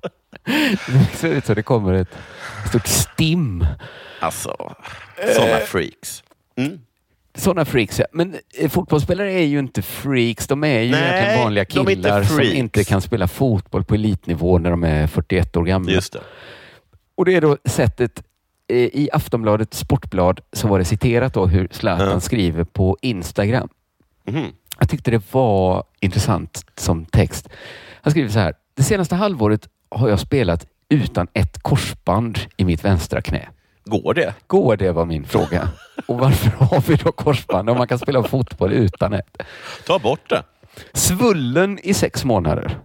Det 0.87 1.17
ser 1.17 1.27
ut 1.29 1.45
som 1.45 1.55
det 1.55 1.63
kommer 1.63 1.93
ett 1.93 2.17
stort 2.69 2.87
stim. 2.87 3.65
Alltså, 4.19 4.73
sådana 5.35 5.57
freaks. 5.57 6.23
Mm. 6.57 6.79
Sådana 7.35 7.65
freaks, 7.65 7.99
ja. 7.99 8.05
Men 8.11 8.35
eh, 8.59 8.69
fotbollsspelare 8.69 9.33
är 9.33 9.45
ju 9.45 9.59
inte 9.59 9.81
freaks. 9.81 10.47
De 10.47 10.63
är 10.63 10.81
ju 10.81 10.91
Nej, 10.91 11.01
egentligen 11.01 11.39
vanliga 11.43 11.63
är 11.63 11.79
inte 11.79 11.95
killar 11.95 12.23
som 12.23 12.41
inte 12.41 12.83
kan 12.83 13.01
spela 13.01 13.27
fotboll 13.27 13.83
på 13.83 13.95
elitnivå 13.95 14.57
när 14.57 14.71
de 14.71 14.83
är 14.83 15.07
41 15.07 15.57
år 15.57 15.63
gamla. 15.63 15.91
Just 15.91 16.13
det. 16.13 16.19
Och 17.15 17.25
det 17.25 17.35
är 17.35 17.41
då 17.41 17.57
sättet 17.65 18.23
eh, 18.67 18.77
i 18.77 19.09
Aftonbladet 19.13 19.73
Sportblad 19.73 20.39
så 20.53 20.67
var 20.67 20.79
det 20.79 20.85
citerat 20.85 21.33
då 21.33 21.45
hur 21.47 21.67
Zlatan 21.71 22.21
skriver 22.21 22.63
på 22.63 22.97
Instagram. 23.01 23.69
Mhm. 24.27 24.45
Jag 24.79 24.89
tyckte 24.89 25.11
det 25.11 25.33
var 25.33 25.83
intressant 25.99 26.65
som 26.77 27.05
text. 27.05 27.49
Han 28.01 28.11
skriver 28.11 28.29
så 28.29 28.39
här. 28.39 28.53
Det 28.73 28.83
senaste 28.83 29.15
halvåret 29.15 29.67
har 29.89 30.09
jag 30.09 30.19
spelat 30.19 30.65
utan 30.89 31.27
ett 31.33 31.63
korsband 31.63 32.39
i 32.57 32.65
mitt 32.65 32.85
vänstra 32.85 33.21
knä. 33.21 33.49
Går 33.85 34.13
det? 34.13 34.33
Går 34.47 34.77
det 34.77 34.91
var 34.91 35.05
min 35.05 35.25
fråga. 35.25 35.69
Och 36.07 36.17
varför 36.19 36.49
har 36.49 36.81
vi 36.87 36.95
då 36.95 37.11
korsband 37.11 37.69
om 37.69 37.77
man 37.77 37.87
kan 37.87 37.99
spela 37.99 38.23
fotboll 38.23 38.73
utan 38.73 39.13
ett? 39.13 39.37
Ta 39.87 39.99
bort 39.99 40.29
det. 40.29 40.43
Svullen 40.93 41.79
i 41.83 41.93
sex 41.93 42.25
månader. 42.25 42.79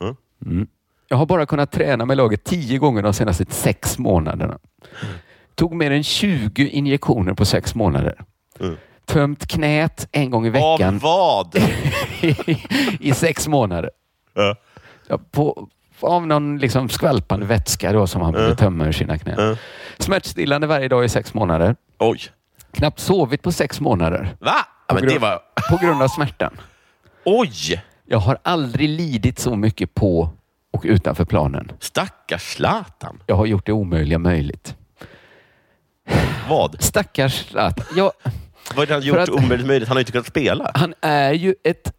Mm. 0.00 0.16
Mm. 0.46 0.66
Jag 1.08 1.16
har 1.16 1.26
bara 1.26 1.46
kunnat 1.46 1.72
träna 1.72 2.04
med 2.04 2.16
laget 2.16 2.44
tio 2.44 2.78
gånger 2.78 3.02
de 3.02 3.12
senaste 3.12 3.44
sex 3.48 3.98
månaderna. 3.98 4.58
Tog 5.54 5.74
mer 5.74 5.90
än 5.90 6.02
20 6.02 6.68
injektioner 6.68 7.34
på 7.34 7.44
sex 7.44 7.74
månader. 7.74 8.24
Mm. 8.60 8.76
Tömt 9.06 9.46
knät 9.46 10.08
en 10.12 10.30
gång 10.30 10.46
i 10.46 10.50
veckan 10.50 10.94
Av 10.94 11.00
vad? 11.00 11.56
i, 12.22 12.36
i 13.08 13.14
sex 13.14 13.48
månader. 13.48 13.90
Ja. 14.34 14.56
Ja, 15.08 15.18
på, 15.30 15.68
av 16.06 16.26
någon 16.26 16.58
liksom 16.58 16.88
skvalpande 16.88 17.46
vätska 17.46 17.92
då 17.92 18.06
som 18.06 18.22
han 18.22 18.32
behöver 18.32 18.54
tömma 18.54 18.86
ur 18.86 18.92
sina 18.92 19.18
knän. 19.18 19.48
Ja. 19.48 19.56
Smärtstillande 19.98 20.66
varje 20.66 20.88
dag 20.88 21.04
i 21.04 21.08
sex 21.08 21.34
månader. 21.34 21.76
Oj. 21.98 22.20
Knappt 22.72 23.00
sovit 23.00 23.42
på 23.42 23.52
sex 23.52 23.80
månader 23.80 24.36
Va? 24.40 24.54
Ja, 24.88 24.94
men 24.94 25.06
det 25.06 25.18
var... 25.18 25.38
på 25.70 25.76
grund 25.86 26.02
av 26.02 26.08
smärtan. 26.08 26.60
Oj! 27.24 27.82
Jag 28.06 28.18
har 28.18 28.38
aldrig 28.42 28.88
lidit 28.88 29.38
så 29.38 29.56
mycket 29.56 29.94
på 29.94 30.28
och 30.72 30.82
utanför 30.84 31.24
planen. 31.24 31.72
Stackars 31.80 32.42
Zlatan. 32.54 33.18
Jag 33.26 33.36
har 33.36 33.46
gjort 33.46 33.66
det 33.66 33.72
omöjliga 33.72 34.18
möjligt. 34.18 34.76
Vad? 36.48 36.82
Stackars 36.82 37.46
Zlatan. 37.48 37.86
Jag, 37.96 38.12
Vad 38.76 38.88
det 38.88 38.94
han 38.94 39.02
gjort 39.02 39.18
att- 39.18 39.28
omöjligt 39.28 39.66
möjligt? 39.66 39.88
Han 39.88 39.96
har 39.96 40.00
ju 40.00 40.02
inte 40.02 40.12
kunnat 40.12 40.26
spela. 40.26 40.70
han 40.74 40.94
är 41.00 41.32
ju 41.32 41.54
ett... 41.64 41.92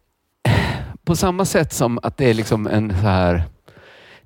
På 1.04 1.16
samma 1.16 1.44
sätt 1.44 1.72
som 1.72 1.98
att 2.02 2.16
det 2.16 2.30
är 2.30 2.34
liksom 2.34 2.66
en 2.66 2.90
så 2.90 2.96
här... 2.96 3.42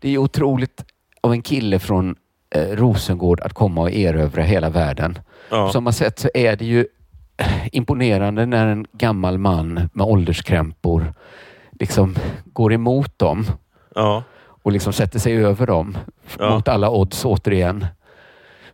Det 0.00 0.14
är 0.14 0.18
otroligt 0.18 0.84
av 1.20 1.32
en 1.32 1.42
kille 1.42 1.78
från 1.78 2.16
eh, 2.54 2.62
Rosengård 2.76 3.40
att 3.40 3.52
komma 3.52 3.80
och 3.80 3.90
erövra 3.90 4.42
hela 4.42 4.70
världen. 4.70 5.18
Ja. 5.50 5.72
samma 5.72 5.92
sätt 5.92 6.18
så 6.18 6.28
är 6.34 6.56
det 6.56 6.64
ju 6.64 6.86
imponerande 7.72 8.46
när 8.46 8.66
en 8.66 8.86
gammal 8.92 9.38
man 9.38 9.88
med 9.92 10.06
ålderskrämpor 10.06 11.14
liksom 11.72 12.16
går 12.44 12.72
emot 12.72 13.18
dem 13.18 13.46
Ja. 13.94 14.22
och 14.62 14.72
liksom 14.72 14.92
sätter 14.92 15.18
sig 15.18 15.44
över 15.44 15.66
dem 15.66 15.98
Ja. 16.38 16.50
mot 16.54 16.68
alla 16.68 16.90
odds 16.90 17.24
återigen. 17.24 17.86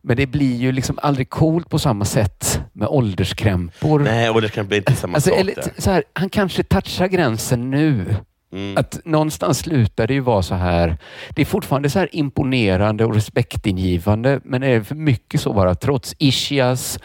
Men 0.02 0.16
det 0.16 0.26
blir 0.26 0.56
ju 0.56 0.72
liksom 0.72 0.98
aldrig 1.02 1.30
coolt 1.30 1.70
på 1.70 1.78
samma 1.78 2.04
sätt 2.04 2.60
med 2.72 2.88
ålderskrämpor. 2.88 4.00
Nej, 4.00 4.30
kan 4.48 4.66
bli 4.68 4.76
inte 4.76 4.92
samma 4.94 5.14
Alltså, 5.14 5.30
sak 5.30 5.38
eller, 5.38 5.54
så 5.78 5.90
här, 5.90 6.04
han 6.12 6.28
kanske 6.28 6.62
touchar 6.62 7.06
gränsen 7.06 7.70
nu. 7.70 8.14
Mm. 8.57 8.76
Att 8.76 8.98
någonstans 9.04 9.59
slutar 9.59 10.07
det 10.07 10.14
ju 10.14 10.20
vara 10.20 10.42
så 10.42 10.54
här. 10.54 10.96
Det 11.30 11.42
är 11.42 11.46
fortfarande 11.46 11.90
så 11.90 11.98
här 11.98 12.09
imponerande 12.12 13.04
och 13.04 13.14
respektingivande, 13.14 14.40
men 14.44 14.62
är 14.62 14.78
det 14.78 14.84
för 14.84 14.94
mycket 14.94 15.40
så 15.40 15.52
bara 15.52 15.74
trots 15.74 16.14
ischias, 16.18 16.98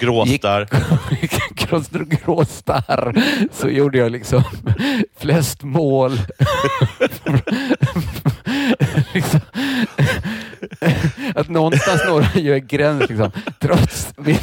Gråstar. 0.00 0.66
trots 1.66 1.88
gråstarr, 1.90 3.22
så 3.52 3.68
gjorde 3.68 3.98
jag 3.98 4.12
liksom 4.12 4.42
flest 5.18 5.62
mål. 5.62 6.12
liksom, 9.14 9.40
att 11.34 11.48
någonstans 11.48 12.02
når 12.08 12.26
ju 12.34 12.54
en 12.54 12.66
gräns. 12.66 13.08
Liksom. 13.08 13.30
Trots 13.60 14.12
min 14.16 14.36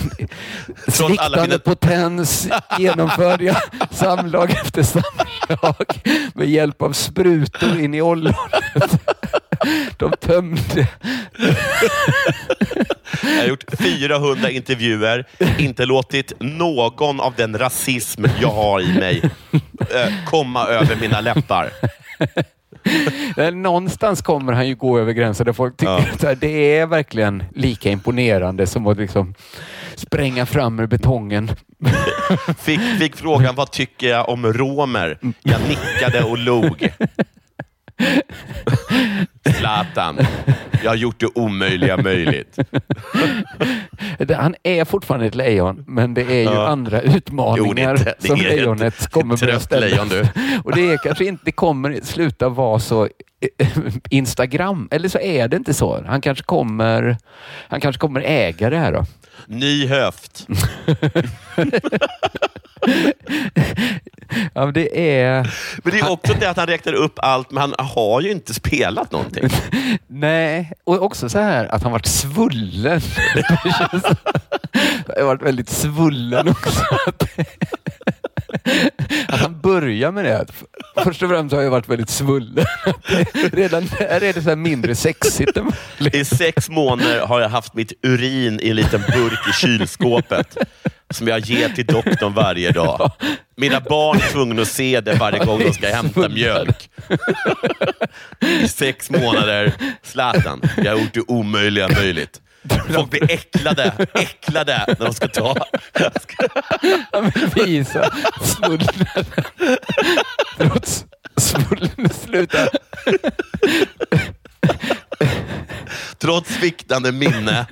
sviktande 0.88 1.42
mina- 1.42 1.60
potens 1.60 2.48
genomförde 2.80 3.44
jag 3.44 3.58
samlag 3.92 4.52
efter 4.52 4.84
samlag 4.84 5.86
med 6.34 6.50
hjälp 6.54 6.82
av 6.82 6.92
sprutor 6.92 7.80
in 7.80 7.94
i 7.94 8.02
ollonet. 8.02 8.36
De 9.98 10.12
tömde. 10.12 10.88
Jag 13.24 13.42
har 13.42 13.48
gjort 13.48 13.64
400 13.80 14.50
intervjuer, 14.50 15.26
inte 15.58 15.86
låtit 15.86 16.34
någon 16.40 17.20
av 17.20 17.34
den 17.36 17.58
rasism 17.58 18.26
jag 18.42 18.50
har 18.50 18.82
i 18.82 19.00
mig 19.00 19.22
eh, 19.80 20.26
komma 20.26 20.66
över 20.68 20.96
mina 21.02 21.22
läppar. 21.22 21.70
Någonstans 23.52 24.22
kommer 24.22 24.54
han 24.54 24.68
ju 24.68 24.76
gå 24.76 25.00
över 25.00 25.12
gränsen 25.14 25.46
där 25.46 25.54
folk 25.54 25.78
tycker 25.78 26.16
Ja. 26.22 26.32
att 26.32 26.42
det 26.42 26.78
är 26.78 26.86
verkligen 26.86 27.44
lika 27.56 27.90
imponerande 27.90 28.68
som 28.68 28.88
att 28.88 28.98
liksom 28.98 29.34
spränga 30.08 30.46
fram 30.46 30.80
ur 30.80 30.88
betongen. 30.88 31.52
Fick, 32.58 32.80
fick 33.00 33.16
frågan 33.16 33.56
vad 33.56 33.72
tycker 33.72 34.10
jag 34.10 34.30
om 34.30 34.54
romer. 34.54 35.18
Jag 35.44 35.62
nickade 35.70 36.24
och 36.24 36.38
log. 36.38 36.90
Zlatan, 39.58 40.18
jag 40.84 40.92
har 40.92 40.96
gjort 40.96 41.20
det 41.20 41.28
omöjliga 41.36 41.98
möjligt. 41.98 42.58
Han 44.36 44.56
är 44.64 44.86
fortfarande 44.86 45.26
ett 45.26 45.36
lejon, 45.36 45.84
men 45.88 46.14
det 46.14 46.22
är 46.22 46.34
ju 46.36 46.44
Ja. 46.44 46.68
andra 46.68 47.02
Jo, 47.04 47.12
utmaningar 47.16 47.98
det 47.98 48.16
som 48.28 48.36
lejonet 48.40 49.00
ett 49.02 49.08
kommer 49.12 49.38
börja 49.38 49.60
ställa. 49.60 49.86
lejon, 49.86 50.10
du. 50.10 50.28
Och 50.64 50.76
det 50.76 50.82
är 50.94 50.98
kanske 50.98 51.26
inte, 51.26 51.42
det 51.46 51.52
kommer 51.52 52.00
sluta 52.04 52.50
vara 52.50 52.80
så 52.80 53.04
eh, 53.58 53.68
Instagram, 54.10 54.88
eller 54.92 55.10
så 55.10 55.20
är 55.20 55.48
det 55.48 55.58
inte 55.58 55.74
så. 55.74 56.04
Han 56.08 56.22
kanske 56.22 56.44
kommer, 56.44 57.18
han 57.68 57.82
kanske 57.82 58.00
kommer 58.00 58.22
äga 58.22 58.70
det 58.70 58.78
här 58.78 58.92
då. 58.92 59.04
Ny 59.48 59.88
höft. 59.88 60.48
Ja, 64.54 64.66
men 64.66 64.74
det 64.74 65.18
är... 65.20 65.54
Men 65.84 65.94
det 65.94 66.00
är 66.00 66.10
också 66.10 66.34
det 66.40 66.50
att 66.50 66.58
han 66.58 66.68
räknar 66.68 66.94
upp 66.94 67.14
allt, 67.18 67.52
men 67.52 67.62
han 67.62 67.88
har 67.88 68.22
ju 68.22 68.32
inte 68.32 68.54
spelat 68.54 69.12
någonting. 69.12 69.50
Nej, 70.08 70.72
och 70.84 71.02
också 71.02 71.30
så 71.30 71.40
här 71.40 71.66
att 71.66 71.84
han 71.84 71.92
varit 71.92 72.06
svullen. 72.06 73.02
Han 75.08 75.16
har 75.18 75.24
varit 75.24 75.42
väldigt 75.42 75.70
svullen 75.70 76.48
också. 76.48 76.84
Att 79.28 79.40
han 79.40 79.62
börjar 79.62 80.12
med 80.12 80.26
det. 80.26 80.46
Först 80.96 81.24
och 81.24 81.30
främst 81.30 81.56
har 81.56 81.62
jag 81.62 81.72
varit 81.72 81.90
väldigt 81.90 82.10
svullen. 82.10 82.66
Redan 83.52 83.86
där 84.00 84.22
är 84.24 84.34
det 84.34 84.42
så 84.42 84.50
här 84.50 84.56
mindre 84.56 84.96
sexigt. 84.96 85.58
än. 85.58 85.72
I 86.14 86.26
sex 86.26 86.70
månader 86.70 87.20
har 87.26 87.42
jag 87.42 87.50
haft 87.50 87.74
mitt 87.74 87.94
urin 88.04 88.60
i 88.60 88.70
en 88.70 88.76
liten 88.76 89.02
burk 89.02 89.48
i 89.50 89.54
kylskåpet 89.54 90.58
som 91.10 91.28
jag 91.28 91.40
ger 91.40 91.70
till 91.70 91.86
doktorn 91.86 92.34
varje 92.34 92.72
dag. 92.72 93.12
Mina 93.56 93.80
barn 93.80 94.18
är 94.18 94.32
tvungna 94.32 94.62
att 94.62 94.68
se 94.68 95.02
det 95.02 95.14
varje 95.14 95.46
gång 95.46 95.60
de 95.60 95.74
ska 95.74 95.88
hämta 95.88 96.30
mjölk. 96.30 96.90
I 98.40 98.68
sex 98.68 99.10
månader. 99.10 99.74
Zlatan, 100.04 100.62
jag 100.78 100.92
har 100.92 101.00
gjort 101.00 101.14
det 101.14 101.22
omöjliga 101.28 101.88
möjligt. 101.88 102.42
Folk 102.94 103.10
blir 103.10 103.32
äcklade, 103.32 104.08
äcklade 104.14 104.86
när 104.88 105.06
de 105.06 105.14
ska 105.14 105.28
ta... 105.28 105.56
Visa 107.56 108.12
svullen. 108.42 109.26
Trots 110.58 111.06
svullen 111.38 112.10
slutar. 112.10 112.70
Trots 116.18 116.54
sviktande 116.54 117.12
minne. 117.12 117.66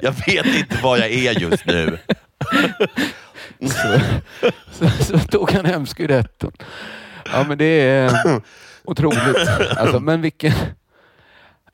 Jag 0.00 0.14
vet 0.26 0.46
inte 0.46 0.76
vad 0.82 0.98
jag 0.98 1.10
är 1.10 1.40
just 1.40 1.66
nu. 1.66 1.98
Så, 3.60 4.00
så, 4.72 5.04
så 5.04 5.18
tog 5.18 5.50
han 5.50 5.64
hem 5.64 5.86
skuretton. 5.86 6.52
Ja, 7.32 7.44
men 7.48 7.58
det 7.58 7.64
är 7.64 8.40
otroligt. 8.84 9.48
Alltså, 9.76 10.00
men 10.00 10.20
vilken... 10.22 10.52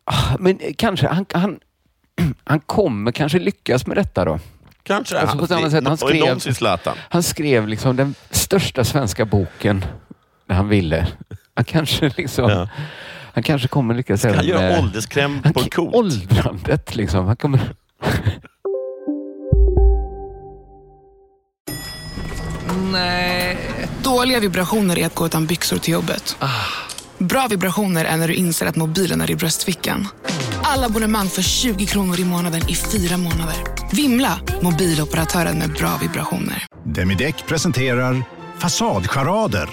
Ah, 0.05 0.36
Men 0.38 0.59
kanske, 0.78 1.09
han, 1.09 1.26
han, 1.34 1.59
han 2.44 2.61
kommer 2.61 3.12
kanske 3.12 3.38
lyckas 3.38 3.86
med 3.86 3.96
detta 3.96 4.24
då. 4.24 4.38
Kanske. 4.82 5.18
Alltså 5.18 5.38
på 5.38 5.46
samma 5.46 5.70
sätt, 5.70 5.84
han 5.86 5.96
skrev, 5.96 6.38
han 7.11 7.22
skrev 7.22 7.68
liksom 7.68 7.96
den 7.96 8.14
största 8.30 8.84
svenska 8.84 9.24
boken 9.24 9.84
när 10.46 10.57
han 10.57 10.68
ville. 10.68 11.07
Han 11.55 11.64
kanske 11.64 12.12
liksom... 12.16 12.50
Ja. 12.50 12.68
Han 13.34 13.42
kanske 13.42 13.68
kommer 13.68 13.94
lyckas 13.94 14.20
Ska 14.20 14.28
han 14.28 14.38
även 14.38 14.48
göra 14.48 14.61
med- 14.61 14.78
ålderskräm 14.78 15.40
han, 15.44 15.52
på 15.52 15.61
coolt? 15.61 15.94
Åldrandet 15.94 16.96
liksom. 16.96 17.26
Han 17.26 17.36
kommer... 17.36 17.61
Nej. 22.92 23.59
Dåliga 24.02 24.40
vibrationer 24.40 24.98
är 24.98 25.07
att 25.07 25.14
gå 25.14 25.26
utan 25.26 25.46
byxor 25.46 25.78
till 25.78 25.92
jobbet. 25.92 26.36
Bra 27.19 27.47
vibrationer 27.51 28.05
är 28.05 28.17
när 28.17 28.29
du 28.29 28.35
inser 28.35 28.67
att 28.67 28.77
mobilen 28.77 29.21
är 29.21 29.31
i 29.31 29.37
bröstfickan. 29.37 30.09
Alla 30.62 30.87
abonnemang 30.87 31.29
för 31.29 31.43
20 31.43 31.87
kronor 31.87 32.21
i 32.21 32.25
månaden 32.25 32.69
i 32.69 32.75
fyra 32.75 33.17
månader. 33.17 33.57
Vimla! 33.93 34.41
Mobiloperatören 34.62 35.59
med 35.59 35.73
bra 35.73 35.99
vibrationer. 36.03 36.67
Demideck 36.85 37.47
presenterar 37.47 38.25
Fasadcharader. 38.59 39.69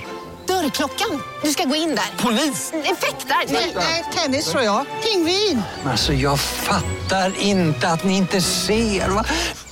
Dörrklockan. 0.47 1.21
Du 1.43 1.49
ska 1.51 1.63
gå 1.63 1.75
in 1.75 1.89
där. 1.89 2.23
Polis? 2.23 2.73
Effektar? 2.73 3.53
Nej, 3.75 4.05
tennis 4.15 4.51
tror 4.51 4.63
jag. 4.63 4.85
Pingvin. 5.03 5.61
Alltså 5.85 6.13
jag 6.13 6.39
fattar 6.39 7.33
inte 7.39 7.87
att 7.89 8.03
ni 8.03 8.17
inte 8.17 8.41
ser. 8.41 9.09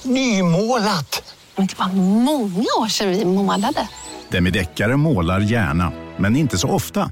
Nymålat! 0.03 1.35
Men 1.55 1.67
det 1.67 1.79
var 1.79 1.87
många 1.93 2.67
år 2.79 2.87
sedan 2.87 3.09
vi 3.09 3.25
målade. 3.25 3.87
Demideckare 4.29 4.97
målar 4.97 5.39
gärna, 5.39 5.91
men 6.17 6.35
inte 6.35 6.57
så 6.57 6.67
ofta. 6.69 7.11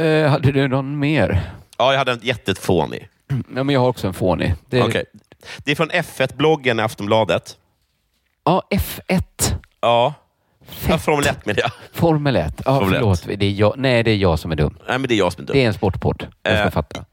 Eh, 0.00 0.30
hade 0.30 0.52
du 0.52 0.68
någon 0.68 0.98
mer? 0.98 1.50
Ja, 1.78 1.92
jag 1.92 1.98
hade 1.98 2.12
en 2.12 2.20
jättefånig. 2.22 3.08
Ja, 3.28 3.62
men 3.64 3.68
jag 3.68 3.80
har 3.80 3.88
också 3.88 4.06
en 4.06 4.14
fånig. 4.14 4.54
Det, 4.68 4.82
Okej. 4.82 5.04
Det 5.58 5.70
är 5.70 5.76
från 5.76 5.90
F1-bloggen 5.90 6.80
i 6.80 6.82
Aftonbladet. 6.82 7.56
Ja, 8.44 8.62
F1. 8.70 9.22
Ja. 9.80 10.14
ja 10.88 10.98
Formel 10.98 11.26
1 11.26 11.46
menar 11.46 11.60
jag. 11.60 11.70
Formel 11.92 12.36
1. 12.36 12.54
Ja, 12.64 12.78
Formel 12.78 12.94
förlåt. 12.94 13.22
Det 13.38 13.46
är 13.46 13.50
jag, 13.50 13.74
nej, 13.76 14.02
det 14.02 14.10
är 14.10 14.16
jag 14.16 14.38
som 14.38 14.52
är 14.52 14.56
dum. 14.56 14.78
Nej, 14.88 14.98
men 14.98 15.08
det 15.08 15.14
är 15.14 15.18
jag 15.18 15.32
som 15.32 15.42
är 15.42 15.46
dum. 15.46 15.54
Det 15.56 15.62
är 15.62 15.66
en 15.66 15.74
sportpodd. 15.74 16.26
Jag 16.42 16.52
ska 16.58 16.64
Eh, 16.64 16.70
fatta. 16.70 17.04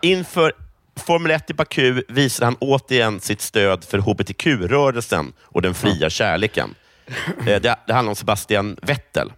Inför 0.00 0.52
Formel 0.96 1.30
1 1.30 1.50
i 1.50 1.54
Baku 1.54 2.02
visar 2.08 2.44
han 2.44 2.56
återigen 2.60 3.20
sitt 3.20 3.40
stöd 3.40 3.84
för 3.84 3.98
hbtq-rörelsen 3.98 5.32
och 5.42 5.62
den 5.62 5.74
fria 5.74 6.10
kärleken. 6.10 6.74
Eh, 7.06 7.44
Det, 7.44 7.76
det 7.86 7.92
handlar 7.92 8.10
om 8.10 8.16
Sebastian 8.16 8.76
Vettel. 8.82 9.32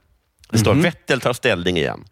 Det 0.51 0.59
står 0.59 0.75
Mhm. 0.75 0.83
Vettel 0.83 1.21
tar 1.21 1.33
ställning 1.33 1.77
igen. 1.77 2.05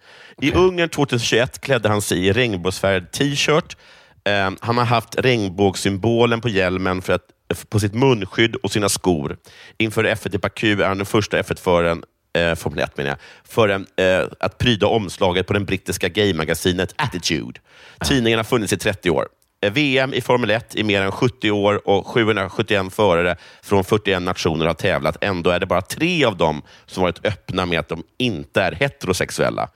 I 0.42 0.52
Ungern 0.52 0.88
2021 0.88 1.60
klädde 1.60 1.88
han 1.88 2.02
sig 2.02 2.26
i 2.26 2.32
regnbågsfärgad 2.32 3.10
t-shirt. 3.12 3.76
Eh, 4.24 4.50
han 4.60 4.78
har 4.78 4.84
haft 4.84 5.18
regnbågssymbolen 5.18 6.40
på 6.40 6.48
hjälmen 6.48 7.02
för 7.02 7.12
att, 7.12 7.22
på 7.68 7.80
sitt 7.80 7.94
munskydd 7.94 8.54
och 8.56 8.70
sina 8.72 8.88
skor. 8.88 9.36
Inför 9.78 10.04
F1 10.04 10.34
i 10.34 10.38
Baku 10.38 10.82
är 10.82 10.88
han 10.88 10.96
den 10.98 11.06
första 11.06 11.42
F1-föraren 11.42 12.02
eh, 12.38 12.54
Formel 12.54 12.78
1 12.84 12.96
menar 12.96 13.10
jag, 13.10 13.18
för 13.44 13.68
en, 13.68 13.86
eh, 13.96 14.26
att 14.40 14.58
pryda 14.58 14.86
omslaget 14.86 15.46
på 15.46 15.52
det 15.52 15.60
brittiska 15.60 16.08
gaymagasinet 16.08 16.94
Attitude. 16.96 17.60
Tidningen 18.04 18.38
har 18.38 18.44
funnits 18.44 18.72
i 18.72 18.76
30 18.76 19.10
år. 19.10 19.28
Eh, 19.64 19.72
VM 19.72 20.14
i 20.14 20.20
Formel 20.20 20.50
1 20.50 20.74
i 20.74 20.82
mer 20.82 21.02
än 21.02 21.12
70 21.12 21.50
år 21.50 21.88
och 21.88 22.06
771 22.06 22.92
förare 22.92 23.36
från 23.62 23.84
41 23.84 24.22
nationer 24.22 24.66
har 24.66 24.74
tävlat. 24.74 25.16
Ändå 25.20 25.50
är 25.50 25.60
det 25.60 25.66
bara 25.66 25.82
tre 25.82 26.24
av 26.24 26.36
dem 26.36 26.62
som 26.86 27.02
varit 27.02 27.26
öppna 27.26 27.66
med 27.66 27.80
att 27.80 27.88
de 27.88 28.02
inte 28.18 28.62
är 28.62 28.72
heterosexuella. 28.72 29.68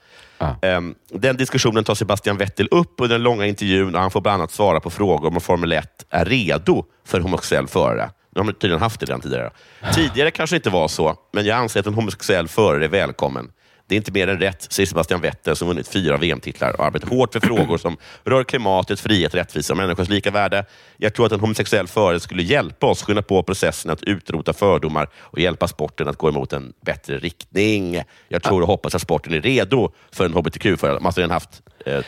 Ehm, 0.61 0.95
Den 1.13 1.37
diskussionen 1.37 1.83
tar 1.83 1.95
Sebastian 1.95 2.37
Vettel 2.37 2.67
upp 2.71 2.93
under 2.97 3.15
den 3.15 3.23
långa 3.23 3.45
intervjun 3.45 3.95
och 3.95 4.01
han 4.01 4.11
får 4.11 4.21
bland 4.21 4.41
annat 4.41 4.51
svara 4.51 4.79
på 4.79 4.89
frågor 4.89 5.27
om 5.27 5.41
Formel 5.41 5.71
1 5.71 6.05
är 6.09 6.25
redo 6.25 6.85
för 7.05 7.19
homosexuell 7.19 7.67
förare. 7.67 8.09
Nu 8.35 8.41
har 8.41 8.45
de 8.45 8.53
tydligen 8.53 8.81
haft 8.81 8.99
det 8.99 9.05
redan 9.05 9.21
tidigare. 9.21 9.51
Tidigare 9.93 10.31
kanske 10.31 10.55
det 10.55 10.57
inte 10.57 10.69
var 10.69 10.87
så, 10.87 11.15
men 11.33 11.45
jag 11.45 11.57
anser 11.57 11.79
att 11.79 11.87
en 11.87 11.93
homosexuell 11.93 12.47
förare 12.47 12.83
är 12.83 12.89
välkommen. 12.89 13.51
Det 13.89 13.95
är 13.95 13.97
inte 13.97 14.11
mer 14.11 14.27
än 14.27 14.39
rätt, 14.39 14.71
säger 14.71 14.87
Sebastian 14.87 15.21
Vetter 15.21 15.53
som 15.53 15.67
vunnit 15.67 15.87
fyra 15.87 16.17
VM-titlar 16.17 16.79
och 16.79 16.85
arbetat 16.85 17.09
hårt 17.09 17.33
för 17.33 17.39
frågor 17.39 17.77
som 17.77 17.97
rör 18.23 18.43
klimatet, 18.43 18.99
frihet, 18.99 19.35
rättvisa 19.35 19.73
och 19.73 19.77
människors 19.77 20.09
lika 20.09 20.31
värde. 20.31 20.65
Jag 20.97 21.15
tror 21.15 21.25
att 21.25 21.31
en 21.31 21.39
homosexuell 21.39 21.87
förare 21.87 22.19
skulle 22.19 22.43
hjälpa 22.43 22.87
oss 22.87 23.03
skynda 23.03 23.21
på 23.21 23.43
processen 23.43 23.91
att 23.91 24.03
utrota 24.03 24.53
fördomar 24.53 25.09
och 25.15 25.39
hjälpa 25.39 25.67
sporten 25.67 26.07
att 26.07 26.17
gå 26.17 26.29
emot 26.29 26.53
en 26.53 26.73
bättre 26.85 27.17
riktning. 27.17 28.01
Jag 28.27 28.43
tror 28.43 28.61
och 28.61 28.67
hoppas 28.67 28.95
att 28.95 29.01
sporten 29.01 29.33
är 29.33 29.41
redo 29.41 29.91
för 30.11 30.25
en 30.25 30.33
hbtq-förare. 30.33 30.93
Man 30.93 31.01
har 31.01 31.07
alltså 31.07 31.21
redan 31.21 31.31
haft. 31.31 31.61
Ja, 31.85 32.01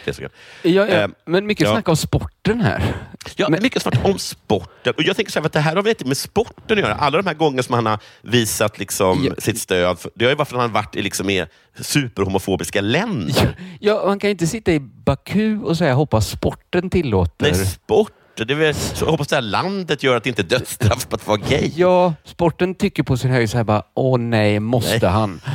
ja, 0.62 0.88
Eh, 0.88 1.08
men 1.26 1.46
mycket 1.46 1.68
ja. 1.68 1.72
snack 1.72 1.90
om 1.90 1.98
sporten 1.98 2.62
här. 2.62 2.96
Ja, 3.36 3.50
mycket 3.50 3.82
snack 3.82 4.06
om 4.06 4.20
sporten. 4.20 4.94
Och 4.98 5.04
jag 5.04 5.16
tänker 5.16 5.32
så 5.32 5.40
här, 5.40 5.46
att 5.46 5.54
det 5.54 5.60
här 5.60 5.76
har 5.76 5.84
väl 5.84 5.90
inte 5.90 6.06
med 6.06 6.18
sporten 6.18 6.78
att 6.78 6.84
göra. 6.84 6.96
Alla 6.96 7.18
de 7.18 7.28
här 7.28 7.34
gångerna 7.34 7.64
som 7.64 7.76
han 7.76 7.86
har 7.86 8.00
visat 8.22 8.80
liksom, 8.80 9.34
sitt 9.38 9.60
stöd, 9.60 10.00
för, 10.00 10.12
det 10.16 10.26
har 10.26 10.30
ju 10.30 10.36
varit 10.36 10.48
för 10.48 10.56
att 10.56 10.62
han 10.62 10.70
har 10.70 10.82
varit 10.82 10.96
i, 10.96 11.02
liksom, 11.02 11.30
i 11.30 11.46
superhomofobiska 11.80 12.82
länder. 12.82 13.56
Ja, 13.80 14.04
man 14.06 14.20
kan 14.20 14.30
inte 14.30 14.48
sitta 14.48 14.72
i 14.72 14.80
Baku 14.80 15.58
och 15.58 15.78
säga 15.78 15.94
hoppas 15.94 16.30
sporten 16.30 16.90
tillåter. 16.90 17.52
Nej, 17.52 17.66
sport. 17.66 18.12
Det 18.38 18.54
är 18.54 18.56
väl, 18.56 18.76
så 18.76 19.06
jag 19.06 19.12
hoppas 19.12 19.28
det 19.28 19.36
här 19.36 19.42
landet 19.42 20.04
gör 20.04 20.18
att 20.18 20.24
det 20.24 20.30
inte 20.30 20.42
är 20.42 20.44
dödsstraff 20.44 21.10
på 21.10 21.16
att 21.16 21.28
vara 21.28 21.38
gay. 21.38 21.72
Ja, 21.76 22.14
sporten 22.24 22.76
tycker 22.76 23.04
på 23.04 23.18
sin 23.18 23.32
höjd 23.32 23.50
så 23.50 23.58
här 23.58 23.64
bara, 23.64 23.84
åh 23.94 24.20
nej, 24.20 24.60
måste 24.60 25.00
Nej. 25.02 25.12
han? 25.12 25.42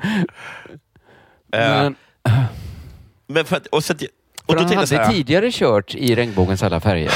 Men, 1.52 1.94
men 3.26 3.44
för 3.44 3.56
att, 3.56 3.66
och 3.66 3.84
så 3.84 3.92
att, 3.92 4.02
och 4.46 4.54
då 4.56 4.62
han 4.62 4.76
hade 4.76 4.96
här, 4.96 5.12
tidigare 5.12 5.50
kört 5.52 5.94
i 5.94 6.14
regnbågens 6.14 6.62
alla 6.62 6.80
färger. 6.80 7.10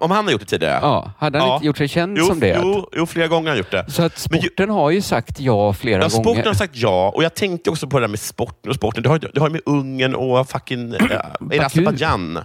om- 0.00 0.10
han 0.10 0.24
har 0.24 0.32
gjort 0.32 0.40
det 0.40 0.46
tidigare? 0.46 0.78
Ja, 0.82 1.12
hade 1.18 1.38
han 1.38 1.54
inte 1.54 1.66
gjort 1.66 1.78
sig 1.78 1.88
känd 1.88 2.18
jo, 2.18 2.24
som 2.24 2.40
det? 2.40 2.60
Jo, 2.62 2.88
jo, 2.92 3.06
flera 3.06 3.26
gånger 3.28 3.44
har 3.44 3.50
han 3.50 3.58
gjort 3.58 3.70
det. 3.70 3.90
Så 3.92 4.02
att 4.02 4.18
sporten 4.18 4.70
har 4.70 4.90
ju 4.90 5.00
sagt 5.02 5.40
ja 5.40 5.72
flera 5.72 6.02
Ja, 6.02 6.08
sporten 6.10 6.24
gånger. 6.24 6.44
har 6.46 6.54
sagt 6.54 6.76
ja, 6.76 7.12
och 7.14 7.24
jag 7.24 7.34
tänkte 7.34 7.70
också 7.70 7.86
på 7.86 7.98
det 7.98 8.02
där 8.02 8.08
med 8.08 8.20
sporten 8.20 8.70
och 8.70 8.76
sporten. 8.76 9.02
Det 9.02 9.08
har, 9.08 9.18
det 9.18 9.40
har 9.40 9.50
med 9.50 9.60
Ungern 9.66 10.14
och 10.14 10.48
fucking... 10.50 10.92
Äh, 10.94 11.00
är 11.00 11.30
det 11.48 11.60
Azerbajdzjan? 11.66 12.36
Är 12.36 12.44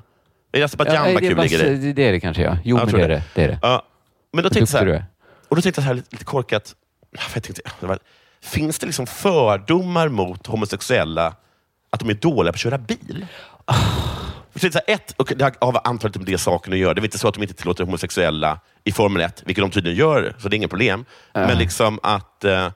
det 0.52 0.64
Azerbajdzjan 0.64 1.08
Ja, 1.08 1.14
Baku 1.14 1.36
ligger 1.42 1.66
i? 1.66 1.94
det 1.94 2.04
är 2.08 2.12
det 2.12 2.20
kanske 2.20 2.44
ja. 2.44 2.58
Jo, 2.64 2.78
Ja, 2.78 2.86
men 2.86 2.96
det 2.96 3.04
är 3.04 3.10
det. 3.10 3.24
det, 3.36 3.44
är 3.44 3.48
det. 3.48 3.60
Ja, 3.62 3.84
men 4.34 4.44
då 4.44 4.50
tänkte 4.50 4.60
jag 4.60 4.70
så 4.70 4.78
här, 4.78 4.86
är. 4.88 5.06
och 5.50 5.56
då 5.56 5.62
tänkte 5.62 5.80
jag 5.80 5.84
så 5.84 5.88
här 5.88 5.94
lite, 5.96 6.08
lite 6.12 6.26
korkat, 6.26 6.76
jag 7.34 7.44
tänkte, 7.44 7.62
det 7.80 7.86
var, 7.88 8.00
finns 8.44 8.80
det 8.80 8.86
liksom 8.86 9.08
fördomar 9.08 10.08
mot 10.10 10.48
homosexuella 10.48 11.36
att 11.90 12.00
de 12.00 12.10
är 12.10 12.14
dåliga 12.14 12.52
på 12.52 12.56
att 12.56 12.60
köra 12.60 12.78
bil? 12.78 13.26
Jag 14.54 14.62
tänkte 14.62 14.80
så 14.80 14.84
här, 14.88 14.96
ett, 14.96 15.12
och 15.18 15.34
det 15.36 15.44
har 15.62 15.82
antagligen 15.84 16.24
med 16.24 16.34
det 16.34 16.38
saken 16.38 16.74
att 16.74 16.80
göra. 16.80 16.94
Det 16.94 17.02
är 17.02 17.04
inte 17.04 17.18
så 17.18 17.28
att 17.28 17.34
de 17.34 17.44
inte 17.44 17.54
tillåter 17.56 17.84
homosexuella 17.84 18.60
i 18.84 18.92
Formel 18.92 19.22
1, 19.22 19.44
vilket 19.46 19.64
de 19.64 19.72
tydligen 19.72 19.98
gör, 20.00 20.36
så 20.40 20.50
det 20.50 20.56
är 20.56 20.58
inget 20.58 20.70
problem. 20.70 21.06
Ja. 21.34 21.48
Men 21.48 21.58
liksom 21.58 22.00
att... 22.04 22.44
Eh, 22.44 22.66
eh, 22.66 22.72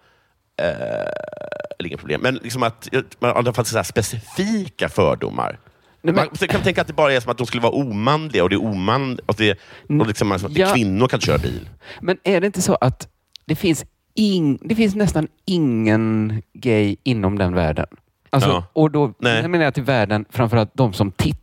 eller 1.79 1.87
inget 1.87 1.99
problem, 1.99 2.21
men 2.21 2.35
liksom 2.35 2.63
att 2.63 2.87
man 3.19 3.45
har 3.45 3.63
så 3.63 3.83
specifika 3.83 4.89
fördomar. 4.89 5.59
Nej, 6.01 6.13
men- 6.13 6.15
Man 6.39 6.47
kan 6.49 6.61
tänka 6.61 6.81
att 6.81 6.87
det 6.87 6.93
bara 6.93 7.13
är 7.13 7.19
som 7.19 7.31
att 7.31 7.37
de 7.37 7.47
skulle 7.47 7.61
vara 7.63 7.73
omanliga 7.73 8.43
och 8.43 8.49
det 8.49 8.55
är 8.55 8.63
oman, 8.63 9.19
och 9.25 9.35
det, 9.37 9.59
och 9.99 10.07
liksom, 10.07 10.31
att 10.31 10.57
Ja. 10.57 10.73
kvinnor 10.73 11.07
kan 11.07 11.19
köra 11.19 11.37
bil. 11.37 11.69
Men 12.01 12.17
är 12.23 12.41
det 12.41 12.47
inte 12.47 12.61
så 12.61 12.75
att 12.75 13.07
det 13.45 13.55
finns, 13.55 13.85
ing, 14.17 14.59
det 14.61 14.75
finns 14.75 14.95
nästan 14.95 15.27
ingen 15.45 16.41
gay 16.53 16.95
inom 17.03 17.37
den 17.37 17.53
världen? 17.55 17.85
Alltså, 18.29 18.49
Ja. 18.49 18.63
Och 18.73 18.91
då 18.91 19.13
Nej. 19.19 19.47
menar 19.47 19.65
jag 19.65 19.73
till 19.73 19.83
världen, 19.83 20.25
framförallt 20.29 20.71
de 20.73 20.93
som 20.93 21.11
tit, 21.11 21.39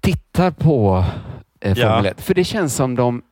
tittar 0.00 0.50
på 0.50 1.04
eh, 1.60 1.74
Formel 1.74 2.04
Ja. 2.04 2.10
1. 2.10 2.20
För 2.20 2.34
det 2.34 2.44
känns 2.44 2.74
som 2.74 2.94
de 2.94 3.22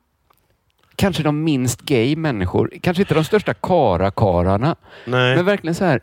kanske 0.95 1.23
de 1.23 1.43
minst 1.43 1.81
gay 1.81 2.15
människor, 2.15 2.71
kanske 2.81 3.03
inte 3.03 3.13
de 3.13 3.23
största 3.23 3.53
karakararna, 3.53 4.75
men 5.05 5.45
verkligen 5.45 5.75
så 5.75 5.85
här. 5.85 6.01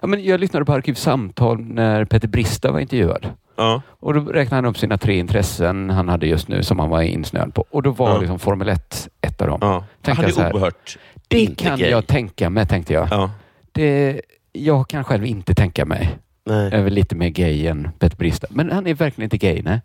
Ja, 0.00 0.06
men 0.06 0.24
jag 0.24 0.40
lyssnade 0.40 0.64
på 0.64 0.72
Arkivsamtal 0.72 1.60
när 1.60 2.04
Peter 2.04 2.28
Brista 2.28 2.72
var 2.72 2.80
intervjuad. 2.80 3.26
Ja. 3.56 3.82
Och 3.88 4.14
då 4.14 4.20
räknade 4.20 4.56
han 4.56 4.64
upp 4.70 4.78
sina 4.78 4.98
tre 4.98 5.18
intressen 5.18 5.90
han 5.90 6.08
hade 6.08 6.26
just 6.26 6.48
nu 6.48 6.62
som 6.62 6.78
han 6.78 6.90
var 6.90 7.02
insnöad 7.02 7.54
på. 7.54 7.64
Och 7.70 7.82
då 7.82 7.90
var 7.90 8.10
Ja. 8.10 8.18
liksom 8.18 8.38
Formel 8.38 8.68
1 8.68 9.08
ett 9.20 9.40
av 9.40 9.48
dem. 9.48 9.58
Ja. 9.62 9.84
Tänkte 10.02 10.12
Han 10.12 10.24
är 10.24 10.28
jag 10.28 10.34
så 10.34 10.42
här, 10.42 10.52
oerhört 10.54 10.98
Det 11.28 11.46
kan 11.58 11.78
gay. 11.78 11.90
jag 11.90 12.06
tänka 12.06 12.50
mig, 12.50 12.66
tänkte 12.66 12.92
jag. 12.92 13.08
Ja. 13.10 13.30
Det, 13.72 14.20
jag 14.52 14.88
kan 14.88 15.04
själv 15.04 15.24
inte 15.26 15.54
tänka 15.54 15.84
mig. 15.84 16.18
Nej. 16.46 16.64
Jag 16.64 16.72
är 16.72 16.82
väl 16.82 16.92
lite 16.92 17.14
mer 17.14 17.28
gay 17.28 17.66
än 17.66 17.90
Peter 17.98 18.16
Brista. 18.16 18.46
Men 18.50 18.70
han 18.72 18.86
är 18.86 18.94
verkligen 18.94 19.26
inte 19.26 19.38
gay, 19.38 19.62
nej. 19.62 19.80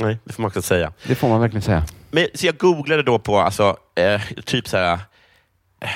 Nej, 0.00 0.18
det 0.24 0.32
får 0.32 0.42
man 0.42 0.48
också 0.48 0.62
säga. 0.62 0.92
Det 1.06 1.14
får 1.14 1.28
man 1.28 1.40
verkligen 1.40 1.62
säga. 1.62 1.84
Men, 2.10 2.26
så 2.34 2.46
jag 2.46 2.56
googlade 2.56 3.02
då 3.02 3.18
på, 3.18 3.38
alltså, 3.38 3.76
eh, 3.94 4.20
typ 4.44 4.68
så 4.68 4.76
här... 4.76 4.92
Eh, 5.80 5.88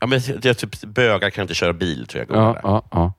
ja, 0.00 0.06
men, 0.06 0.20
det 0.42 0.48
är 0.48 0.54
typ, 0.54 0.80
bögar 0.82 1.30
kan 1.30 1.42
inte 1.42 1.54
köra 1.54 1.72
bil, 1.72 2.06
tror 2.06 2.24
jag. 2.28 2.36
jag 2.36 2.44
Ja, 2.44 2.60
ja, 2.62 2.82
ja. 2.90 3.12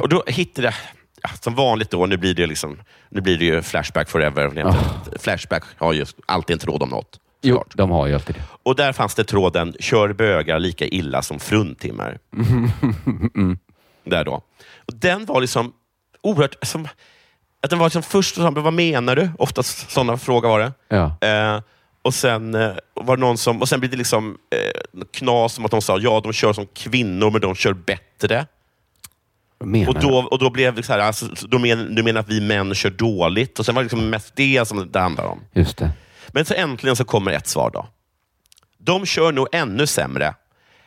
Och 0.00 0.08
då 0.08 0.22
hittade 0.26 0.66
jag, 0.66 0.74
ja, 1.22 1.30
som 1.40 1.54
vanligt 1.54 1.90
då, 1.90 2.06
nu 2.06 2.16
blir 2.16 2.34
det, 2.34 2.46
liksom, 2.46 2.80
nu 3.08 3.20
blir 3.20 3.38
det 3.38 3.44
ju 3.44 3.62
Flashback 3.62 4.08
forever. 4.10 4.74
Flashback 5.18 5.64
har 5.78 5.92
ju 5.92 6.06
alltid 6.26 6.54
en 6.54 6.58
tråd 6.60 6.82
om 6.82 6.88
något. 6.88 7.18
Jo, 7.42 7.64
de 7.74 7.90
har 7.90 8.06
ju 8.06 8.14
alltid 8.14 8.34
det. 8.34 8.42
Och 8.62 8.76
där 8.76 8.92
fanns 8.92 9.14
det 9.14 9.24
tråden, 9.24 9.74
kör 9.80 10.12
bögar 10.12 10.58
lika 10.58 10.86
illa 10.86 11.22
som 11.22 11.38
fruntimmer. 11.40 12.18
Mm. 13.34 13.58
Där 14.04 14.24
då. 14.24 14.32
Och 14.86 14.94
den 14.94 15.24
var 15.26 15.40
liksom 15.40 15.72
oerhört... 16.22 16.54
Som, 16.62 16.88
att 17.62 17.70
den 17.70 17.78
var 17.78 17.86
liksom 17.86 18.02
först 18.02 18.38
och 18.38 18.54
vad 18.54 18.72
menar 18.72 19.16
du? 19.16 19.30
Oftast 19.38 19.90
sådana 19.90 20.16
frågor 20.16 20.48
var 20.48 20.60
det. 20.60 20.72
Ja. 20.88 21.28
Eh, 21.28 21.60
Och 22.02 22.14
sen 22.14 22.54
eh, 22.54 22.72
var 22.94 23.16
någon 23.16 23.38
som, 23.38 23.60
och 23.60 23.68
sen 23.68 23.80
blir 23.80 23.90
det 23.90 23.96
liksom 23.96 24.38
eh, 24.50 25.02
knas 25.12 25.58
om 25.58 25.64
att 25.64 25.70
de 25.70 25.82
sa 25.82 25.98
ja, 25.98 26.20
de 26.24 26.32
kör 26.32 26.52
som 26.52 26.66
kvinnor, 26.66 27.30
men 27.30 27.40
de 27.40 27.54
kör 27.54 27.72
bättre. 27.72 28.46
Och 29.88 30.00
då, 30.00 30.18
och 30.18 30.38
då 30.38 30.50
blev 30.50 30.74
det 30.74 30.82
så 30.82 30.92
här, 30.92 30.98
alltså, 31.00 31.26
då 31.48 31.58
men, 31.58 31.94
du 31.94 32.02
menar 32.02 32.20
att 32.20 32.28
vi 32.28 32.40
män 32.40 32.74
kör 32.74 32.90
dåligt? 32.90 33.58
Och 33.58 33.66
sen 33.66 33.74
var 33.74 33.82
det 33.82 33.84
liksom 33.84 34.10
mest 34.10 34.36
det 34.36 34.68
som 34.68 34.90
det 34.92 35.00
handlade 35.00 35.28
om. 35.28 35.40
Just 35.52 35.76
det. 35.76 35.90
Men 36.28 36.44
så 36.44 36.54
äntligen 36.54 36.96
så 36.96 37.04
kommer 37.04 37.32
ett 37.32 37.46
svar 37.46 37.70
då. 37.70 37.86
De 38.78 39.06
kör 39.06 39.32
nog 39.32 39.48
ännu 39.52 39.86
sämre. 39.86 40.34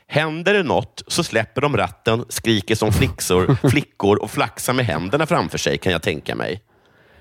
Händer 0.07 0.53
det 0.53 0.63
något 0.63 1.03
så 1.07 1.23
släpper 1.23 1.61
de 1.61 1.77
ratten, 1.77 2.25
skriker 2.29 2.75
som 2.75 2.93
flickor, 2.93 3.57
flickor 3.69 4.21
och 4.21 4.31
flaxar 4.31 4.73
med 4.73 4.85
händerna 4.85 5.25
framför 5.25 5.57
sig, 5.57 5.77
kan 5.77 5.91
jag 5.91 6.01
tänka 6.01 6.35
mig. 6.35 6.61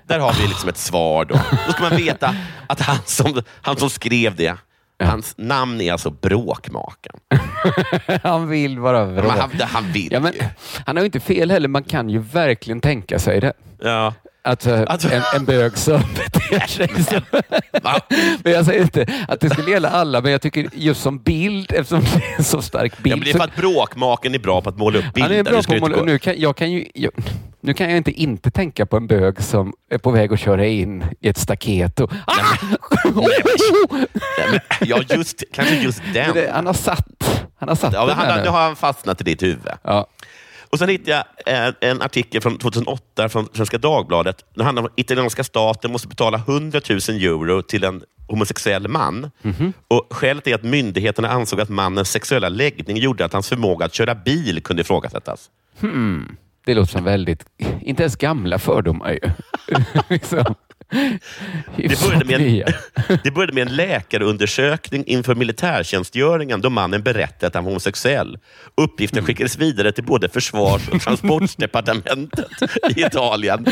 Där 0.07 0.19
har 0.19 0.33
vi 0.33 0.47
liksom 0.47 0.69
ett 0.69 0.77
svar. 0.77 1.25
Då 1.25 1.39
Då 1.67 1.73
ska 1.73 1.83
man 1.83 1.97
veta 1.97 2.35
att 2.67 2.81
han 2.81 2.97
som, 3.05 3.41
han 3.61 3.77
som 3.77 3.89
skrev 3.89 4.35
det, 4.35 4.57
hans 4.99 5.33
namn 5.37 5.81
är 5.81 5.91
alltså 5.91 6.09
Bråkmaken. 6.09 7.15
han 8.23 8.47
vill 8.47 8.79
vara 8.79 9.05
bra. 9.05 9.23
Men 9.23 9.31
han, 9.31 9.51
han 9.61 9.91
vill 9.91 10.11
ja, 10.11 10.19
men. 10.19 10.33
Han 10.85 10.95
har 10.95 11.03
ju 11.03 11.05
inte 11.05 11.19
fel 11.19 11.51
heller. 11.51 11.67
Man 11.67 11.83
kan 11.83 12.09
ju 12.09 12.19
verkligen 12.19 12.81
tänka 12.81 13.19
sig 13.19 13.39
det. 13.39 13.53
Ja. 13.79 14.13
Att 14.45 14.65
eh, 14.65 14.79
en, 14.79 15.21
en 15.35 15.45
bög 15.45 15.77
som 15.77 16.01
beter 16.15 16.67
sig 16.67 16.89
så. 17.03 17.21
men 18.43 18.53
jag 18.53 18.65
säger 18.65 18.81
inte 18.81 19.05
att 19.27 19.39
det 19.39 19.49
skulle 19.49 19.71
gälla 19.71 19.89
alla, 19.89 20.21
men 20.21 20.31
jag 20.31 20.41
tycker 20.41 20.69
just 20.73 21.01
som 21.01 21.19
bild, 21.19 21.71
eftersom 21.71 21.99
det 21.99 22.25
är 22.25 22.37
en 22.37 22.43
så 22.43 22.61
stark 22.61 22.97
bild. 22.97 23.13
Ja, 23.13 23.15
men 23.17 23.23
det 23.25 23.31
är 23.31 23.37
för 23.37 23.43
att 23.43 23.55
Bråkmaken 23.55 24.35
är 24.35 24.39
bra 24.39 24.61
på 24.61 24.69
att 24.69 24.77
måla 24.77 24.99
upp 24.99 25.13
bilder. 25.13 25.29
Han 25.29 25.39
är 25.39 25.43
bra 25.43 25.61
på 25.63 25.73
att 25.73 25.81
måla, 25.81 26.03
nu, 26.03 26.19
kan, 26.19 26.33
jag 26.37 26.57
kan 26.57 26.71
ju, 26.71 26.85
jag, 26.93 27.11
nu 27.61 27.73
kan 27.73 27.89
jag 27.89 27.97
inte 27.97 28.11
inte 28.11 28.51
tänka 28.51 28.85
på 28.85 28.97
en 28.97 29.07
bög 29.07 29.41
som 29.41 29.73
är 29.91 29.97
på 29.97 30.11
väg 30.11 30.33
att 30.33 30.39
köra 30.39 30.65
in 30.65 31.05
i 31.21 31.27
ett 31.27 31.37
staket. 31.37 31.99
Och, 31.99 32.11
ah! 32.27 32.33
Nej, 33.03 33.41
men, 34.51 34.59
ja, 34.89 35.01
just, 35.09 35.43
kanske 35.53 35.75
just 35.75 36.01
den. 36.13 36.25
Men 36.25 36.33
det, 36.33 36.51
han 36.53 36.65
har 36.65 36.73
satt, 36.73 37.47
han 37.59 37.69
har 37.69 37.75
satt 37.75 37.93
Ja, 37.93 38.05
men 38.05 38.17
den 38.17 38.27
han, 38.27 38.43
nu. 38.43 38.49
har 38.49 38.61
han 38.61 38.75
fastnat 38.75 39.21
i 39.21 39.23
ditt 39.23 39.43
huvud. 39.43 39.71
Ja. 39.83 40.07
Och 40.75 40.79
Sen 40.79 40.89
hittade 40.89 41.25
jag 41.45 41.67
eh, 41.67 41.73
en 41.89 42.01
artikel 42.01 42.41
från 42.41 42.57
2008 42.57 43.29
från 43.29 43.47
Svenska 43.53 43.77
Dagbladet. 43.77 44.45
Det 44.55 44.63
handlar 44.63 44.83
om 44.83 44.85
att 44.85 44.99
italienska 44.99 45.43
staten 45.43 45.91
måste 45.91 46.07
betala 46.07 46.37
100 46.37 46.81
000 46.89 46.99
euro 47.09 47.61
till 47.61 47.83
en 47.83 48.03
homosexuell 48.27 48.87
man. 48.87 49.31
Mhm. 49.41 49.73
Och 49.87 50.07
Skälet 50.09 50.47
är 50.47 50.55
att 50.55 50.63
myndigheterna 50.63 51.29
ansåg 51.29 51.61
att 51.61 51.69
mannens 51.69 52.11
sexuella 52.11 52.49
läggning 52.49 52.97
gjorde 52.97 53.25
att 53.25 53.33
hans 53.33 53.49
förmåga 53.49 53.85
att 53.85 53.93
köra 53.93 54.15
bil 54.15 54.61
kunde 54.63 54.81
ifrågasättas. 54.81 55.49
Hmm. 55.79 56.37
Det 56.65 56.73
låter 56.73 56.91
som 56.91 57.03
väldigt, 57.03 57.45
inte 57.81 58.03
ens 58.03 58.15
gamla 58.15 58.59
fördomar 58.59 59.11
ju. 59.11 59.19
liksom. 60.09 60.55
Det 61.77 62.01
började, 62.01 62.25
med 62.25 62.41
en, 62.41 62.73
det 63.23 63.31
började 63.31 63.53
med 63.53 63.67
en 63.67 63.75
läkarundersökning 63.75 65.03
inför 65.05 65.35
militärtjänstgöringen 65.35 66.61
då 66.61 66.69
mannen 66.69 67.03
berättade 67.03 67.47
att 67.47 67.53
han 67.53 67.63
var 67.63 67.71
homosexuell. 67.71 68.37
Uppgiften 68.77 69.17
Mm. 69.19 69.25
skickades 69.27 69.57
vidare 69.57 69.91
till 69.91 70.03
både 70.03 70.29
försvars 70.29 70.89
och 70.89 71.01
transportdepartementet 71.01 72.47
i 72.97 73.01
Italien. 73.01 73.65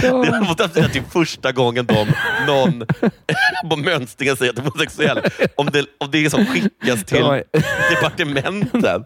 Det 0.00 0.40
måste 0.40 0.68
säga 0.68 0.88
till 0.88 1.02
första 1.02 1.52
gången 1.52 1.86
de, 1.86 2.12
någon 2.46 2.86
på 3.70 3.76
mönstringen 3.76 4.36
säger 4.36 4.50
att 4.50 4.56
de 4.56 4.62
är 4.62 4.70
homosexuell. 4.70 5.20
Om 5.56 5.66
det, 5.72 5.84
om 5.98 6.10
det 6.10 6.24
är 6.24 6.28
som 6.30 6.46
skickas 6.46 7.04
till 7.04 7.18
Ja. 7.18 7.42
departementen. 7.90 9.04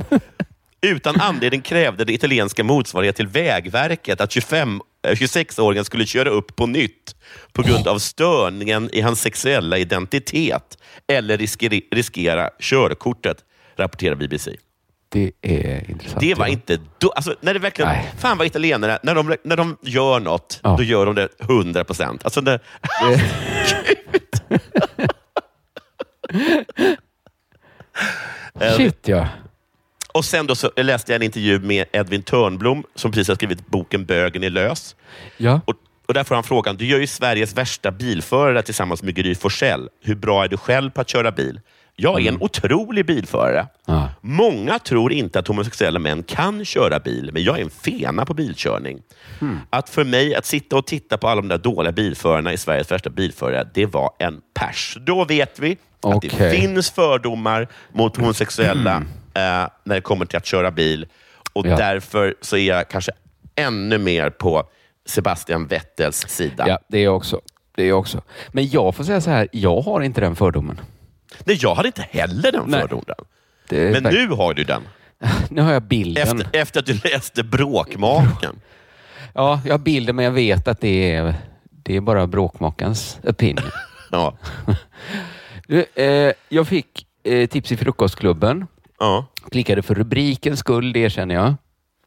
Utan 0.81 1.21
anledning 1.21 1.61
krävde 1.63 2.05
det 2.05 2.13
italienska 2.13 2.65
motsvarighet 2.65 3.17
till 3.17 3.27
Vägverket 3.27 4.21
att 4.21 4.33
25, 4.33 4.75
eh, 4.75 4.81
26-åringen 5.15 5.85
skulle 5.85 6.07
köra 6.07 6.31
upp 6.31 6.57
på 6.57 6.67
nytt 6.67 7.15
på 7.53 7.63
grund 7.63 7.89
av 7.89 7.99
störningen 7.99 8.91
i 8.93 9.01
hans 9.01 9.21
sexuella 9.21 9.79
identitet 9.79 10.79
eller 11.09 11.37
riskera, 11.95 12.51
körkortet, 12.61 13.37
rapporterar 13.77 14.15
BBC. 14.15 14.51
Det 15.09 15.33
är 15.43 15.91
intressant. 15.91 16.21
Det 16.21 16.35
var 16.35 16.47
inte... 16.47 16.79
Då, 16.99 17.11
alltså, 17.11 17.35
när 17.41 17.55
det 17.55 17.61
verkligen, 17.61 17.91
fan 18.19 18.39
vad 18.39 18.47
italienare, 18.47 18.99
när 19.03 19.15
de, 19.15 19.37
när 19.45 19.57
de 19.57 19.77
gör 19.83 20.21
något, 20.21 20.61
Ja. 20.63 20.75
då 20.79 20.83
gör 20.83 21.07
de 21.07 21.15
det 21.15 21.29
100 21.41 21.85
procent. 21.85 22.25
Alltså, 22.25 22.41
det- 22.41 22.61
Eh, 28.61 28.73
Shit 28.77 29.09
ja. 29.09 29.29
Och 30.17 30.25
sen 30.25 30.47
då 30.47 30.55
så 30.55 30.71
läste 30.77 31.13
jag 31.13 31.17
en 31.17 31.23
intervju 31.23 31.59
med 31.59 31.85
Edvin 31.93 32.23
Törnblom 32.23 32.85
som 32.95 33.13
precis 33.13 33.29
har 33.29 33.35
skrivit 33.35 33.67
boken 33.67 34.05
Bögen 34.05 34.45
är 34.45 34.51
lös. 34.51 34.97
Ja. 35.37 35.61
Och, 35.65 35.75
och 36.07 36.15
där 36.15 36.25
får 36.25 36.35
han 36.35 36.45
frågan, 36.45 36.77
du 36.77 36.87
gör 36.87 36.99
ju 36.99 37.07
Sveriges 37.07 37.57
värsta 37.57 37.91
bilförare 37.91 38.63
tillsammans 38.63 39.03
med 39.03 39.15
Gry 39.15 39.35
Forssell. 39.35 39.89
Hur 40.03 40.15
bra 40.15 40.45
är 40.45 40.49
du 40.49 40.57
själv 40.57 40.91
på 40.91 41.01
att 41.01 41.09
köra 41.09 41.31
bil? 41.31 41.61
Jag 41.97 42.27
är 42.27 42.29
en 42.29 42.43
otrolig 42.43 43.07
bilförare. 43.07 43.67
Ja. 43.87 44.09
Många 44.21 44.79
tror 44.79 45.13
inte 45.13 45.39
att 45.39 45.49
homosexuella 45.49 45.99
män 45.99 46.23
kan 46.23 46.65
köra 46.65 46.99
bil, 46.99 47.31
men 47.33 47.43
jag 47.43 47.59
är 47.59 47.63
en 47.63 47.71
fena 47.71 48.27
på 48.27 48.35
bilkörning. 48.35 49.03
Hmm. 49.39 49.59
Att 49.71 49.89
för 49.89 50.05
mig, 50.05 50.35
att 50.35 50.47
sitta 50.47 50.77
och 50.77 50.87
titta 50.87 51.19
på 51.19 51.29
alla 51.29 51.41
de 51.41 51.49
där 51.49 51.59
dåliga 51.59 51.93
bilförarna 51.93 52.53
i 52.53 52.57
Sveriges 52.57 52.91
värsta 52.91 53.11
bilförare, 53.11 53.69
det 53.75 53.87
var 53.87 54.11
en 54.19 54.41
pers. 54.55 54.99
Då 55.01 55.25
vet 55.25 55.59
vi 55.59 55.77
att 56.03 56.23
det 56.23 56.51
finns 56.51 56.91
fördomar 56.91 57.69
mot 57.93 58.17
homosexuella 58.17 59.03
eh, 59.37 59.69
när 59.85 59.95
det 59.95 60.01
kommer 60.01 60.27
till 60.27 60.37
att 60.37 60.47
köra 60.47 60.71
bil. 60.71 61.07
Och 61.53 61.67
Ja. 61.67 61.77
därför 61.77 62.35
så 62.41 62.57
är 62.57 62.69
jag 62.69 62.89
kanske 62.89 63.13
ännu 63.57 63.99
mer 63.99 64.31
på 64.31 64.69
Sebastian 65.07 65.67
Vettels 65.67 66.17
sida. 66.29 66.65
Ja, 66.69 66.79
det 66.89 66.99
är 66.99 67.05
jag 67.05 67.17
också. 67.17 67.41
Det 67.75 67.83
är 67.83 67.89
jag 67.89 67.99
också. 67.99 68.23
Men 68.49 68.69
jag 68.69 68.95
får 68.95 69.05
säga 69.05 69.21
så 69.21 69.31
här, 69.31 69.49
jag 69.53 69.81
har 69.81 70.01
inte 70.01 70.21
den 70.21 70.37
fördomen. 70.37 70.81
Nej, 71.45 71.59
jag 71.61 71.75
hade 71.75 71.89
inte 71.89 72.03
heller 72.11 72.53
den 72.53 72.65
Nej. 72.67 72.81
fördomen. 72.81 73.17
Det 73.69 74.03
Men 74.03 74.13
nu 74.13 74.29
har 74.29 74.55
du 74.55 74.65
den. 74.65 74.83
Nu 75.51 75.63
har 75.63 75.73
jag 75.73 75.83
bilden. 75.83 76.41
Efter, 76.41 76.61
efter 76.61 76.81
att 76.81 76.87
du 76.87 76.93
läste 77.05 77.43
Bråkmaken. 77.43 78.61
Ja, 79.35 79.61
jag 79.65 79.73
har 79.75 79.79
bilden 79.79 80.17
men 80.17 80.25
jag 80.25 80.33
vet 80.33 80.69
att 80.69 80.81
det 80.81 81.13
är, 81.13 81.35
det 81.71 81.97
är 81.97 82.01
bara 82.01 82.27
bråkmakarens 82.27 83.19
opinion. 83.23 83.71
Ja. 84.11 84.37
Du, 85.69 85.87
eh, 85.95 86.33
jag 86.49 86.69
fick 86.69 87.07
eh, 87.25 87.47
tips 87.49 87.73
i 87.73 87.77
frukostklubben. 87.77 88.67
Ja. 88.99 89.27
Klickade 89.51 89.83
för 89.83 89.95
rubrikens 89.95 90.61
skull, 90.61 90.93
det 90.93 90.99
erkänner 91.01 91.35
jag. 91.35 91.55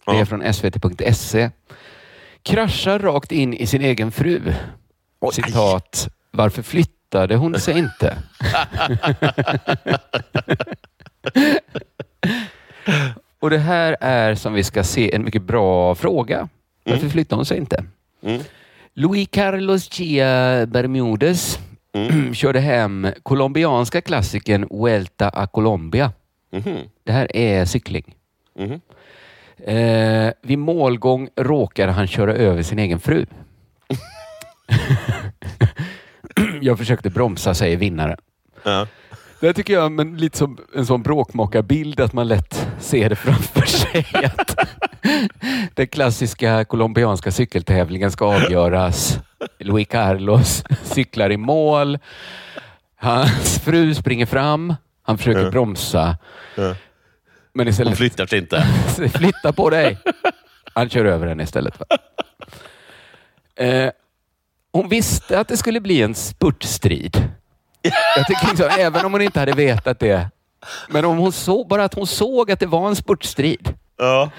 Det 0.06 0.20
är 0.20 0.26
från 0.26 0.54
svt.se. 0.54 1.50
Kraschar 2.44 3.00
rakt 3.00 3.32
in 3.32 3.54
i 3.54 3.68
sin 3.68 3.82
egen 3.82 4.12
fru. 4.12 4.54
Citat. 5.32 6.08
Varför 6.32 6.62
flyttade 6.62 7.36
hon 7.36 7.60
sig 7.60 7.78
inte? 7.80 8.18
Och 13.40 13.50
det 13.50 13.58
här 13.58 13.98
är 14.02 14.36
som 14.36 14.54
vi 14.54 14.64
ska 14.64 14.84
se 14.84 15.16
en 15.16 15.26
mycket 15.26 15.42
bra 15.42 15.96
fråga. 15.96 16.50
Varför 16.84 17.10
flyttade 17.10 17.40
hon 17.40 17.46
sig 17.46 17.58
inte? 17.58 17.86
Mm. 18.24 18.42
Luis 18.94 19.28
Carlos 19.32 20.00
Gia 20.00 20.66
Bermudez 20.66 21.60
Mm. 21.94 22.34
körde 22.34 22.60
hem 22.60 23.08
colombianska 23.24 24.02
klassikern 24.02 24.68
Vuelta 24.70 25.30
a 25.30 25.48
Colombia. 25.48 26.12
Mhm. 26.52 26.78
Det 27.04 27.12
här 27.12 27.36
är 27.36 27.66
cykling. 27.66 28.16
Mhm. 28.56 28.82
Eh, 29.64 30.34
vid 30.41 30.60
målgång 30.60 31.30
råkar 31.36 31.88
han 31.88 32.08
köra 32.08 32.34
över 32.34 32.64
sin 32.64 32.80
egen 32.80 33.00
fru. 33.00 33.26
jag 36.62 36.78
försökte 36.78 37.10
bromsa, 37.10 37.54
säger 37.54 37.78
vinnaren. 37.78 38.18
Ja. 38.64 38.88
Det 39.41 39.54
tycker 39.54 39.74
jag 39.74 39.91
men 39.91 40.18
lite 40.18 40.38
som 40.38 40.58
en 40.76 40.86
sån 40.86 41.02
bråkmakarbild, 41.04 42.00
att 42.00 42.14
man 42.14 42.28
lätt 42.28 42.68
ser 42.80 43.10
det 43.10 43.16
framför 43.16 43.66
sig. 43.66 44.06
Att 44.14 44.58
den 45.76 45.88
klassiska 45.88 46.66
colombianska 46.66 47.32
cykeltävlingen 47.32 48.12
ska 48.12 48.26
avgöras. 48.26 49.20
Luis 49.60 49.88
Carlos 49.88 50.64
cyklar 50.84 51.32
i 51.32 51.38
mål. 51.38 52.00
Hans 52.95 53.60
fru 53.60 53.93
springer 53.95 54.26
fram. 54.26 54.74
Han 55.10 55.18
försöker 55.18 55.43
Ja. 55.43 55.49
bromsa. 55.51 56.18
Ja. 56.55 56.76
Men 57.53 57.68
istället... 57.68 57.89
Hon 57.91 57.97
flyttar 57.97 58.26
sig 58.26 58.39
inte. 58.39 58.62
Flytta 59.14 59.53
på 59.53 59.70
dig! 59.70 59.97
Han 60.74 60.89
kör 60.89 61.05
över 61.05 61.28
henne 61.28 61.43
istället. 61.43 61.82
Eh, 63.55 63.89
hon 64.72 64.89
visste 64.89 65.39
att 65.39 65.47
det 65.47 65.57
skulle 65.57 65.80
bli 65.82 66.01
en 66.01 66.16
spurtstrid. 66.16 67.28
Jag 68.16 68.28
tycker 68.28 68.47
liksom, 68.47 68.70
även 68.80 69.05
om 69.05 69.12
hon 69.12 69.22
inte 69.22 69.39
hade 69.39 69.51
vetat 69.51 69.99
det. 69.99 70.30
Men 70.89 71.05
om 71.05 71.18
hon 71.18 71.32
såg, 71.32 71.68
bara 71.68 71.84
att 71.84 71.93
hon 71.93 72.07
såg 72.07 72.51
att 72.51 72.60
det 72.60 72.66
var 72.66 72.88
en 72.88 72.95
spurtstrid. 72.95 73.74
Ja. 73.97 74.32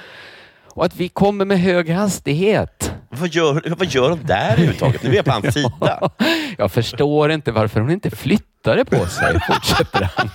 Och 0.66 0.84
att 0.84 0.96
vi 0.96 1.08
kommer 1.08 1.44
med 1.44 1.60
hög 1.60 1.88
hastighet. 1.90 2.92
Vad 3.08 3.28
gör, 3.28 3.74
vad 3.78 3.86
gör 3.88 4.10
de 4.10 4.26
där 4.26 4.52
överhuvudtaget? 4.52 5.02
Nu 5.02 5.10
är 5.10 5.14
jag 5.14 5.24
på 5.24 5.30
hans 5.30 5.54
sida. 5.54 6.10
Jag 6.58 6.72
förstår 6.72 7.30
inte 7.30 7.52
varför 7.52 7.80
hon 7.80 7.90
inte 7.90 8.10
flyttade 8.60 8.84
på 8.84 9.06
sig, 9.06 9.40
fortsätter 9.46 10.10
han. 10.16 10.30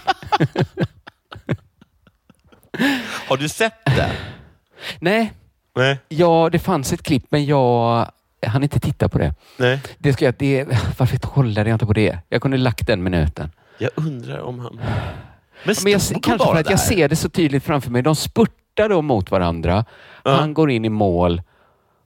Har 3.27 3.37
du 3.37 3.49
sett 3.49 3.85
det? 3.85 4.11
Nej, 4.99 5.33
Nej. 5.75 5.99
ja, 6.07 6.49
det 6.51 6.59
fanns 6.59 6.93
ett 6.93 7.03
klipp, 7.03 7.25
men 7.29 7.45
jag 7.45 8.07
hann 8.45 8.63
inte 8.63 8.79
titta 8.79 9.09
på 9.09 9.17
det. 9.17 9.33
Nej. 9.57 9.81
det, 9.97 10.13
ska 10.13 10.25
jag, 10.25 10.35
det 10.37 10.65
varför 10.97 11.17
kollade 11.17 11.69
jag 11.69 11.75
inte 11.75 11.85
på 11.85 11.93
det? 11.93 12.19
Jag 12.29 12.41
kunde 12.41 12.57
lagt 12.57 12.87
den 12.87 13.03
minuten. 13.03 13.51
Jag 13.77 13.89
undrar 13.95 14.39
om 14.39 14.59
han... 14.59 14.79
Men, 15.63 15.75
men 15.83 15.91
jag, 15.91 16.01
kanske 16.23 16.47
för 16.47 16.59
att 16.59 16.69
jag 16.69 16.79
ser 16.79 17.09
det 17.09 17.15
så 17.15 17.29
tydligt 17.29 17.63
framför 17.63 17.91
mig. 17.91 18.01
De 18.01 18.15
spurtar 18.15 18.89
då 18.89 19.01
mot 19.01 19.31
varandra. 19.31 19.85
Han 20.23 20.53
går 20.53 20.71
in 20.71 20.85
i 20.85 20.89
mål. 20.89 21.41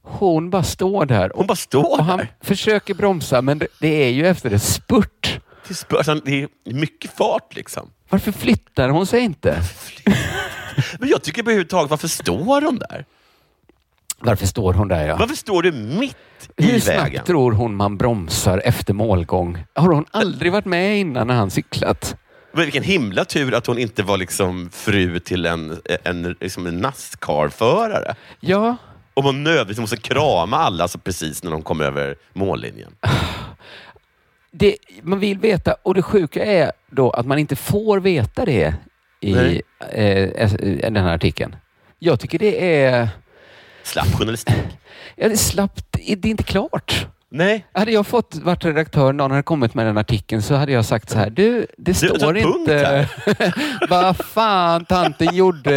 Hon 0.02 0.50
bara 0.50 0.64
står 0.64 1.06
där. 1.06 1.32
Hon 1.36 1.48
bara 1.48 1.56
står 1.56 2.00
och 2.00 2.06
han 2.06 2.18
där? 2.18 2.28
försöker 2.42 2.94
bromsa, 2.94 3.42
men 3.42 3.60
det, 3.60 3.68
det 3.80 4.04
är 4.04 4.10
ju 4.10 4.28
efter 4.28 4.52
en 4.52 4.60
spurt. 4.60 5.40
Det 5.70 5.74
är 5.74 5.76
spö- 5.76 5.98
alltså, 5.98 6.16
det 6.16 6.44
är 6.44 6.50
mycket 6.64 7.12
fart 7.18 7.56
liksom. 7.56 7.90
Varför 8.10 8.32
flyttar 8.32 8.90
hon 8.90 9.08
sig 9.08 9.20
inte? 9.22 9.62
Men 11.00 11.10
jag 11.10 11.24
tycker 11.24 11.42
överhuvudtaget, 11.42 11.90
varför 11.90 12.08
står 12.08 12.62
hon 12.62 12.80
där? 12.90 13.06
Varför 14.20 14.46
står 14.46 14.74
hon 14.74 14.88
där 14.88 15.08
ja? 15.08 15.16
Varför 15.18 15.36
står 15.36 15.64
du 15.64 15.72
mitt 15.72 16.16
i 16.58 16.64
Hur 16.64 16.80
vägen? 16.80 17.12
snabbt 17.12 17.28
tror 17.28 17.52
hon 17.52 17.76
man 17.76 17.98
bromsar 17.98 18.62
efter 18.66 18.94
målgång? 18.94 19.66
Har 19.74 19.90
hon 19.94 20.06
aldrig 20.12 20.52
varit 20.52 20.66
med 20.66 21.00
innan 21.00 21.28
när 21.28 21.36
han 21.36 21.50
cyklat? 21.52 22.16
Men 22.52 22.64
vilken 22.64 22.84
himla 22.84 23.26
tur 23.26 23.54
att 23.54 23.66
hon 23.68 23.78
inte 23.78 24.04
var 24.04 24.18
liksom 24.18 24.70
fru 24.74 25.20
till 25.20 25.46
en, 25.46 25.82
en, 26.04 26.36
liksom 26.40 26.68
en 26.68 26.78
Nascar-förare. 26.78 28.16
Ja. 28.40 28.76
Om 29.14 29.26
hon 29.26 29.44
nödvändigtvis 29.44 29.80
måste 29.80 29.98
krama 29.98 30.58
alla 30.58 30.88
så 30.88 30.98
precis 31.00 31.44
när 31.44 31.52
de 31.52 31.62
kommer 31.62 31.86
över 31.86 32.16
mållinjen. 32.34 32.96
Det, 34.52 34.78
man 35.02 35.20
vill 35.20 35.40
veta, 35.40 35.76
och 35.84 35.94
det 35.94 36.02
sjuka 36.02 36.46
är 36.46 36.72
då 36.92 37.10
att 37.10 37.26
man 37.26 37.40
inte 37.40 37.56
får 37.56 38.00
veta 38.00 38.46
det 38.46 38.74
i 39.22 39.62
eh, 39.92 40.50
den 40.82 40.96
här 40.96 41.16
artikeln. 41.16 41.56
Jag 42.00 42.20
tycker 42.20 42.40
det 42.40 42.84
är... 42.84 43.10
Slapp 43.84 44.08
journalistik. 44.18 44.56
Ja, 45.16 45.28
det 45.28 45.34
är 45.34 45.38
slappt. 45.38 45.86
Det 45.92 46.26
är 46.26 46.32
inte 46.32 46.44
klart. 46.44 47.08
Nej. 47.32 47.66
Hade 47.74 47.92
jag 47.92 48.08
fått 48.08 48.36
varit 48.36 48.66
redaktör, 48.66 49.14
någon 49.14 49.32
hade 49.32 49.44
kommit 49.44 49.74
med 49.74 49.86
den 49.86 49.98
artikeln, 49.98 50.42
så 50.42 50.56
hade 50.56 50.72
jag 50.72 50.86
sagt 50.86 51.10
så 51.10 51.18
här. 51.18 51.30
Du, 51.30 51.68
det 51.78 51.94
står 51.94 52.34
du 52.34 52.40
inte 52.40 53.10
vad 53.90 54.18
fan 54.18 54.86
tanten 54.86 55.36
gjorde 55.36 55.74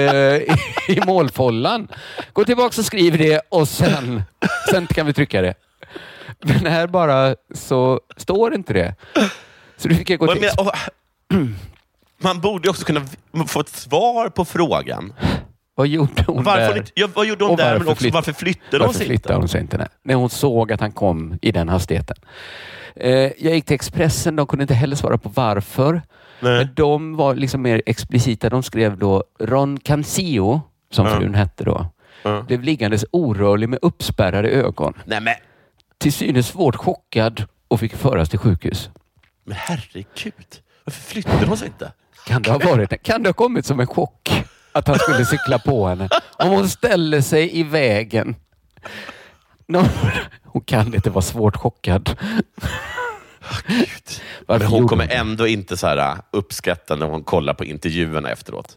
i, 0.88 0.92
i 0.92 1.00
målfållan. 1.06 1.88
Gå 2.32 2.44
tillbaka 2.44 2.80
och 2.80 2.84
skriv 2.84 3.18
det 3.18 3.40
och 3.48 3.68
sen, 3.68 4.22
sen 4.70 4.86
kan 4.86 5.06
vi 5.06 5.12
trycka 5.12 5.42
det. 5.42 5.54
Men 6.44 6.66
här 6.66 6.86
bara 6.86 7.36
så 7.54 8.00
står 8.16 8.54
inte 8.54 8.72
det. 8.72 8.94
Så 9.76 9.88
du 9.88 9.94
fick 9.94 10.18
gå 10.18 10.26
till... 10.32 10.40
menar, 10.40 10.60
och- 10.60 10.72
Man 12.18 12.40
borde 12.40 12.70
också 12.70 12.84
kunna 12.84 13.00
få 13.46 13.60
ett 13.60 13.68
svar 13.68 14.28
på 14.28 14.44
frågan. 14.44 15.12
Vad 15.74 15.86
gjorde 15.86 16.24
hon 16.26 16.44
Varför 16.44 16.60
där? 16.60 16.74
hon 16.74 16.84
ja, 16.94 17.08
vad 17.14 17.26
gjorde 17.26 17.44
hon 17.44 17.50
Och 17.50 17.56
där, 17.56 17.78
men 17.78 17.88
också 17.88 17.94
flytt- 18.04 18.14
varför 18.14 18.32
flyttade 18.32 18.78
hon 18.78 18.80
varför 18.86 18.98
sig 18.98 19.06
flyttade 19.06 19.34
inte? 19.34 19.40
hon 19.42 19.48
sig 19.48 19.60
inte? 19.60 19.78
Nej. 19.78 19.88
När 20.02 20.14
hon 20.14 20.30
såg 20.30 20.72
att 20.72 20.80
han 20.80 20.92
kom 20.92 21.38
i 21.42 21.52
den 21.52 21.68
hastigheten. 21.68 22.16
Eh, 22.96 23.10
jag 23.14 23.54
gick 23.54 23.64
till 23.64 23.74
Expressen, 23.74 24.36
de 24.36 24.46
kunde 24.46 24.62
inte 24.62 24.74
heller 24.74 24.96
svara 24.96 25.18
på 25.18 25.28
varför. 25.28 26.02
Men 26.40 26.68
de 26.74 27.16
var 27.16 27.34
liksom 27.34 27.62
mer 27.62 27.82
explicita. 27.86 28.50
De 28.50 28.62
skrev 28.62 28.98
då 28.98 29.24
Ron 29.40 29.78
Cancio, 29.80 30.60
som 30.90 31.06
Ja. 31.06 31.16
frun 31.16 31.34
hette 31.34 31.64
då, 31.64 31.86
Ja. 32.22 32.42
blev 32.42 32.62
liggandes 32.62 33.04
orörlig 33.10 33.68
med 33.68 33.78
uppspärrade 33.82 34.48
ögon. 34.50 34.94
Nej 35.04 35.20
men, 35.20 35.34
Till 36.02 36.12
synes 36.12 36.46
svårt 36.46 36.76
chockad 36.76 37.44
och 37.68 37.80
fick 37.80 37.96
föras 37.96 38.28
till 38.28 38.38
sjukhus. 38.38 38.90
men 39.44 39.56
herregud. 39.56 40.60
Varför 40.84 41.00
flyttade 41.02 41.46
hon 41.46 41.56
sig 41.56 41.66
inte? 41.68 41.92
Kan 42.26 42.42
det 42.42 42.50
ha 42.50 42.58
varit 42.58 43.02
Kan 43.02 43.22
det 43.22 43.28
ha 43.28 43.34
kommit 43.34 43.66
som 43.66 43.80
en 43.80 43.86
chock 43.86 44.44
att 44.72 44.88
han 44.88 44.98
skulle 44.98 45.24
cykla 45.24 45.58
på 45.58 45.86
henne? 45.88 46.08
Om 46.38 46.48
hon 46.48 46.68
ställer 46.68 47.20
sig 47.20 47.58
i 47.58 47.62
vägen. 47.62 48.36
Hon 50.44 50.60
kan 50.60 50.94
inte 50.94 51.10
vara 51.10 51.22
svårt 51.22 51.56
chockad. 51.56 52.16
Varför 54.46 54.64
Men 54.64 54.66
hon 54.66 54.88
kommer 54.88 55.08
ändå 55.12 55.46
inte 55.46 55.76
så 55.76 55.86
här 55.86 55.96
äh, 55.96 56.14
uppskatta 56.30 56.96
när 56.96 57.06
hon 57.06 57.24
kollar 57.24 57.54
på 57.54 57.64
intervjuerna 57.64 58.30
efteråt. 58.30 58.76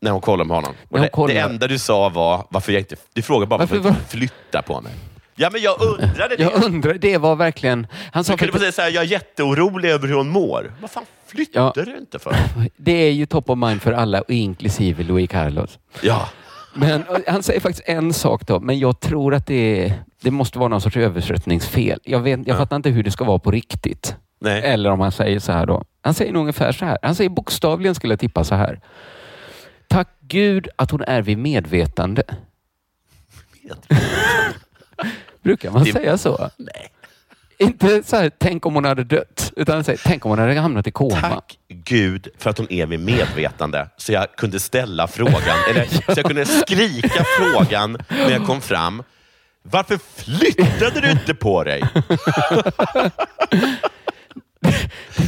När 0.00 0.10
hon 0.10 0.20
kollar 0.20 0.44
med 0.44 0.56
honom. 0.56 0.74
Det, 0.88 1.08
kollar- 1.08 1.34
det 1.34 1.40
enda 1.40 1.66
du 1.66 1.78
sa 1.78 2.08
var, 2.08 2.46
varför 2.50 2.72
jag 2.72 2.80
inte... 2.80 2.96
Du 3.12 3.22
frågade 3.22 3.46
bara 3.46 3.58
varför, 3.58 3.76
Varför 3.78 3.88
inte 3.88 4.10
flyttar 4.10 4.62
på 4.62 4.80
mig. 4.80 4.92
Ja, 5.36 5.50
men 5.52 5.60
jag 5.62 5.80
undrade 5.82 6.36
det. 6.36 6.42
Jag 6.42 6.64
undrar, 6.64 6.94
det 6.94 7.18
var 7.18 7.36
verkligen... 7.36 7.86
Han 8.12 8.24
sa 8.24 8.32
Du 8.32 8.38
kunde 8.38 8.52
bara 8.52 8.58
säga 8.58 8.72
så 8.72 8.82
här, 8.82 8.90
jag 8.90 9.04
är 9.04 9.08
jätteorolig 9.08 9.90
över 9.90 10.08
hur 10.08 10.14
hon 10.14 10.28
mår. 10.28 10.74
Vad 10.80 10.90
fan 10.90 11.04
flyttar 11.26 11.60
Ja. 11.60 11.72
du 11.84 11.96
inte 11.98 12.18
för? 12.18 12.36
Det 12.76 12.92
är 12.92 13.12
ju 13.12 13.26
top 13.26 13.50
of 13.50 13.58
mind 13.58 13.82
för 13.82 13.92
alla, 13.92 14.22
inklusive 14.28 15.02
Louis 15.04 15.30
Carlos. 15.30 15.78
Ja. 16.02 16.28
Men 16.74 17.04
han 17.26 17.42
säger 17.42 17.60
faktiskt 17.60 17.88
en 17.88 18.12
sak 18.12 18.46
då, 18.46 18.60
men 18.60 18.78
jag 18.78 19.00
tror 19.00 19.34
att 19.34 19.46
det, 19.46 19.92
det 20.20 20.30
måste 20.30 20.58
vara 20.58 20.68
någon 20.68 20.80
sorts 20.80 20.96
översättningsfel. 20.96 21.98
Jag, 22.04 22.20
vet, 22.20 22.46
jag 22.46 22.56
fattar 22.58 22.76
inte 22.76 22.90
hur 22.90 23.02
det 23.02 23.10
ska 23.10 23.24
vara 23.24 23.38
på 23.38 23.50
riktigt. 23.50 24.16
Nej. 24.40 24.62
Eller 24.64 24.90
om 24.90 25.00
han 25.00 25.12
säger 25.12 25.38
så 25.38 25.52
här 25.52 25.66
då. 25.66 25.84
Han 26.02 26.14
säger 26.14 26.32
nog 26.32 26.40
ungefär 26.40 26.72
så 26.72 26.84
här. 26.84 26.98
Han 27.02 27.14
säger 27.14 27.30
bokstavligen, 27.30 27.94
skulle 27.94 28.12
jag 28.12 28.20
tippa, 28.20 28.44
så 28.44 28.54
här. 28.54 28.80
Tack 29.88 30.08
Gud 30.20 30.68
att 30.76 30.90
hon 30.90 31.02
är 31.02 31.22
vid 31.22 31.38
medvetande. 31.38 32.22
Brukar 35.46 35.70
man 35.70 35.86
säga 35.86 36.18
så? 36.18 36.50
Nej. 36.56 36.92
Inte 37.58 38.02
så 38.02 38.16
här, 38.16 38.30
tänk 38.38 38.66
om 38.66 38.74
hon 38.74 38.84
hade 38.84 39.04
dött, 39.04 39.52
utan 39.56 39.84
säger, 39.84 40.00
tänk 40.04 40.24
om 40.24 40.28
hon 40.30 40.38
hade 40.38 40.54
hamnat 40.54 40.86
i 40.86 40.90
koma. 40.90 41.20
Tack 41.20 41.58
Gud 41.68 42.28
för 42.38 42.50
att 42.50 42.58
hon 42.58 42.72
är 42.72 42.86
vid 42.86 43.00
medvetande 43.00 43.88
så 43.96 44.12
jag 44.12 44.36
kunde 44.36 44.60
ställa 44.60 45.06
frågan, 45.06 45.58
eller 45.70 45.84
så 46.14 46.20
jag 46.20 46.24
kunde 46.24 46.46
skrika 46.46 47.24
frågan 47.38 47.98
när 48.08 48.30
jag 48.30 48.46
kom 48.46 48.60
fram. 48.60 49.02
Varför 49.62 49.98
flyttade 50.16 51.00
du 51.00 51.10
inte 51.10 51.34
på 51.34 51.64
dig? 51.64 51.82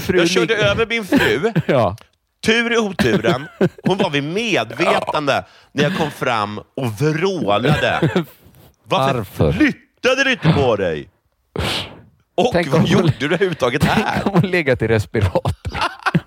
Jag 0.08 0.28
körde 0.28 0.56
över 0.56 0.86
min 0.86 1.04
fru. 1.04 1.52
Ja. 1.66 1.96
Tur 2.46 2.72
i 2.72 2.76
oturen. 2.78 3.48
Hon 3.82 3.98
var 3.98 4.10
vid 4.10 4.24
medvetande 4.24 5.44
när 5.72 5.84
jag 5.84 5.96
kom 5.96 6.10
fram 6.10 6.58
och 6.76 6.92
vrålade. 7.00 8.10
Varför, 8.84 9.14
Varför? 9.14 9.72
Flyttade 10.08 10.24
du 10.24 10.32
inte 10.32 10.48
på 10.48 10.76
dig? 10.76 11.08
Och 12.34 12.50
Tänk 12.52 12.68
vad 12.68 12.86
gjorde 12.86 13.12
du 13.18 13.26
överhuvudtaget 13.26 13.84
här? 13.84 14.12
Tänk 14.12 14.26
om 14.26 14.32
hon 14.40 14.50
legat 14.50 14.82
i 14.82 14.88
respirator. 14.88 15.52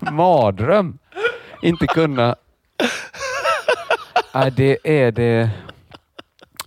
Mardröm. 0.12 0.98
Inte 1.62 1.86
kunna... 1.86 2.36
Nej, 4.34 4.50
det 4.50 4.78
är 4.84 5.12
det... 5.12 5.50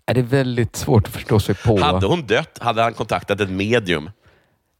Är 0.06 0.14
det 0.14 0.20
är 0.20 0.24
väldigt 0.24 0.76
svårt 0.76 1.08
att 1.08 1.14
förstå 1.14 1.40
sig 1.40 1.56
på. 1.56 1.80
Hade 1.80 2.08
hon 2.08 2.26
dött 2.26 2.60
hade 2.62 2.82
han 2.82 2.94
kontaktat 2.94 3.42
ett 3.42 3.50
medium. 3.50 4.12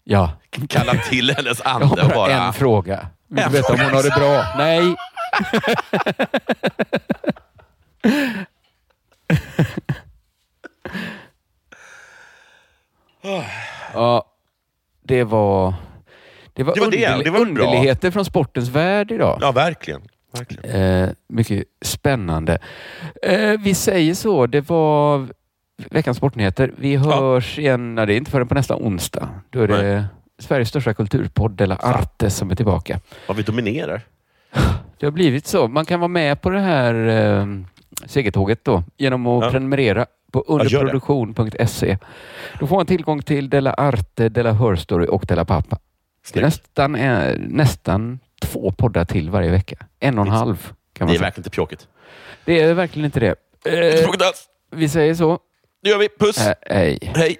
Ja. 0.04 0.32
Kallat 0.70 1.04
till 1.04 1.36
hennes 1.36 1.62
ande 1.62 1.86
och 1.86 1.96
bara, 1.96 2.16
bara... 2.16 2.48
en 2.48 2.54
fråga. 2.54 3.08
Vill 3.28 3.44
du 3.44 3.50
veta 3.50 3.74
om 3.74 3.80
hon 3.80 3.94
har 3.94 4.04
det 4.04 4.10
bra? 4.10 4.46
Nej. 4.58 4.96
ja, 13.94 14.26
det 15.04 15.24
var... 15.24 15.74
Det 16.54 16.64
var, 16.64 16.74
Det 16.76 16.82
var 16.82 16.92
det, 16.92 16.98
underli- 16.98 17.24
det 17.24 17.30
var 17.30 17.40
bra. 17.40 17.48
underligheter 17.66 18.12
från 18.12 18.26
sportens 18.26 18.70
värld 18.70 19.12
idag. 19.12 19.38
Ja, 19.42 19.52
verkligen. 19.52 20.02
verkligen. 20.38 20.76
Eh, 20.76 21.10
mycket 21.30 21.64
spännande. 21.82 22.58
Eh, 23.24 23.60
vi 23.60 23.74
säger 23.74 24.14
så, 24.14 24.46
det 24.48 24.70
var 24.70 25.28
veckans 25.92 26.18
sportnyheter. 26.18 26.72
Vi 26.78 26.96
hörs 26.96 27.60
igen, 27.60 27.96
nej, 27.96 28.06
det 28.08 28.14
är 28.14 28.18
inte 28.18 28.32
förrän 28.32 28.48
på 28.48 28.54
nästa 28.56 28.76
onsdag. 28.76 29.30
Då 29.50 29.62
är 29.62 29.68
det 29.68 30.06
Sveriges 30.40 30.70
största 30.70 30.94
kulturpodd, 30.94 31.62
eller 31.62 31.86
Arte, 31.86 32.30
som 32.30 32.52
är 32.52 32.56
tillbaka. 32.56 33.00
Vad 33.28 33.38
vi 33.38 33.44
dominerar. 33.44 34.02
Det 35.00 35.06
har 35.06 35.12
blivit 35.12 35.48
så. 35.48 35.68
Man 35.68 35.86
kan 35.86 36.00
vara 36.00 36.08
med 36.08 36.42
på 36.42 36.50
det 36.50 36.60
här 36.60 36.94
eh, 37.08 37.48
segertåget 38.06 38.64
då 38.66 38.84
genom 38.98 39.28
att 39.28 39.44
Ja. 39.44 39.52
prenumerera 39.52 40.06
på 40.42 40.58
det. 40.58 40.64
underproduktion.se. 40.78 41.98
Då 42.60 42.68
får 42.68 42.76
man 42.76 42.86
tillgång 42.86 43.22
till 43.22 43.50
Della 43.50 43.74
Arte, 43.74 44.30
Della 44.30 44.52
Hörstory 44.54 45.08
och 45.08 45.26
Della 45.26 45.46
Pappa. 45.46 45.78
Det 46.34 46.40
är 46.40 46.44
nästan, 46.44 46.96
eh, 46.96 47.36
nästan 47.38 48.20
två 48.42 48.72
poddar 48.72 49.06
till 49.06 49.30
varje 49.30 49.52
vecka. 49.52 49.76
En 50.00 50.20
och 50.20 50.26
en 50.26 50.32
halv 50.32 50.56
kan 50.58 50.72
Det 50.94 51.00
man 51.00 51.10
är 51.10 51.14
säga. 51.14 51.22
verkligen 51.26 51.40
inte 51.42 51.50
pjåkigt. 51.50 51.88
Det 52.46 52.62
är 52.62 52.74
verkligen 52.74 53.06
inte 53.06 53.20
det. 53.20 53.36
Eh, 53.66 54.10
vi 54.72 54.90
säger 54.90 55.14
så. 55.16 55.40
Det 55.84 55.90
gör 55.90 55.98
vi. 55.98 56.10
Puss. 56.20 56.48
Eh, 56.48 56.54
hej. 56.62 57.00
Hej. 57.16 57.38